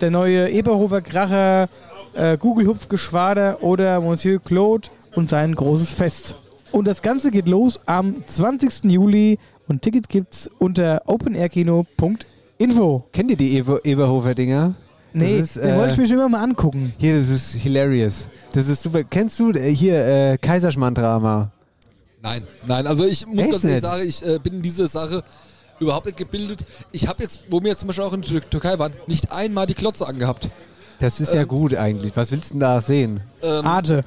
[0.02, 1.68] der neue Eberhofer Kracher,
[2.14, 6.38] äh, Google Hupfgeschwader oder Monsieur Claude und sein großes Fest.
[6.72, 8.84] Und das Ganze geht los am 20.
[8.92, 13.04] Juli und Tickets gibt's unter openairkino.info.
[13.12, 14.76] Kennt ihr die Eber Eberhofer-Dinger?
[15.14, 16.94] Nee, Das ist, den äh, wollte ich mir schon immer mal angucken.
[16.98, 18.30] Hier, das ist hilarious.
[18.54, 19.04] Das ist super.
[19.04, 21.52] Kennst du äh, hier äh, Kaiserschmarrn-Drama?
[22.24, 23.92] Nein, nein, also ich muss Echt ganz ehrlich nicht?
[23.92, 25.24] sagen, ich äh, bin in dieser Sache
[25.80, 26.64] überhaupt nicht gebildet.
[26.92, 29.66] Ich habe jetzt, wo wir zum Beispiel auch in der Tür- Türkei waren, nicht einmal
[29.66, 30.48] die Klotze angehabt.
[31.00, 32.16] Das ist ja Ähm, gut eigentlich.
[32.16, 33.22] Was willst du denn da sehen?
[33.42, 34.04] Ähm, Arte.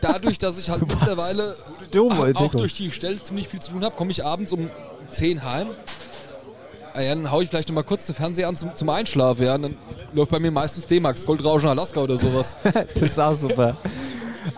[0.00, 1.54] dadurch, dass ich halt mittlerweile
[1.92, 4.68] Dumme auch, durch die Stelle ziemlich viel zu tun habe, komme ich abends um
[5.08, 5.68] 10 heim.
[6.94, 9.44] Ah dann haue ich vielleicht noch mal kurz den Fernseher an zum, zum Einschlafen.
[9.44, 9.76] Ja, dann
[10.12, 12.56] läuft bei mir meistens D-Max, Goldrauschen Alaska oder sowas.
[12.64, 13.76] das ist auch super.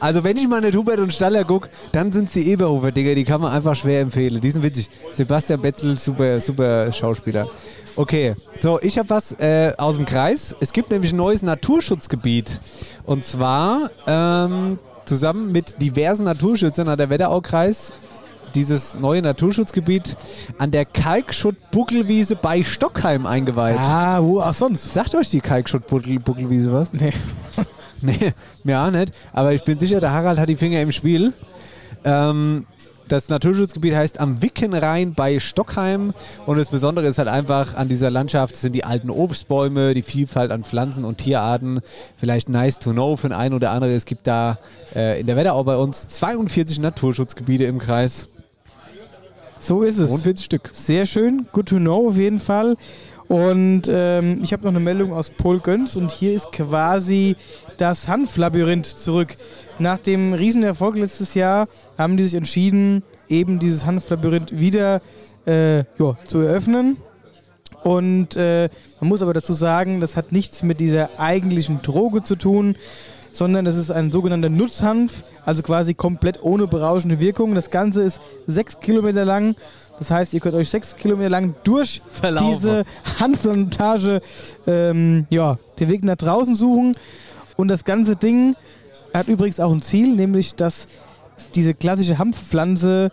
[0.01, 3.25] Also wenn ich mal eine Hubert und Staller gucke, dann sind es die Eberhofer-Dinger, die
[3.25, 4.41] kann man einfach schwer empfehlen.
[4.41, 4.89] Die sind witzig.
[5.13, 7.49] Sebastian Betzel, super, super Schauspieler.
[7.97, 10.57] Okay, so, ich habe was äh, aus dem Kreis.
[10.61, 12.61] Es gibt nämlich ein neues Naturschutzgebiet.
[13.05, 17.93] Und zwar ähm, zusammen mit diversen Naturschützern hat der Wetteraukreis
[18.55, 20.17] dieses neue Naturschutzgebiet
[20.59, 23.79] an der Kalkschutt-Buckelwiese bei Stockheim eingeweiht.
[23.79, 24.93] Ah, wo auch sonst?
[24.93, 26.93] Sagt euch die Kalkschutt-Buckelwiese was?
[26.93, 27.13] Nee.
[28.01, 28.35] Nee,
[28.65, 29.15] mir auch nicht.
[29.33, 31.33] Aber ich bin sicher, der Harald hat die Finger im Spiel.
[32.05, 32.67] Ähm,
[33.09, 36.15] das Naturschutzgebiet heißt am Wickenrhein bei Stockheim.
[36.47, 40.51] Und das Besondere ist halt einfach an dieser Landschaft sind die alten Obstbäume, die Vielfalt
[40.51, 41.81] an Pflanzen und Tierarten.
[42.17, 43.95] Vielleicht nice to know für den einen oder andere.
[43.95, 44.59] Es gibt da
[44.95, 48.29] äh, in der Wetterau bei uns 42 Naturschutzgebiete im Kreis.
[49.59, 50.09] So ist es.
[50.09, 50.71] 42 Stück.
[50.73, 52.77] Sehr schön, good to know auf jeden Fall.
[53.29, 57.37] Und ähm, ich habe noch eine Meldung aus Polgöns und hier ist quasi
[57.79, 59.35] das Hanflabyrinth zurück.
[59.79, 65.01] Nach dem Riesenerfolg letztes Jahr haben die sich entschieden, eben dieses Hanflabyrinth wieder
[65.47, 66.99] äh, ja, zu eröffnen.
[67.83, 68.69] Und äh,
[69.01, 72.77] man muss aber dazu sagen, das hat nichts mit dieser eigentlichen Droge zu tun,
[73.35, 77.55] sondern das ist ein sogenannter Nutzhanf, also quasi komplett ohne berauschende Wirkung.
[77.55, 79.57] Das Ganze ist sechs Kilometer lang.
[79.99, 82.55] Das heißt, ihr könnt euch sechs Kilometer lang durch Verlaufen.
[82.55, 82.85] diese
[83.21, 84.23] Hanfplantage
[84.67, 86.97] ähm, ja, den Weg nach draußen suchen.
[87.57, 88.57] Und das ganze Ding
[89.13, 90.87] hat übrigens auch ein Ziel, nämlich dass
[91.55, 93.11] diese klassische Hanfpflanze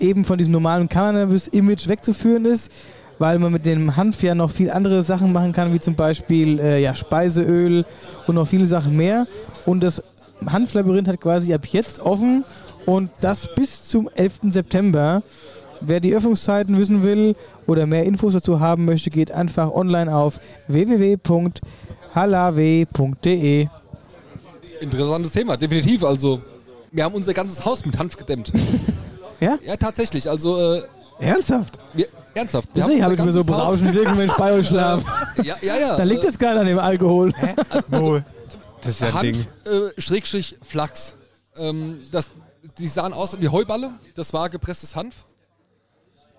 [0.00, 2.70] eben von diesem normalen Cannabis-Image wegzuführen ist,
[3.18, 6.58] weil man mit dem Hanf ja noch viel andere Sachen machen kann, wie zum Beispiel
[6.58, 7.84] äh, ja, Speiseöl
[8.26, 9.26] und noch viele Sachen mehr.
[9.66, 10.02] Und das
[10.46, 12.44] Hanflabyrinth hat quasi ab jetzt offen
[12.86, 14.40] und das bis zum 11.
[14.50, 15.22] September.
[15.80, 17.34] Wer die Öffnungszeiten wissen will
[17.66, 21.66] oder mehr Infos dazu haben möchte, geht einfach online auf www.halawe.de.
[24.80, 26.04] Interessantes Thema, definitiv.
[26.04, 26.40] Also,
[26.90, 28.52] wir haben unser ganzes Haus mit Hanf gedämmt.
[29.40, 29.58] Ja?
[29.66, 30.30] Ja, tatsächlich.
[30.30, 30.82] Also, äh,
[31.18, 31.78] Ernsthaft?
[31.92, 32.68] wir, ernsthaft.
[32.72, 35.04] Wir Deswegen habe ich mir so berauschend wirken, wenn ich bei euch schlafe.
[35.36, 35.96] Äh, ja, ja, ja.
[35.96, 37.32] Da liegt äh, es gar nicht an dem Alkohol.
[37.90, 38.20] Oh,
[38.84, 39.46] das ist ja Hanf, Ding.
[39.64, 41.14] äh, Schrägstrich Flachs.
[41.56, 42.30] Ähm, das,
[42.78, 43.92] die sahen aus wie Heuballe.
[44.14, 45.24] Das war gepresstes Hanf.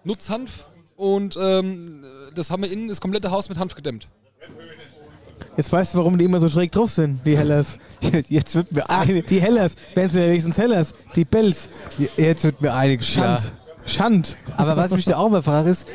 [0.03, 0.65] Nutzhanf.
[0.95, 2.03] Und ähm,
[2.35, 4.07] das haben wir innen das komplette Haus mit Hanf gedämmt.
[5.57, 7.79] Jetzt weißt du, warum die immer so schräg drauf sind, die Hellers.
[8.29, 9.73] Jetzt wird mir einig, die Hellers.
[9.93, 10.93] Wären sie ja wenigstens Hellers.
[11.15, 11.69] Die Bells.
[12.17, 13.39] jetzt wird mir einiges klar.
[13.39, 13.53] Schand.
[13.85, 14.37] Schand.
[14.57, 15.87] Aber was ich mich da auch mal frage ist,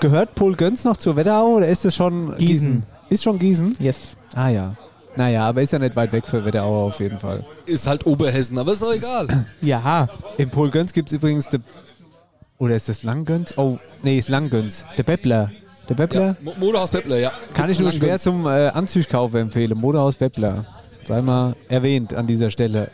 [0.00, 2.84] gehört Pol Göns noch zur Wetterau oder ist es schon Gießen.
[3.08, 3.76] Ist schon Gießen?
[3.80, 4.16] Yes.
[4.34, 4.76] Ah ja.
[5.18, 7.44] Naja, aber ist ja nicht weit weg für Wetterau auf jeden Fall.
[7.66, 9.26] Ist halt Oberhessen, aber ist doch egal.
[9.60, 10.08] Ja.
[10.38, 11.58] In Pol Göns gibt es übrigens de,
[12.58, 13.58] oder ist das Langgöns?
[13.58, 14.84] Oh, nee, ist Langgöns.
[14.96, 15.50] Der Beppler.
[15.88, 16.36] Der Beppler?
[16.40, 17.32] Mo- Modehaus Peppler, ja.
[17.54, 19.76] Kann ich nur schwer zum äh, Anzugkauf empfehlen.
[19.76, 20.64] Modehaus Beppler.
[21.06, 22.90] Sei mal erwähnt an dieser Stelle.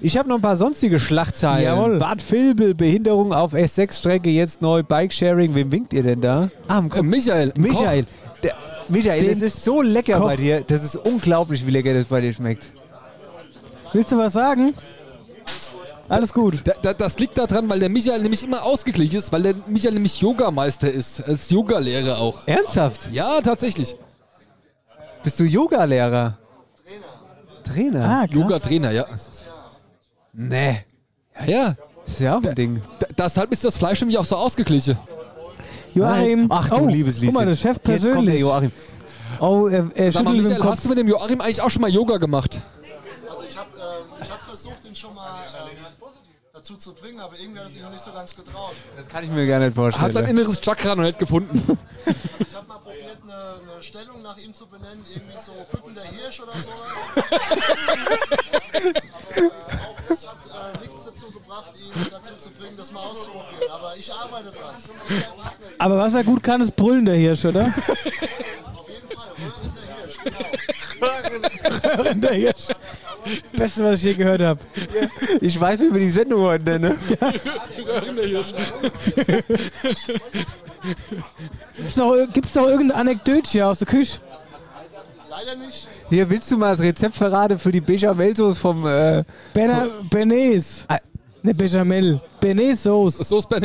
[0.00, 1.64] Ich habe noch ein paar sonstige Schlachtzeilen.
[1.64, 1.98] Jawohl.
[1.98, 5.54] Bad Vilbel, Behinderung auf S6-Strecke, jetzt neu Bikesharing.
[5.54, 6.48] Wem winkt ihr denn da?
[6.66, 7.52] Ah, Äh, Michael.
[7.56, 8.06] Michael.
[8.88, 10.26] Michael, das ist so lecker Koch.
[10.26, 10.62] bei dir.
[10.66, 12.70] Das ist unglaublich, wie lecker das bei dir schmeckt.
[13.92, 14.74] Willst du was sagen?
[16.08, 16.60] Alles gut.
[16.64, 19.94] Da, da, das liegt daran, weil der Michael nämlich immer ausgeglichen ist, weil der Michael
[19.94, 21.20] nämlich Yogameister ist.
[21.20, 22.46] Er ist Yogalehrer auch.
[22.46, 23.08] Ernsthaft?
[23.10, 23.96] Ja, tatsächlich.
[25.22, 26.38] Bist du Yoga-Lehrer?
[27.64, 28.04] Trainer.
[28.04, 28.34] Ah, krass.
[28.36, 29.06] Yoga-Trainer, ja.
[30.34, 30.84] Nee.
[31.40, 31.76] Ja, ja.
[32.04, 32.82] Das ist ja auch ein Ding.
[32.98, 34.98] Da, deshalb ist das Fleisch nämlich auch so ausgeglichen.
[35.94, 36.46] Joachim.
[36.50, 37.28] Ach du oh, liebes Lieschen.
[37.28, 38.40] Guck mal, der Chef Jetzt kommt der persönlich.
[38.40, 38.72] Joachim.
[39.40, 40.70] Oh, er, er Sag mal, Michael, Kopf.
[40.70, 42.60] hast du mit dem Joachim eigentlich auch schon mal Yoga gemacht?
[43.28, 45.76] Also ich habe ähm, hab versucht, ihn schon mal ähm,
[46.52, 48.74] dazu zu bringen, aber irgendwie hat er sich noch nicht so ganz getraut.
[48.96, 50.04] Das kann ich mir gar nicht vorstellen.
[50.04, 51.78] Hat sein inneres Chakra noch nicht gefunden.
[52.38, 56.04] Ich habe mal probiert, eine, eine Stellung nach ihm zu benennen, irgendwie so Bücken der
[56.04, 56.78] Hirsch oder sowas.
[59.34, 63.00] aber äh, auch das hat äh, nichts dazu gebracht, ihn dazu zu bringen, das mal
[63.00, 63.70] auszuprobieren.
[63.70, 64.74] Aber ich arbeite dran.
[65.78, 67.66] Aber was er gut kann, ist brüllen der Hirsch, oder?
[68.74, 69.28] Auf jeden Fall,
[71.02, 72.02] Röhren der Hirsch, genau.
[72.02, 72.68] Röhren der Hirsch.
[73.52, 74.60] Beste, was ich je gehört habe.
[75.40, 76.98] Ich weiß, wie wir die Sendung heute nennen.
[81.76, 84.20] Gibt's noch, gibt's noch irgendeine Anekdötchen aus der Küche?
[85.30, 85.88] Leider nicht.
[86.10, 88.86] Hier, willst du mal das Rezept verraten für die Bechamel-Sauce vom...
[88.86, 90.84] Äh, Berna, Bernays.
[90.88, 90.98] Ah.
[91.42, 92.20] Ne, Bechamel.
[92.40, 93.16] Bernays Sauce.
[93.16, 93.56] Da brauchst du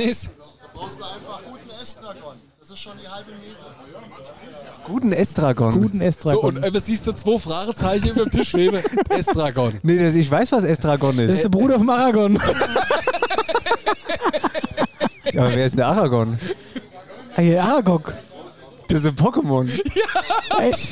[1.03, 1.41] einfach
[1.90, 2.36] Estragon.
[2.60, 3.66] Das ist schon die halbe Miete.
[4.86, 5.82] guten Estragon.
[5.82, 6.58] Guten So, Estragon.
[6.58, 8.80] und äh, siehst du zwei Fragezeichen über dem Tisch schweben.
[9.10, 9.80] Estragon.
[9.82, 11.44] Nee, das, ich weiß, was Estragon das ist ist.
[11.46, 12.40] der Bruder vom Aragon.
[15.32, 16.40] Ja, aber wer ist denn der Aragon?
[17.36, 18.16] Hier, Aragog.
[18.90, 19.70] Das ist ein Pokémon.
[20.62, 20.90] Echt?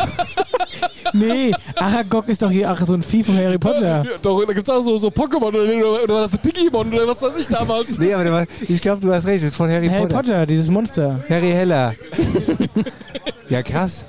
[1.14, 4.04] nee, Aragog ist doch hier ach, so ein Vieh von Harry Potter.
[4.04, 6.94] Ja, doch, da gibt's auch so, so Pokémon oder, oder, oder war das ein Digimon
[6.94, 7.98] oder was weiß ich damals.
[7.98, 9.44] Nee, aber war, ich glaube, du hast recht.
[9.44, 10.16] Das ist von Harry, Harry Potter.
[10.16, 11.24] Potter, dieses Monster.
[11.28, 11.96] Harry Heller.
[13.50, 14.06] ja, krass.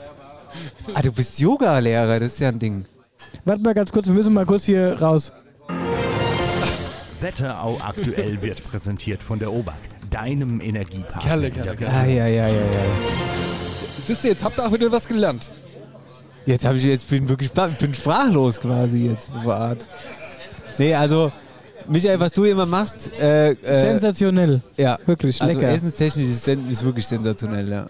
[0.95, 2.20] Ah, du bist Yoga-Lehrer.
[2.20, 2.84] Das ist ja ein Ding.
[3.45, 5.32] Warte mal ganz kurz, wir müssen mal kurz hier raus.
[7.20, 9.74] Wetterau aktuell wird präsentiert von der OBAK,
[10.11, 11.20] deinem Energiepartner.
[11.22, 12.59] Kerle, in der Kerle, Ah, ja, ja, ja, ja.
[14.09, 15.50] Siehst du, jetzt habt ihr auch wieder was gelernt.
[16.46, 19.86] Jetzt habe ich jetzt bin wirklich bin sprachlos quasi jetzt auf eine Art.
[20.78, 21.30] Nee, also
[21.86, 24.62] Michael, was du immer machst, äh, äh, Sensationell.
[24.78, 25.70] ja, Wirklich, also lecker.
[25.72, 27.86] essenstechnisch ist, ist wirklich sensationell, ja.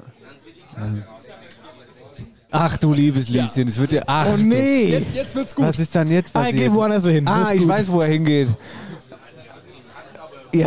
[2.51, 4.03] Ach du liebes Lieschen, es wird ja.
[4.07, 4.87] Ach, Oh nee.
[4.91, 5.67] Jetzt, jetzt wird's gut.
[5.67, 6.57] Was ist dann jetzt Ah, passiert?
[6.57, 7.29] geh woanders hin.
[7.29, 7.69] Ah, ich gut.
[7.69, 8.49] weiß, wo er hingeht.
[10.53, 10.67] Ja.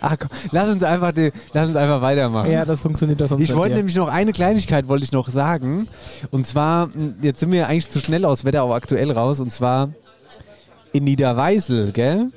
[0.00, 2.50] Ah, komm, lass uns einfach, die, lass uns einfach weitermachen.
[2.50, 5.88] Ja, das funktioniert das sonst Ich wollte nämlich noch eine Kleinigkeit wollte ich noch sagen.
[6.30, 9.40] Und zwar, mh, jetzt sind wir eigentlich zu schnell aus Wetterau aktuell raus.
[9.40, 9.90] Und zwar
[10.92, 12.30] in Niederweisel, gell?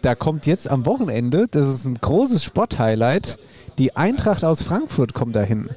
[0.00, 3.38] Da kommt jetzt am Wochenende, das ist ein großes Sporthighlight,
[3.78, 5.68] die Eintracht aus Frankfurt kommt dahin.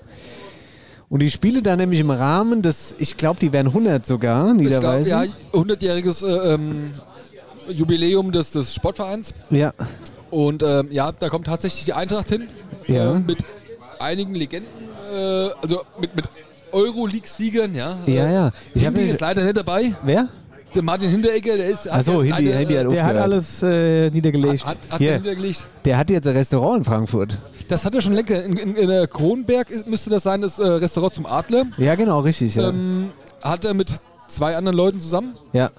[1.10, 4.64] Und die spiele da nämlich im Rahmen des, ich glaube, die wären 100 sogar, Ich
[4.68, 5.08] glaube, Niederweisel.
[5.12, 5.22] ja,
[5.54, 6.92] 100-jähriges äh, ähm,
[7.70, 9.34] Jubiläum des, des Sportvereins.
[9.52, 9.74] ja.
[10.36, 12.50] Und ähm, ja, da kommt tatsächlich die Eintracht hin.
[12.88, 13.14] Ja.
[13.14, 13.38] Äh, mit
[14.00, 14.70] einigen Legenden,
[15.10, 16.26] äh, also mit, mit
[16.74, 17.96] Euroleague-Siegern, ja.
[18.06, 18.52] Ja, ja.
[18.74, 19.96] Ich Hindi ist leider nicht dabei.
[20.04, 20.28] Wer?
[20.76, 21.90] Der Martin Hinteregger, der ist.
[21.90, 24.66] Achso, Hindi, eine, Hindi hat Der hat alles äh, niedergelegt.
[24.66, 25.66] Hat, hat sie niedergelegt.
[25.86, 27.40] Der hat jetzt ein Restaurant in Frankfurt.
[27.70, 28.44] Das hat er schon länger.
[28.44, 31.64] In, in, in Kronberg müsste das sein, das äh, Restaurant zum Adler.
[31.78, 32.56] Ja, genau, richtig.
[32.56, 32.68] Ja.
[32.68, 33.12] Ähm,
[33.42, 33.88] hat er mit
[34.28, 35.38] zwei anderen Leuten zusammen.
[35.54, 35.72] ja.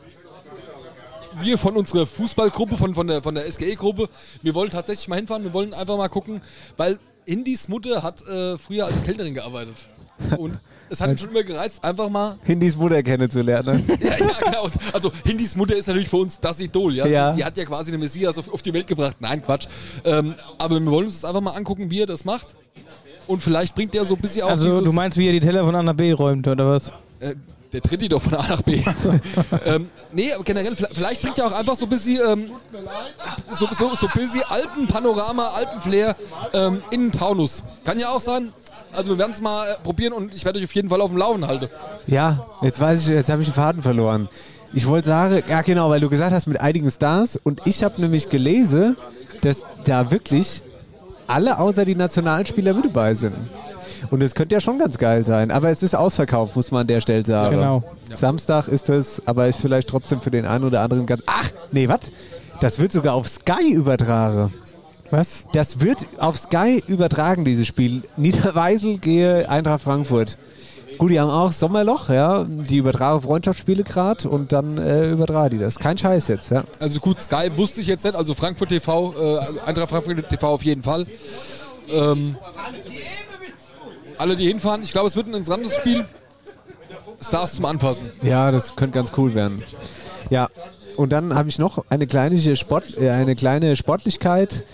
[1.40, 4.08] Wir von unserer Fußballgruppe, von, von der, von der SGE-Gruppe,
[4.42, 5.44] wir wollen tatsächlich mal hinfahren.
[5.44, 6.40] Wir wollen einfach mal gucken,
[6.76, 9.74] weil Indis Mutter hat äh, früher als Kellnerin gearbeitet.
[10.38, 10.58] Und
[10.88, 12.38] es hat ihn schon immer gereizt, einfach mal.
[12.44, 13.84] Hindis Mutter kennenzulernen.
[14.00, 14.68] Ja, ja, genau.
[14.92, 16.94] Also Hindis Mutter ist natürlich für uns das Idol.
[16.94, 17.06] Ja?
[17.06, 17.32] Ja.
[17.32, 19.16] Die hat ja quasi den Messias auf, auf die Welt gebracht.
[19.20, 19.66] Nein, Quatsch.
[20.04, 22.54] Ähm, aber wir wollen uns das einfach mal angucken, wie er das macht.
[23.26, 25.64] Und vielleicht bringt er so ein bisschen auch Also, du meinst, wie er die Teller
[25.64, 26.92] von A nach B räumt, oder was?
[27.20, 27.34] äh,
[27.72, 28.80] der tritt die doch von A nach B.
[29.64, 32.50] ähm, nee, generell, vielleicht- bringt er auch einfach so ein bisschen, ähm,
[33.52, 36.16] so, so, so bisschen Alpenpanorama, Alpenflair
[36.52, 37.62] ähm, in den Taunus.
[37.84, 38.52] Kann ja auch sein.
[38.92, 41.10] Also wir werden es mal äh, probieren und ich werde euch auf jeden Fall auf
[41.10, 41.68] dem Laufen halten.
[42.06, 44.28] Ja, jetzt weiß ich, jetzt habe ich den Faden verloren.
[44.72, 48.00] Ich wollte sagen, ja genau, weil du gesagt hast mit einigen Stars und ich habe
[48.00, 48.96] nämlich gelesen,
[49.42, 50.62] dass da wirklich
[51.26, 53.34] alle außer die Nationalspieler mit dabei sind.
[54.10, 55.50] Und es könnte ja schon ganz geil sein.
[55.50, 57.56] Aber es ist ausverkauft, muss man an der Stelle sagen.
[57.56, 57.82] Genau.
[58.14, 61.22] Samstag ist es, aber ist vielleicht trotzdem für den einen oder anderen ganz.
[61.26, 62.00] Ach, nee, was?
[62.60, 64.52] Das wird sogar auf Sky übertragen.
[65.10, 65.44] Was?
[65.52, 68.02] Das wird auf Sky übertragen, dieses Spiel.
[68.16, 70.36] Niederweisel gehe Eintracht Frankfurt.
[70.98, 72.44] Gut, die haben auch Sommerloch, ja.
[72.44, 75.78] Die übertragen Freundschaftsspiele gerade und dann äh, übertragen die das.
[75.78, 76.64] Kein Scheiß jetzt, ja.
[76.78, 80.64] Also gut, Sky wusste ich jetzt nicht, also Frankfurt TV, äh, Eintracht Frankfurt TV auf
[80.64, 81.06] jeden Fall.
[81.90, 82.36] Ähm,
[84.18, 86.04] alle, die hinfahren, ich glaube, es wird ein interessantes Spiel.
[87.20, 88.10] Stars zum Anfassen.
[88.22, 89.62] Ja, das könnte ganz cool werden.
[90.30, 90.48] Ja,
[90.96, 94.64] und dann habe ich noch eine kleine, Sport, äh, eine kleine Sportlichkeit.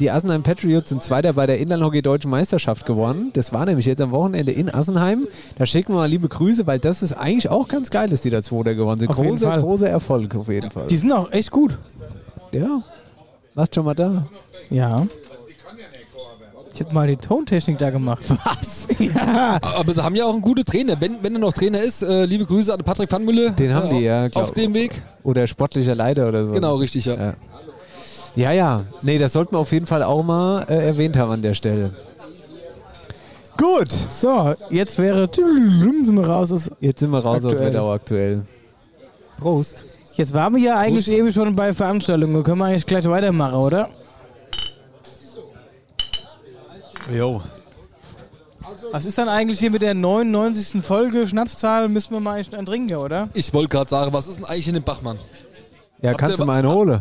[0.00, 3.30] Die Assenheim Patriots sind Zweiter bei der Inlandhockey-Deutschen Meisterschaft geworden.
[3.34, 5.26] Das war nämlich jetzt am Wochenende in Assenheim.
[5.58, 8.30] Da schicken wir mal liebe Grüße, weil das ist eigentlich auch ganz geil, dass die
[8.30, 9.10] da Zweiter geworden sind.
[9.10, 10.86] Auf Großer, großer Erfolg auf jeden Fall.
[10.86, 11.78] Die sind auch echt gut.
[12.52, 12.82] Ja.
[13.54, 14.26] Warst schon mal da?
[14.70, 15.06] Ja.
[16.76, 18.22] Ich habe mal die Tontechnik da gemacht.
[18.44, 18.86] Was?
[18.98, 19.58] ja.
[19.62, 21.00] Aber sie haben ja auch einen guten Trainer.
[21.00, 23.52] Wenn, wenn er noch Trainer ist, äh, liebe Grüße an Patrick van Mülle.
[23.52, 25.02] Den haben äh, die ja, glaub- Auf dem Weg.
[25.22, 26.52] Oder sportlicher Leiter oder so.
[26.52, 27.14] Genau, richtig, ja.
[27.14, 27.34] Ja,
[28.34, 28.52] ja.
[28.52, 28.82] ja.
[29.00, 31.92] Nee, das sollten wir auf jeden Fall auch mal äh, erwähnt haben an der Stelle.
[33.56, 33.90] Gut.
[34.10, 36.70] So, jetzt wäre sind wir raus aus.
[36.80, 37.68] Jetzt sind wir raus aus Aktuell.
[37.68, 38.42] Wetterau aktuell.
[39.40, 39.82] Prost.
[40.16, 41.18] Jetzt waren wir ja eigentlich Prost.
[41.18, 42.42] eben schon bei Veranstaltungen.
[42.42, 43.88] Können wir eigentlich gleich weitermachen, oder?
[47.12, 47.42] Jo.
[48.90, 50.82] Was ist dann eigentlich hier mit der 99.
[50.82, 51.88] Folge Schnapszahl?
[51.88, 53.28] Müssen wir mal eigentlich einen trinken, oder?
[53.34, 55.18] Ich wollte gerade sagen, was ist denn eigentlich in dem Bachmann?
[56.02, 57.00] Ja, Habt kannst ihr du mal einen holen?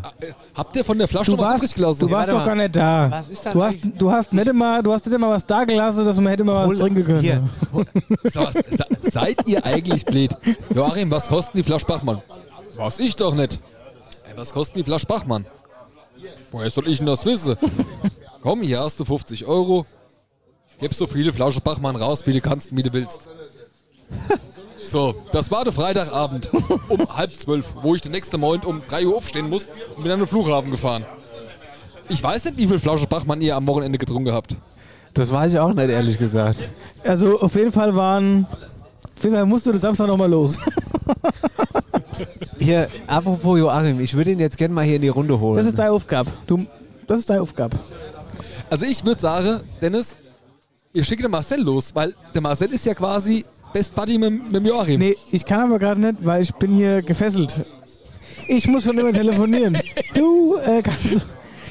[0.53, 2.07] Habt ihr von der Flasche Du noch was warst, übrig gelassen?
[2.07, 3.11] du warst doch gar nicht da.
[3.11, 6.05] Was ist du hast, du hast nicht immer, du hast nicht immer was da gelassen,
[6.05, 7.19] dass man hätte mal was trinken können.
[7.21, 7.43] Hier.
[8.35, 8.63] Mal, se-
[9.01, 10.31] seid ihr eigentlich blöd?
[10.73, 12.21] Joachim, was kosten die Flasche Bachmann?
[12.77, 13.59] Was ich doch nicht.
[14.29, 15.45] Ey, was kosten die Flasche Bachmann?
[16.51, 17.57] Woher soll ich denn das wissen?
[18.41, 19.85] Komm, hier hast du 50 Euro.
[20.79, 23.27] Gib so viele Flaschen Bachmann raus, wie du kannst, wie du willst.
[24.81, 26.51] So, das war der Freitagabend
[26.89, 30.11] um halb zwölf, wo ich den nächsten Morgen um 3 Uhr aufstehen musste und bin
[30.11, 31.03] an den Flughafen gefahren.
[32.07, 34.55] Ich weiß nicht, wie viel Flasche Bachmann ihr am Wochenende getrunken habt.
[35.15, 36.69] Das weiß ich auch nicht, ehrlich gesagt.
[37.03, 38.45] Also auf jeden Fall waren.
[39.17, 40.59] Auf jeden Fall musst du das Samstag nochmal los.
[42.59, 45.57] Hier, apropos Joachim, ich würde ihn jetzt gerne mal hier in die Runde holen.
[45.57, 46.31] Das ist deine Aufgabe.
[46.47, 46.65] Du,
[47.07, 47.77] das ist deine Aufgabe.
[48.69, 50.15] Also ich würde sagen, Dennis,
[50.95, 54.55] ihr schickt den Marcel los, weil der Marcel ist ja quasi Best Buddy mit, mit
[54.55, 54.99] dem Joachim.
[54.99, 57.53] Nee, ich kann aber gerade nicht, weil ich bin hier gefesselt.
[58.47, 59.77] Ich muss schon immer telefonieren.
[60.13, 61.25] Du äh, kannst,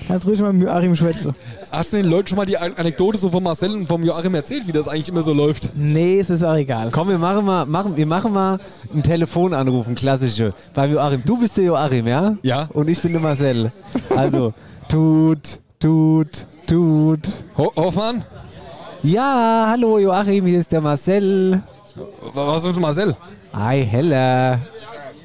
[0.07, 1.33] kannst ruhig mal mit Joachim schwätzen.
[1.73, 4.35] Hast du den Leuten schon mal die An- Anekdote so von Marcel und vom Joachim
[4.35, 5.71] erzählt, wie das eigentlich immer so läuft?
[5.75, 6.91] Nee, es ist auch egal.
[6.91, 8.59] Komm, wir machen mal, machen, wir machen mal
[8.93, 10.53] einen Telefonanruf, einen klassische.
[10.75, 11.23] Beim Joachim.
[11.25, 12.37] Du bist der Joachim, ja?
[12.43, 12.69] Ja.
[12.75, 13.73] Und ich bin der Marcel.
[14.15, 14.53] Also,
[14.89, 17.29] tut, tut, tut.
[17.57, 18.25] Ho Hoffmann?
[19.05, 21.61] Ja, hallo Joachim, hier ist der Marcel.
[22.33, 23.15] Wa- Was ist Marcel?
[23.53, 24.59] Hi, Hella.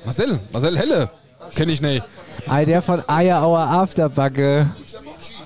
[0.06, 0.40] Marcel?
[0.52, 1.10] Marcel Helle?
[1.56, 2.04] Kenn ich nicht.
[2.48, 4.70] Hi, der von Eierauer Afterbacke.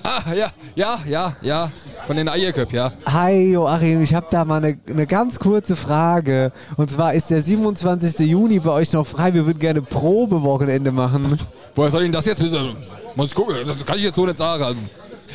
[0.02, 1.70] Ah, ja, ja, ja, ja.
[2.06, 2.92] Von den Eierköp, ja.
[3.06, 6.52] Hi Joachim, ich habe da mal eine eine ganz kurze Frage.
[6.76, 8.18] Und zwar ist der 27.
[8.28, 9.32] Juni bei euch noch frei.
[9.32, 11.38] Wir würden gerne Probewochenende machen.
[11.74, 12.76] Woher soll ich denn das jetzt wissen?
[13.14, 14.76] Muss ich gucken, das kann ich jetzt so nicht sagen.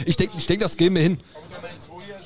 [0.06, 1.18] Ich denke, ich denk, das gehen wir hin.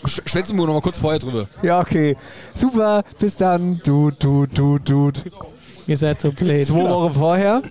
[0.06, 1.48] Sch schwätzen wir noch mal kurz vorher drüber.
[1.62, 2.16] Ja, okay.
[2.54, 3.82] Super, bis dann.
[3.84, 5.24] Tut, tut, tut, tut.
[5.88, 6.66] Ihr seid so blöd.
[6.66, 7.62] Zwei Wochen vorher,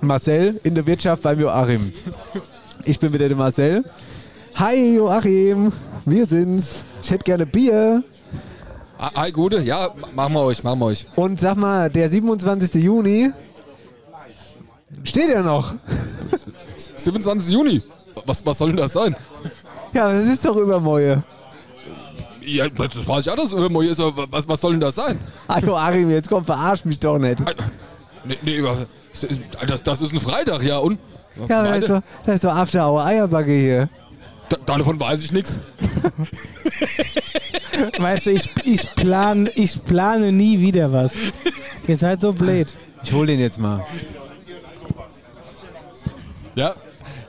[0.00, 1.92] Marcel in der Wirtschaft beim Joachim.
[2.84, 3.84] Ich bin wieder der Marcel.
[4.56, 5.72] Hi Joachim,
[6.04, 6.84] wir sind's.
[7.02, 8.02] Ich hätte gerne Bier.
[8.96, 11.06] Ah, ah, gute, ja, machen wir euch, machen wir euch.
[11.16, 12.82] Und sag mal, der 27.
[12.82, 13.32] Juni
[15.02, 15.74] steht ja noch.
[16.96, 17.52] 27.
[17.52, 17.82] Juni.
[18.26, 19.16] Was, was soll denn das sein?
[19.92, 21.24] Ja, das ist doch übermorgen.
[22.44, 24.96] Ja, das weiß ich auch, dass es übermorgen ist, aber was, was soll denn das
[24.96, 25.18] sein?
[25.48, 27.38] Ah, Joachim, jetzt komm, verarsch mich doch nicht.
[28.24, 28.86] Nee, nee aber
[29.66, 30.98] das, das ist ein Freitag, ja, und?
[31.36, 33.88] Ja, da Meine- ist doch, da ist doch After Hour Eierbacke hier.
[34.48, 35.58] Da, davon weiß ich nichts.
[37.98, 41.12] Weißt du, ich, ich, plan, ich plane nie wieder was.
[41.86, 42.74] Ihr seid so blöd.
[43.02, 43.84] Ich hol den jetzt mal.
[46.54, 46.74] Ja,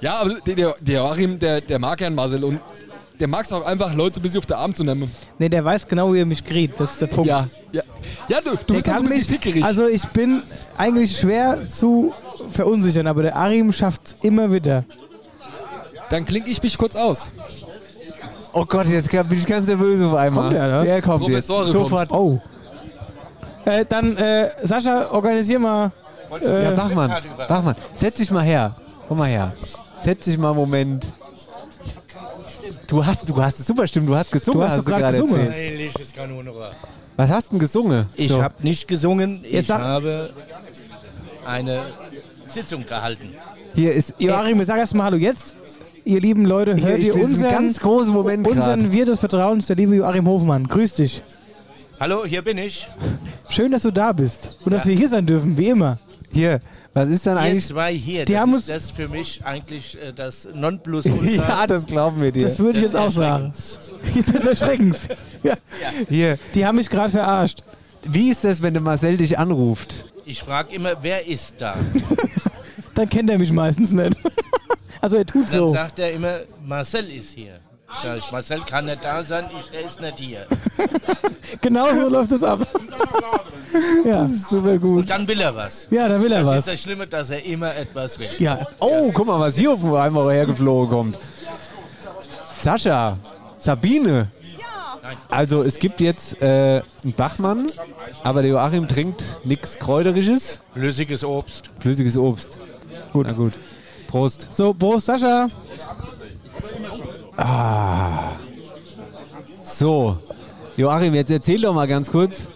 [0.02, 2.60] ja aber der, der, der Joachim, der, der mag einen Marcel und
[3.20, 5.10] der mag es auch einfach, Leute so ein bisschen auf den Arm zu nehmen.
[5.38, 6.80] Nee, der weiß genau, wie er mich kriegt.
[6.80, 7.30] Das ist der Punkt.
[7.30, 7.82] Ja, ja.
[8.28, 9.64] Ja, du, du Der bist so kann ein bisschen mich, fickerig.
[9.64, 10.42] also ich bin
[10.78, 12.14] eigentlich schwer zu
[12.50, 14.84] verunsichern, aber der Arim schafft's immer wieder.
[16.10, 17.30] Dann klinge ich mich kurz aus.
[18.54, 20.46] Oh Gott, jetzt bin ich ganz nervös auf einmal.
[20.50, 20.86] Kommt er, ne?
[20.86, 21.48] Der kommt jetzt.
[21.48, 22.12] Professore Sofort.
[22.12, 22.40] Oh.
[23.66, 25.92] Äh, dann, äh, Sascha, organisier mal.
[26.42, 27.12] Äh, Ja, Bachmann,
[27.48, 28.76] Bachmann, setz dich mal her.
[29.08, 29.54] Komm mal her.
[30.02, 31.12] Setz dich mal einen Moment.
[32.88, 34.60] Du hast, du hast super stimmt, du hast gesungen.
[34.62, 35.50] Du hast doch gerade gesungen.
[35.52, 36.72] Heiliges Kanonenrohr.
[37.16, 38.06] Was hast du denn gesungen?
[38.16, 38.42] Ich So.
[38.42, 40.30] habe nicht gesungen, ich Jetzt sag- habe
[41.46, 41.82] eine
[42.46, 43.30] Sitzung gehalten.
[43.74, 45.56] Hier ist Joachim, sag erst mal Hallo jetzt.
[46.04, 48.92] Ihr lieben Leute, hört ich ihr unseren, ganz großen Moment unseren grad.
[48.92, 50.68] Wir des Vertrauens, der liebe Joachim Hofmann.
[50.68, 51.24] Grüß dich.
[52.00, 52.88] Hallo, hier bin ich.
[53.50, 55.98] Schön, dass du da bist und dass wir hier sein dürfen, wie immer.
[56.32, 56.62] Hier,
[56.96, 57.68] was ist dann Ihr eigentlich?
[57.68, 61.26] zwei hier, Die das haben ist uns- das für mich eigentlich äh, das Nonplusultra.
[61.60, 62.46] ja, das glauben wir dir.
[62.46, 63.52] Das würde ich jetzt auch sagen.
[63.52, 65.02] Des Erschreckens.
[65.44, 65.56] Ja.
[66.10, 67.62] Hier, Die haben mich gerade verarscht.
[68.10, 70.06] wie ist das, wenn der Marcel dich anruft?
[70.26, 71.76] Ich frage immer, wer ist da?
[72.96, 74.18] Dann kennt er mich meistens nicht.
[75.02, 75.68] Also er tut Dann so.
[75.68, 77.60] sagt er immer, Marcel ist hier.
[78.02, 80.46] Sag ich, Marcel kann nicht da sein, ich, er ist nicht hier.
[81.62, 82.60] Genau so läuft es ab.
[84.06, 84.22] Ja.
[84.22, 85.00] Das ist super gut.
[85.00, 85.88] Und dann will er was.
[85.92, 86.60] ja, da will er Das was.
[86.60, 88.30] ist das Schlimme, dass er immer etwas will.
[88.40, 91.18] Ja, Oh, guck mal, was hier auf einmal hergeflogen kommt.
[92.62, 93.18] Sascha,
[93.60, 94.30] Sabine.
[95.30, 97.68] Also es gibt jetzt äh, einen Bachmann,
[98.24, 101.70] aber der Joachim trinkt nichts Kräuterisches, Flüssiges Obst.
[101.80, 102.60] flüssiges Obst.
[103.12, 103.28] Gut.
[103.28, 103.54] Na gut.
[104.08, 104.48] Prost.
[104.52, 105.48] so, Prost, Sascha.
[109.64, 110.18] So,
[110.78, 112.48] Joachim, jetzt erzähl doch mal ganz kurz,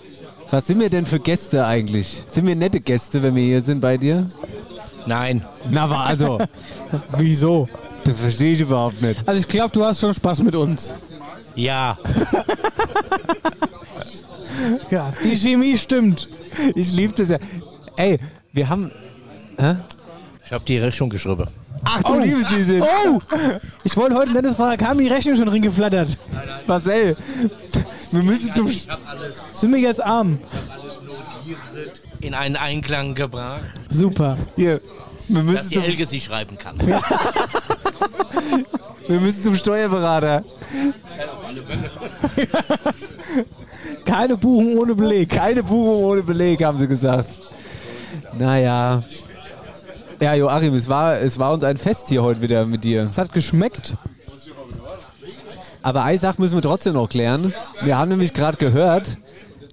[0.51, 2.23] was sind wir denn für Gäste eigentlich?
[2.29, 4.25] Sind wir nette Gäste, wenn wir hier sind bei dir?
[5.05, 5.45] Nein.
[5.69, 6.39] Na, aber also,
[7.17, 7.67] Wieso?
[8.03, 9.27] das verstehe ich überhaupt nicht.
[9.27, 10.93] Also ich glaube, du hast schon Spaß mit uns.
[11.55, 11.97] Ja.
[14.91, 16.27] Ja, die Chemie stimmt.
[16.75, 17.37] Ich liebe das ja.
[17.95, 18.19] Ey,
[18.51, 18.91] wir haben...
[19.57, 19.75] Hä?
[20.45, 21.47] Ich habe die Rechnung geschrieben.
[21.83, 22.83] Ach du liebes sie sind.
[22.83, 23.19] Oh!
[23.83, 26.17] Ich wollte heute das war, kam die Rechnung schon drin geflattert.
[26.67, 27.15] Marcel,
[28.11, 28.67] wir müssen zum...
[28.67, 30.39] Ich habe alles, Sind wir jetzt arm?
[30.51, 34.37] alles notiert, in einen Einklang gebracht, Super.
[34.55, 34.81] Hier,
[35.27, 36.77] wir dass müssen die zum, Elke sich schreiben kann.
[39.07, 40.43] wir müssen zum Steuerberater.
[44.05, 45.29] Keine Buchung ohne Beleg.
[45.29, 47.29] Keine Buchung ohne Beleg, haben sie gesagt.
[48.37, 49.03] Naja.
[50.19, 53.07] Ja, Joachim, es war, es war uns ein Fest hier heute wieder mit dir.
[53.09, 53.95] Es hat geschmeckt.
[55.81, 57.53] Aber eine Sache müssen wir trotzdem noch klären.
[57.81, 59.17] Wir haben nämlich gerade gehört,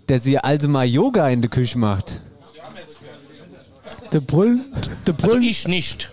[0.07, 2.21] dass ihr also mal Yoga in der Küche macht.
[4.13, 4.65] Der Brüllen,
[5.05, 6.13] der Also Brüllen, ich nicht.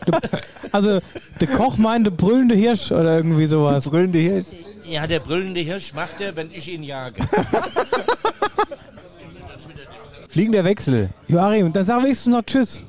[0.71, 0.99] also
[1.39, 3.85] der Koch meint der brüllende Hirsch oder irgendwie sowas.
[3.85, 4.47] Brüllende Hirsch.
[4.89, 7.21] Ja, der brüllende Hirsch macht er, wenn ich ihn jage.
[10.27, 11.09] Fliegender Wechsel.
[11.27, 12.81] Joachim, dann sag wenigstens noch Tschüss.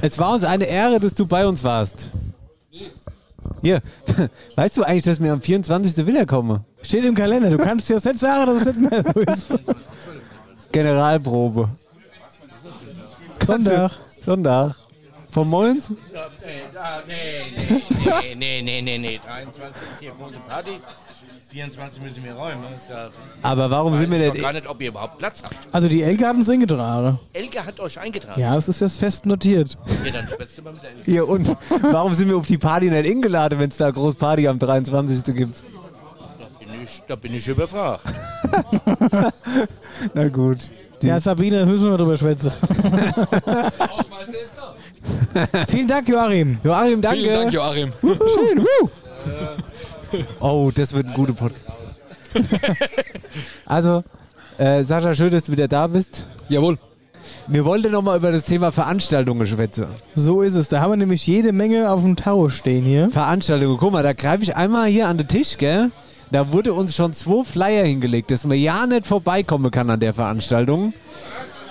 [0.00, 2.10] Es war uns eine Ehre, dass du bei uns warst.
[3.62, 3.82] Hier,
[4.56, 6.06] weißt du eigentlich, dass wir am 24.
[6.06, 6.64] wiederkommen?
[6.82, 7.50] Steht im Kalender.
[7.50, 9.48] Du kannst jetzt nicht sagen, dass es nicht mehr so ist.
[10.72, 11.68] Generalprobe.
[13.44, 13.92] Sonntag.
[14.24, 14.74] Sonntag.
[15.30, 15.90] Vom Moins?
[15.90, 15.96] Nee,
[18.34, 19.20] nee, nee, nee, nee, nee.
[19.22, 20.80] 23 ist hier große Party.
[21.50, 22.62] 24 müssen wir räumen.
[22.88, 23.10] Da
[23.42, 24.40] Aber warum sind wir weiß ich denn...
[24.40, 25.54] doch gar nicht, ob ihr überhaupt Platz habt.
[25.72, 27.18] Also die Elke hat uns eingetragen.
[27.32, 28.40] Elke hat euch eingetragen.
[28.40, 29.76] Ja, das ist jetzt fest notiert.
[30.04, 31.02] Ja, dann schwätzt du mal mit der Elke.
[31.04, 31.56] Hier, und
[31.90, 34.58] warum sind wir auf die Party nicht eingeladen, wenn es da eine große Party am
[34.58, 35.24] 23.
[35.34, 35.62] gibt?
[36.38, 38.04] Da bin ich, da bin ich überfragt.
[40.14, 40.58] Na gut.
[41.02, 42.52] Ja, Sabine, da müssen wir mal drüber schwätzen.
[45.68, 46.58] Vielen Dank, Joachim.
[46.62, 47.20] Joachim, danke.
[47.20, 47.92] Vielen Dank, Joachim.
[48.02, 48.62] Schön.
[48.62, 48.90] Woo.
[50.40, 52.00] Oh, das wird ein guter Podcast.
[53.66, 54.04] also,
[54.58, 56.26] äh, Sascha, schön, dass du wieder da bist.
[56.48, 56.78] Jawohl.
[57.46, 59.86] Wir wollten noch mal über das Thema Veranstaltungen schwätzen.
[60.14, 60.68] So ist es.
[60.68, 63.10] Da haben wir nämlich jede Menge auf dem Tarot stehen hier.
[63.10, 65.90] Veranstaltungen, guck mal, da greife ich einmal hier an den Tisch, gell?
[66.30, 70.14] Da wurde uns schon zwei Flyer hingelegt, dass man ja nicht vorbeikommen kann an der
[70.14, 70.94] Veranstaltung.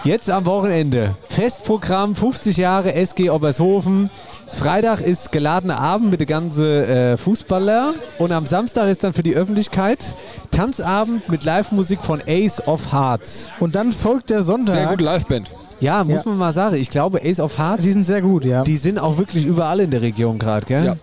[0.04, 1.14] Jetzt am Wochenende.
[1.28, 4.10] Festprogramm 50 Jahre SG Obershofen.
[4.48, 7.94] Freitag ist geladener Abend mit den ganzen äh, Fußballer.
[8.18, 10.16] Und am Samstag ist dann für die Öffentlichkeit
[10.52, 13.50] Tanzabend mit Live-Musik von Ace of Hearts.
[13.60, 14.74] Und dann folgt der Sonntag.
[14.76, 15.52] Sehr gute Liveband.
[15.82, 16.30] Ja, muss Ja.
[16.30, 16.76] man mal sagen.
[16.76, 18.64] Ich glaube, Ace of Hearts, Die sind sehr gut, ja.
[18.64, 20.86] die sind auch wirklich überall in der Region gerade, gell?
[20.86, 20.96] Ja.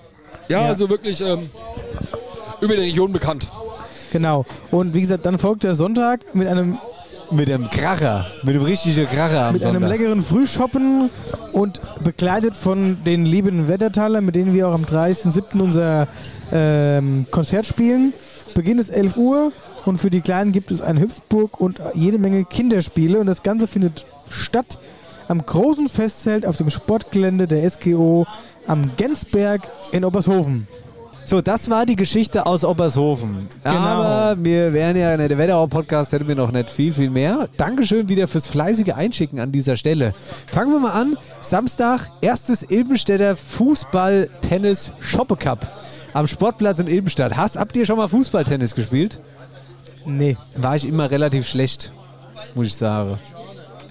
[0.48, 0.66] Ja, Ja.
[0.68, 1.48] also wirklich ähm,
[2.60, 3.48] über die Region bekannt.
[4.12, 4.44] Genau.
[4.70, 6.78] Und wie gesagt, dann folgt der Sonntag mit einem,
[7.30, 8.26] Mit einem Kracher.
[8.42, 9.90] Mit einem richtigen Kracher am mit einem Sonntag.
[9.98, 11.10] leckeren Frühshoppen
[11.52, 15.60] und begleitet von den lieben Wettertaler, mit denen wir auch am 30.07.
[15.60, 16.08] unser
[16.52, 18.12] ähm, Konzert spielen.
[18.54, 19.52] Beginn ist 11 Uhr
[19.84, 23.66] und für die Kleinen gibt es eine Hüpfburg und jede Menge Kinderspiele und das Ganze
[23.66, 24.78] findet statt
[25.28, 28.26] am großen Festzelt auf dem Sportgelände der SGO
[28.66, 29.62] am Gensberg
[29.92, 30.68] in Obershofen.
[31.26, 33.48] So, das war die Geschichte aus Obershofen.
[33.64, 33.76] Genau.
[33.76, 37.48] Aber wir wären ja, der Wetterau-Podcast hätten wir noch nicht viel, viel mehr.
[37.56, 40.14] Dankeschön wieder fürs fleißige Einschicken an dieser Stelle.
[40.46, 41.18] Fangen wir mal an.
[41.40, 45.66] Samstag, erstes Ilbenstädter Fußball-Tennis-Shoppe-Cup.
[46.12, 47.36] am Sportplatz in Ilbenstadt.
[47.36, 49.18] Hast, habt ihr schon mal Fußballtennis gespielt?
[50.04, 50.36] Nee.
[50.56, 51.90] War ich immer relativ schlecht,
[52.54, 53.18] muss ich sagen.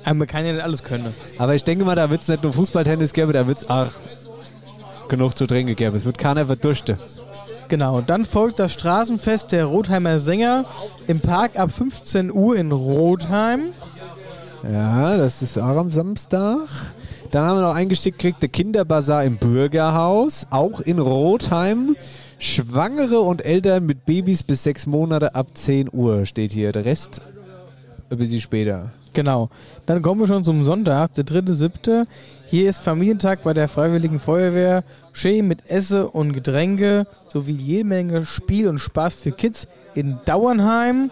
[0.06, 1.14] Aber man kann ja nicht alles können.
[1.38, 3.88] Aber ich denke mal, da wird es nicht nur Fußballtennis geben, da wird es auch
[5.10, 5.96] genug zu trinken geben.
[5.96, 6.98] Es wird keiner verdursten.
[7.68, 10.66] Genau, dann folgt das Straßenfest der Rotheimer Sänger
[11.08, 13.62] im Park ab 15 Uhr in Rotheim.
[14.72, 16.68] Ja, das ist auch am Samstag.
[17.32, 21.96] Dann haben wir noch eingeschickt gekriegt, der Kinderbazar im Bürgerhaus, auch in Rotheim.
[22.38, 26.72] Schwangere und Eltern mit Babys bis sechs Monate ab 10 Uhr steht hier.
[26.72, 27.22] Der Rest
[28.10, 28.92] ein bisschen später.
[29.14, 29.50] Genau.
[29.86, 32.06] Dann kommen wir schon zum Sonntag, der 3.7.
[32.48, 34.84] Hier ist Familientag bei der Freiwilligen Feuerwehr.
[35.14, 41.10] Schön mit Esse und Getränke sowie jede Menge Spiel und Spaß für Kids in Dauernheim.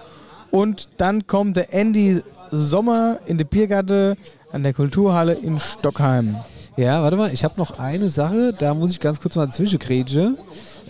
[0.51, 4.15] Und dann kommt der Andy Sommer in der Biergarten
[4.51, 6.35] an der Kulturhalle in Stockheim.
[6.77, 10.37] Ja, warte mal, ich habe noch eine Sache, da muss ich ganz kurz mal zwischengrätschen.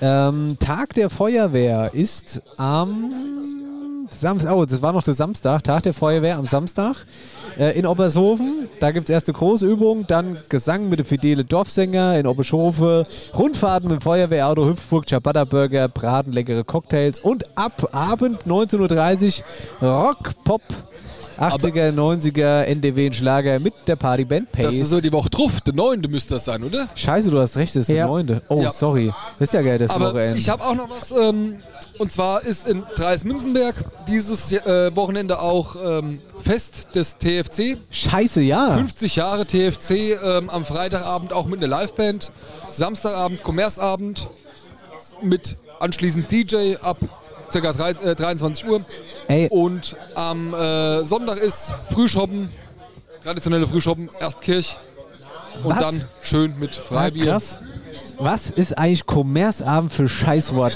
[0.02, 3.10] Ähm, Tag der Feuerwehr ist am
[4.20, 6.96] Samstag, oh, das war noch der Samstag, Tag der Feuerwehr am Samstag
[7.58, 8.70] äh, in Obershofen.
[8.80, 13.06] Da gibt es erste Großübung, dann Gesang mit dem Fidele Dorfsänger in Obershofe,
[13.38, 19.42] Rundfahrten mit dem Feuerwehrauto, Hüpfburg, Ciabatta Burger, Braten, leckere Cocktails und ab Abend 19.30
[19.82, 20.62] Uhr Rock, Pop,
[21.40, 24.66] 80er, 90er, NDW und Schlager mit der Partyband Pace.
[24.68, 26.02] Das ist so die Woche drauf, der 9.
[26.10, 26.88] müsste das sein, oder?
[26.96, 28.06] Scheiße, du hast recht, das ist Ja.
[28.06, 28.42] der 9.
[28.50, 28.72] Oh, Ja.
[28.72, 29.12] sorry.
[29.40, 30.38] Das ist ja geil, das Aber Wochenende.
[30.38, 31.12] ich habe auch noch was.
[31.12, 31.58] Ähm,
[31.98, 33.76] und zwar ist in Dreis-Münzenberg
[34.08, 37.78] dieses äh, Wochenende auch ähm, Fest des TFC.
[37.92, 38.72] Scheiße, ja.
[38.72, 42.32] 50 Jahre TFC ähm, am Freitagabend auch mit einer Liveband.
[42.72, 44.28] Samstagabend Kommerzabend
[45.22, 46.98] mit anschließend DJ ab
[47.52, 47.90] ca.
[47.90, 48.82] äh, 23 Uhr.
[49.28, 49.48] Ey.
[49.50, 52.50] Und am äh, Sonntag ist Frühschoppen,
[53.24, 54.78] traditionelle Frühschoppen, Erstkirch.
[55.64, 55.80] Und Was?
[55.80, 57.34] dann schön mit Freibier.
[57.34, 57.60] krass.
[58.20, 60.74] Was ist eigentlich Kommerzabend für Scheißwort?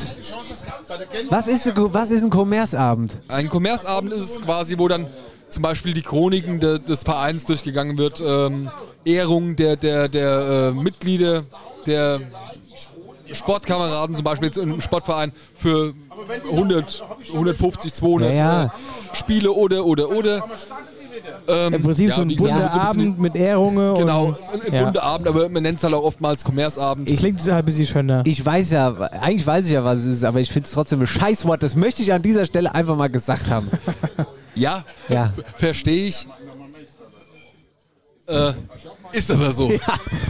[1.30, 3.18] Was ist, was ist ein Kommerzabend?
[3.28, 5.08] Ein Kommerzabend ist es quasi, wo dann
[5.50, 8.70] zum Beispiel die Chroniken de, des Vereins durchgegangen wird, ähm,
[9.06, 11.44] Ehrung der, der, der äh, Mitglieder,
[11.86, 12.20] der
[13.32, 15.94] Sportkameraden zum Beispiel jetzt im Sportverein für
[16.52, 17.04] 100,
[17.34, 18.66] 150, 200 Ja, ja.
[18.66, 18.70] Äh,
[19.16, 20.44] Spiele oder, oder, oder.
[21.48, 23.96] Ähm, Im Prinzip ja, so ein bunter bisschen- Abend mit Ehrungen.
[23.96, 24.84] Genau, und, ein, ein ja.
[24.86, 27.08] bunter Abend, aber man nennt es halt auch oftmals Kommerzabend.
[27.08, 28.22] Klingt halt ein bisschen schöner.
[28.26, 31.02] Ich weiß ja, eigentlich weiß ich ja, was es ist, aber ich finde es trotzdem
[31.02, 31.64] ein Scheißwort.
[31.64, 33.70] Das möchte ich an dieser Stelle einfach mal gesagt haben.
[34.56, 35.32] ja, Ja.
[35.56, 36.28] verstehe ich.
[38.28, 38.52] Äh,
[39.14, 39.72] ist aber so.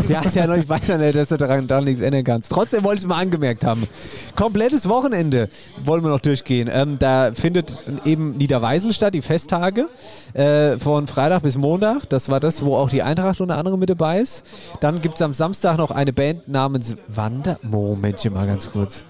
[0.07, 2.51] Ja, ja noch, ich weiß ja nicht, dass du daran, daran nichts ändern kannst.
[2.51, 3.87] Trotzdem wollte ich es mal angemerkt haben.
[4.35, 5.49] Komplettes Wochenende
[5.83, 6.69] wollen wir noch durchgehen.
[6.71, 7.73] Ähm, da findet
[8.05, 9.87] eben Niederweisel statt, die Festtage
[10.33, 12.07] äh, von Freitag bis Montag.
[12.09, 14.45] Das war das, wo auch die Eintracht unter anderem mit dabei ist.
[14.79, 17.57] Dann gibt es am Samstag noch eine Band namens Wanda.
[17.63, 19.05] Momentchen mal ganz kurz.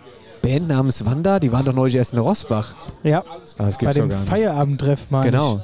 [0.47, 2.73] Band namens Wanda, die waren doch neulich erst in Rosbach.
[3.03, 4.29] Ja, Ah, das bei gibt's dem gar nicht.
[4.29, 5.61] Feierabendtreff meine Genau.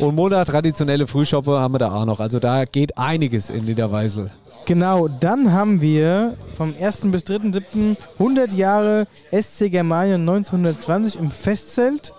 [0.00, 2.18] Und Montag traditionelle Frühschoppe haben wir da auch noch.
[2.20, 4.26] Also da geht einiges in Niederweisel.
[4.26, 4.64] ich.
[4.66, 7.02] Genau, dann haben wir vom 1.
[7.12, 7.96] bis 3.7.
[8.18, 12.12] 100 Jahre SC Germanien 1920 im Festzelt.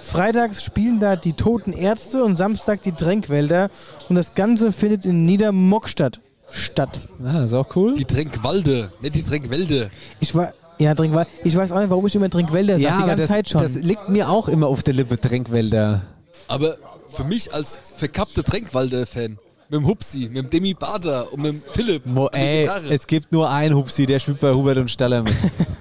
[0.00, 3.70] Freitags spielen da die Toten Ärzte und Samstag die Tränkwälder.
[4.08, 6.20] Und das Ganze findet in Niedermockstadt
[6.50, 7.00] statt.
[7.24, 7.94] Ah, das ist auch cool.
[7.94, 9.90] Die Tränkwalde, nicht die Tränkwälde.
[10.20, 10.52] Ich war.
[10.78, 11.30] Ja, Trinkwälder.
[11.44, 13.62] Ich weiß auch nicht, warum ich immer Trinkwälder sage, die aber ganze das, Zeit schon.
[13.62, 16.02] das liegt mir auch immer auf der Lippe, Tränkwälder.
[16.48, 16.76] Aber
[17.08, 19.38] für mich als verkappter Tränkwalder-Fan,
[19.68, 23.32] mit dem Hupsi, mit dem Demi Bader und mit dem Philipp Mo, ey, es gibt
[23.32, 25.34] nur einen Hupsi, der spielt bei Hubert und Staller mit.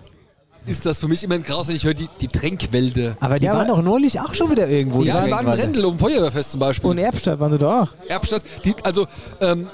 [0.65, 3.15] ist das für mich immer ein Graus, wenn ich höre die, die Tränkwälde.
[3.19, 5.03] Aber die Ja, waren doch neulich auch schon wieder irgendwo.
[5.03, 5.53] Ja, die waren in.
[5.53, 6.89] Rendel um Feuerwehrfest zum Beispiel.
[6.89, 7.89] und Erbstadt waren sie doch auch.
[8.07, 9.05] Erbstadt, die, also
[9.41, 9.67] ähm,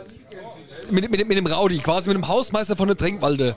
[0.92, 3.56] mit, mit, mit dem Raudi, quasi mit dem Hausmeister von der Tränkwalde,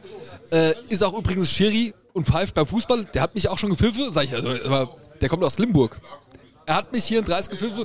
[0.50, 3.04] äh, ist auch übrigens Schiri und pfeift beim Fußball.
[3.14, 4.48] Der hat mich auch schon gepfiffen, sag ich, also,
[5.20, 5.96] der kommt aus Limburg.
[6.66, 7.84] Er hat mich hier in 30 gepfiffen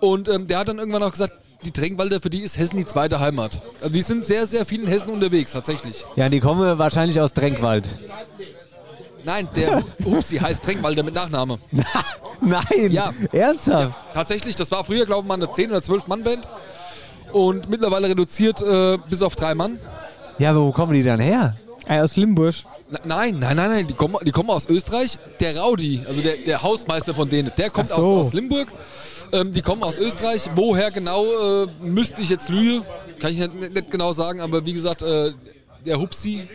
[0.00, 2.84] und ähm, der hat dann irgendwann auch gesagt, die Tränkwalde, für die ist Hessen die
[2.86, 3.62] zweite Heimat.
[3.80, 6.04] Also die sind sehr, sehr viel in Hessen unterwegs, tatsächlich.
[6.16, 7.98] Ja, die kommen wahrscheinlich aus Tränkwald.
[9.24, 11.58] Nein, der Hupsi heißt Tränkwalder mit Nachname.
[12.40, 13.12] Nein, Ja.
[13.30, 13.96] ernsthaft?
[14.12, 16.48] Tatsächlich, das war früher, glaube ich, mal eine 10- oder 12-Mann-Band.
[17.32, 19.78] Und mittlerweile reduziert äh, bis auf drei Mann.
[20.38, 21.56] Ja, aber wo kommen die dann her?
[21.86, 22.54] Äh, aus Limburg.
[22.90, 25.18] Na, nein, nein, nein, nein, die kommen, die kommen aus Österreich.
[25.40, 27.94] Der Raudi, also der, der Hausmeister von denen, der kommt so.
[27.94, 28.68] aus, aus Limburg.
[29.32, 30.50] Ähm, die kommen aus Österreich.
[30.54, 32.84] Woher genau, äh, müsste ich jetzt lügen.
[33.18, 35.32] Kann ich nicht, nicht, nicht genau sagen, aber wie gesagt, äh,
[35.86, 36.46] der Hupsi,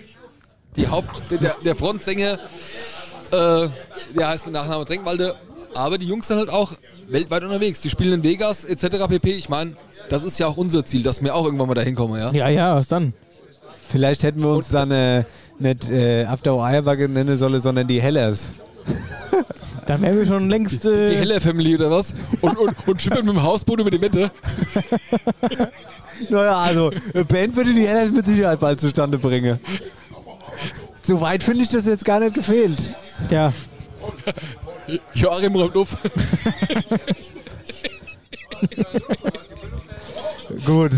[0.76, 3.68] die Haupt, der, der, der Frontsänger, äh,
[4.16, 5.36] der heißt mit Nachname Tränkwalde.
[5.74, 6.74] Aber die Jungs sind halt auch
[7.08, 7.82] weltweit unterwegs.
[7.82, 9.08] Die spielen in Vegas etc.
[9.08, 9.32] pp.
[9.32, 9.74] Ich meine,
[10.10, 12.32] das ist ja auch unser Ziel, dass wir auch irgendwann mal dahin kommen, ja.
[12.32, 13.14] Ja, ja, was dann?
[13.90, 15.24] Vielleicht hätten wir uns dann äh,
[15.60, 18.52] nicht äh, After Eierbacke nennen solle, sondern die Hellers.
[19.86, 20.84] Da wären wir schon längst.
[20.84, 22.14] Die Äh, Heller Family oder was?
[22.42, 24.32] Und, und, und schippern mit dem Hausboot über die Wette.
[26.30, 29.60] Naja, also, eine Band würde die Hellers mit Sicherheit bald zustande bringen.
[31.04, 32.92] So weit finde ich das jetzt gar nicht gefehlt.
[33.30, 33.54] ja.
[35.14, 35.98] Joachim räumt auf.
[40.66, 40.92] Gut.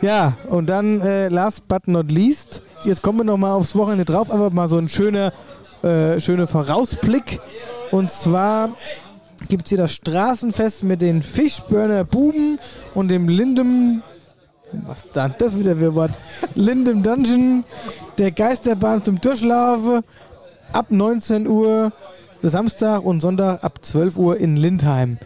[0.00, 4.32] Ja, und dann äh, last but not least, jetzt kommen wir nochmal aufs Wochenende drauf,
[4.32, 5.32] aber mal so ein schöner,
[5.82, 7.40] äh, schöner Vorausblick.
[7.92, 8.70] Und zwar
[9.48, 12.58] gibt es hier das Straßenfest mit den Fischburner Buben
[12.94, 14.02] und dem Lindem.
[14.86, 15.34] Was dann?
[15.38, 16.12] Das wieder für Wort.
[16.54, 17.62] Lindem Dungeon,
[18.18, 20.02] der Geisterbahn zum Durchlaufen
[20.72, 21.92] ab 19 Uhr
[22.42, 25.18] Samstag und Sonntag ab 12 Uhr in Lindheim.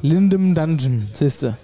[0.00, 1.58] Lindem Dungeon, siehste.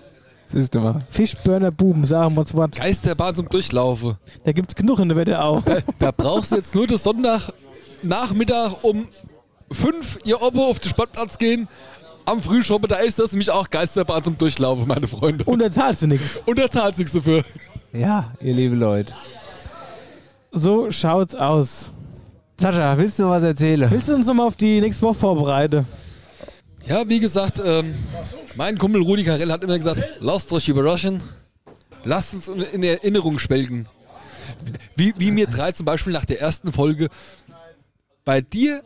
[0.47, 0.99] Siehste mal.
[1.09, 2.73] Fischburner Buben, sagen wir uns was.
[2.73, 4.17] Geisterbahn zum Durchlaufen.
[4.45, 5.63] Da gibt's genug in der Wette auch.
[5.63, 7.51] Da, da brauchst du jetzt nur das Sonntag
[8.03, 9.09] Nachmittag um
[9.71, 11.69] 5 ihr Obo auf den Sportplatz gehen.
[12.27, 15.45] Am Frühschoppen, da ist das nämlich auch Geisterbahn zum Durchlaufen, meine Freunde.
[15.45, 16.43] Und da zahlst du nichts.
[16.47, 17.45] Und da zahlst du nichts dafür.
[17.93, 19.15] Ja, ihr liebe Leute.
[20.53, 21.91] So schaut's aus.
[22.61, 23.91] Sascha, willst du noch was erzählen?
[23.91, 25.87] Willst du uns nochmal auf die nächste Woche vorbereiten?
[26.87, 27.95] Ja, wie gesagt, ähm,
[28.57, 31.23] mein Kumpel Rudi Carell hat immer gesagt, lasst euch überraschen,
[32.05, 33.87] lasst uns in- in Erinnerung schwelgen.
[34.97, 37.09] Wie, wie mir drei zum Beispiel nach der ersten Folge
[38.25, 38.83] bei dir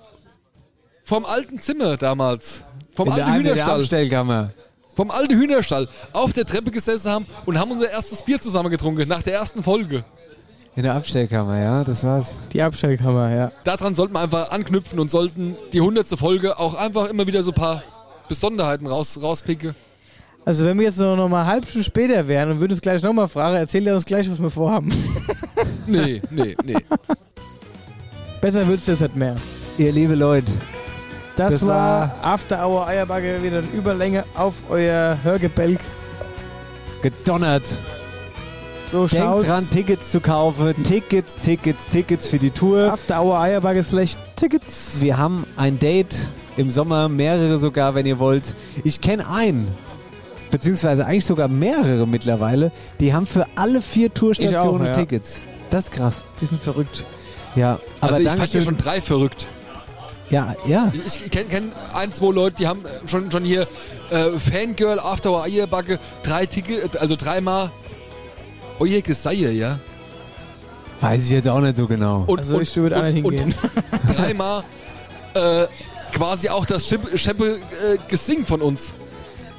[1.05, 2.63] vom alten Zimmer damals,
[2.95, 4.49] vom In der, alten der Hühnerstall, Abstellkammer.
[4.95, 9.09] vom alten Hühnerstall auf der Treppe gesessen haben und haben unser erstes Bier zusammen getrunken,
[9.09, 10.05] nach der ersten Folge.
[10.77, 12.35] In der Abstellkammer, ja, das war's.
[12.53, 13.53] Die Abstellkammer, ja.
[13.63, 17.53] Daran sollten wir einfach anknüpfen und sollten die hundertste Folge auch einfach immer wieder so
[17.53, 17.83] ein paar
[18.29, 19.75] Besonderheiten raus, rauspicken.
[20.45, 22.83] Also wenn wir jetzt noch, noch mal eine halbe Stunde später wären und würden uns
[22.83, 24.93] gleich nochmal fragen, erzählt er uns gleich, was wir vorhaben.
[25.87, 26.77] Nee, nee, nee.
[28.41, 29.37] Besser wird's jetzt nicht mehr.
[29.77, 30.51] Ihr liebe Leute,
[31.37, 31.69] Das, Das war
[32.23, 35.79] war- After Hour Eierbacke, wieder in Überlänge auf euer Hörgebälk.
[37.03, 37.79] gedonnert.
[38.95, 39.43] So schaut's.
[39.43, 40.73] Denkt dran, Tickets zu kaufen.
[40.85, 42.93] Tickets, Tickets, Tickets für die Tour.
[42.93, 44.99] After Hour Eierbacke slash Tickets.
[45.01, 46.15] Wir haben ein Date
[46.57, 48.55] im Sommer, mehrere sogar, wenn ihr wollt.
[48.85, 49.67] Ich kenne einen,
[50.53, 55.01] beziehungsweise eigentlich sogar mehrere mittlerweile, die haben für alle vier Tourstationen Ich auch, ja.
[55.01, 55.43] Tickets.
[55.71, 56.23] Das ist krass.
[56.41, 57.05] Die sind verrückt.
[57.57, 59.49] Ja, aber also ich fand ja schon drei verrückt.
[60.31, 60.93] Ja, ja.
[61.05, 63.67] Ich, ich kenne kenn ein, zwei Leute, die haben schon, schon hier
[64.11, 67.73] äh, Fangirl, After Hour Eierbacke, drei Ticket, also dreimal
[68.79, 69.79] Euer Geseier, ja.
[71.01, 72.25] Weiß ich jetzt auch nicht so genau.
[72.27, 73.55] Und, Also ich würde auch nicht und, hingehen.
[74.09, 74.63] und dreimal
[75.35, 75.67] äh,
[76.13, 78.95] quasi auch das Scheppe, Scheppe äh, Gesing von uns.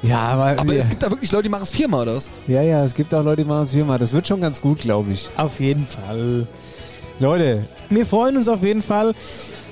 [0.02, 2.30] Ja, aber, Aber wir, es gibt da wirklich Leute, die machen es viermal, oder was?
[2.46, 3.98] ja, ja, es gibt auch Leute, die machen es viermal.
[3.98, 5.28] Das wird schon ganz gut, glaube ich.
[5.36, 6.46] Auf jeden Fall.
[7.18, 9.14] Leute, Wir freuen uns auf jeden Fall.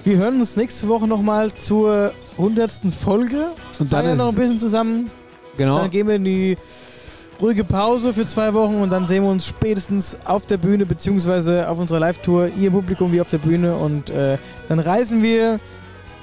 [0.03, 2.71] Wir hören uns nächste Woche nochmal zur 100.
[2.99, 3.49] Folge.
[3.79, 5.11] Und dann noch ein bisschen zusammen.
[5.57, 5.79] genau.
[5.79, 6.57] Dann gehen wir in die
[7.41, 11.69] ruhige Pause für zwei Wochen und dann sehen wir uns spätestens auf der Bühne beziehungsweise
[11.69, 14.39] auf unserer Live-Tour, ihr Publikum wie auf der Bühne und äh,
[14.69, 15.59] dann reißen wir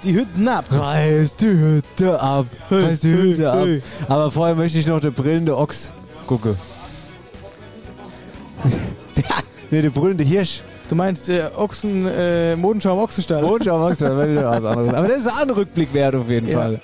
[0.03, 0.65] die Hütten ab.
[0.71, 2.47] Reiß die Hütte ab.
[2.69, 3.67] Reiß die Hütte ab.
[4.07, 5.93] Aber vorher möchte ich noch der brüllende Ochs
[6.25, 6.55] gucken.
[9.71, 10.61] nee, der brüllende Hirsch.
[10.89, 13.43] Du meinst äh, Ochsen, äh, Modenschau im Ochsenstall?
[13.43, 14.93] Mondschau Ochs, das wäre wieder was anderes.
[14.93, 16.57] Aber das ist ein Rückblick wert auf jeden Ja.
[16.57, 16.81] Fall.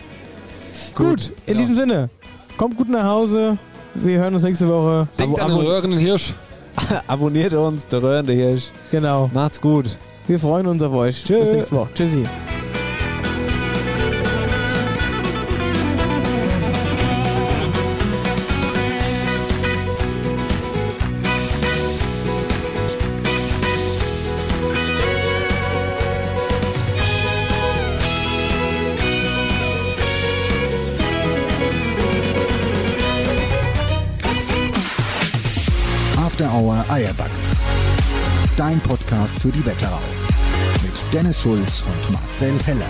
[0.95, 1.59] Gut, in Ja.
[1.59, 2.09] diesem Sinne,
[2.57, 3.57] kommt gut nach Hause.
[4.03, 5.07] Wir hören uns nächste Woche.
[5.17, 6.33] Denkt Abo- an den röhrenden Hirsch.
[7.07, 8.65] Abonniert uns, der röhrende Hirsch.
[8.91, 9.29] Genau.
[9.33, 9.97] Macht's gut.
[10.27, 11.23] Wir freuen uns auf euch.
[11.23, 11.39] Tschö.
[11.39, 11.89] Bis nächste Woche.
[11.95, 12.23] Tschüssi.
[39.39, 39.99] Für die Wetterau.
[40.81, 42.85] Mit Dennis Schulz und Marcel Heller.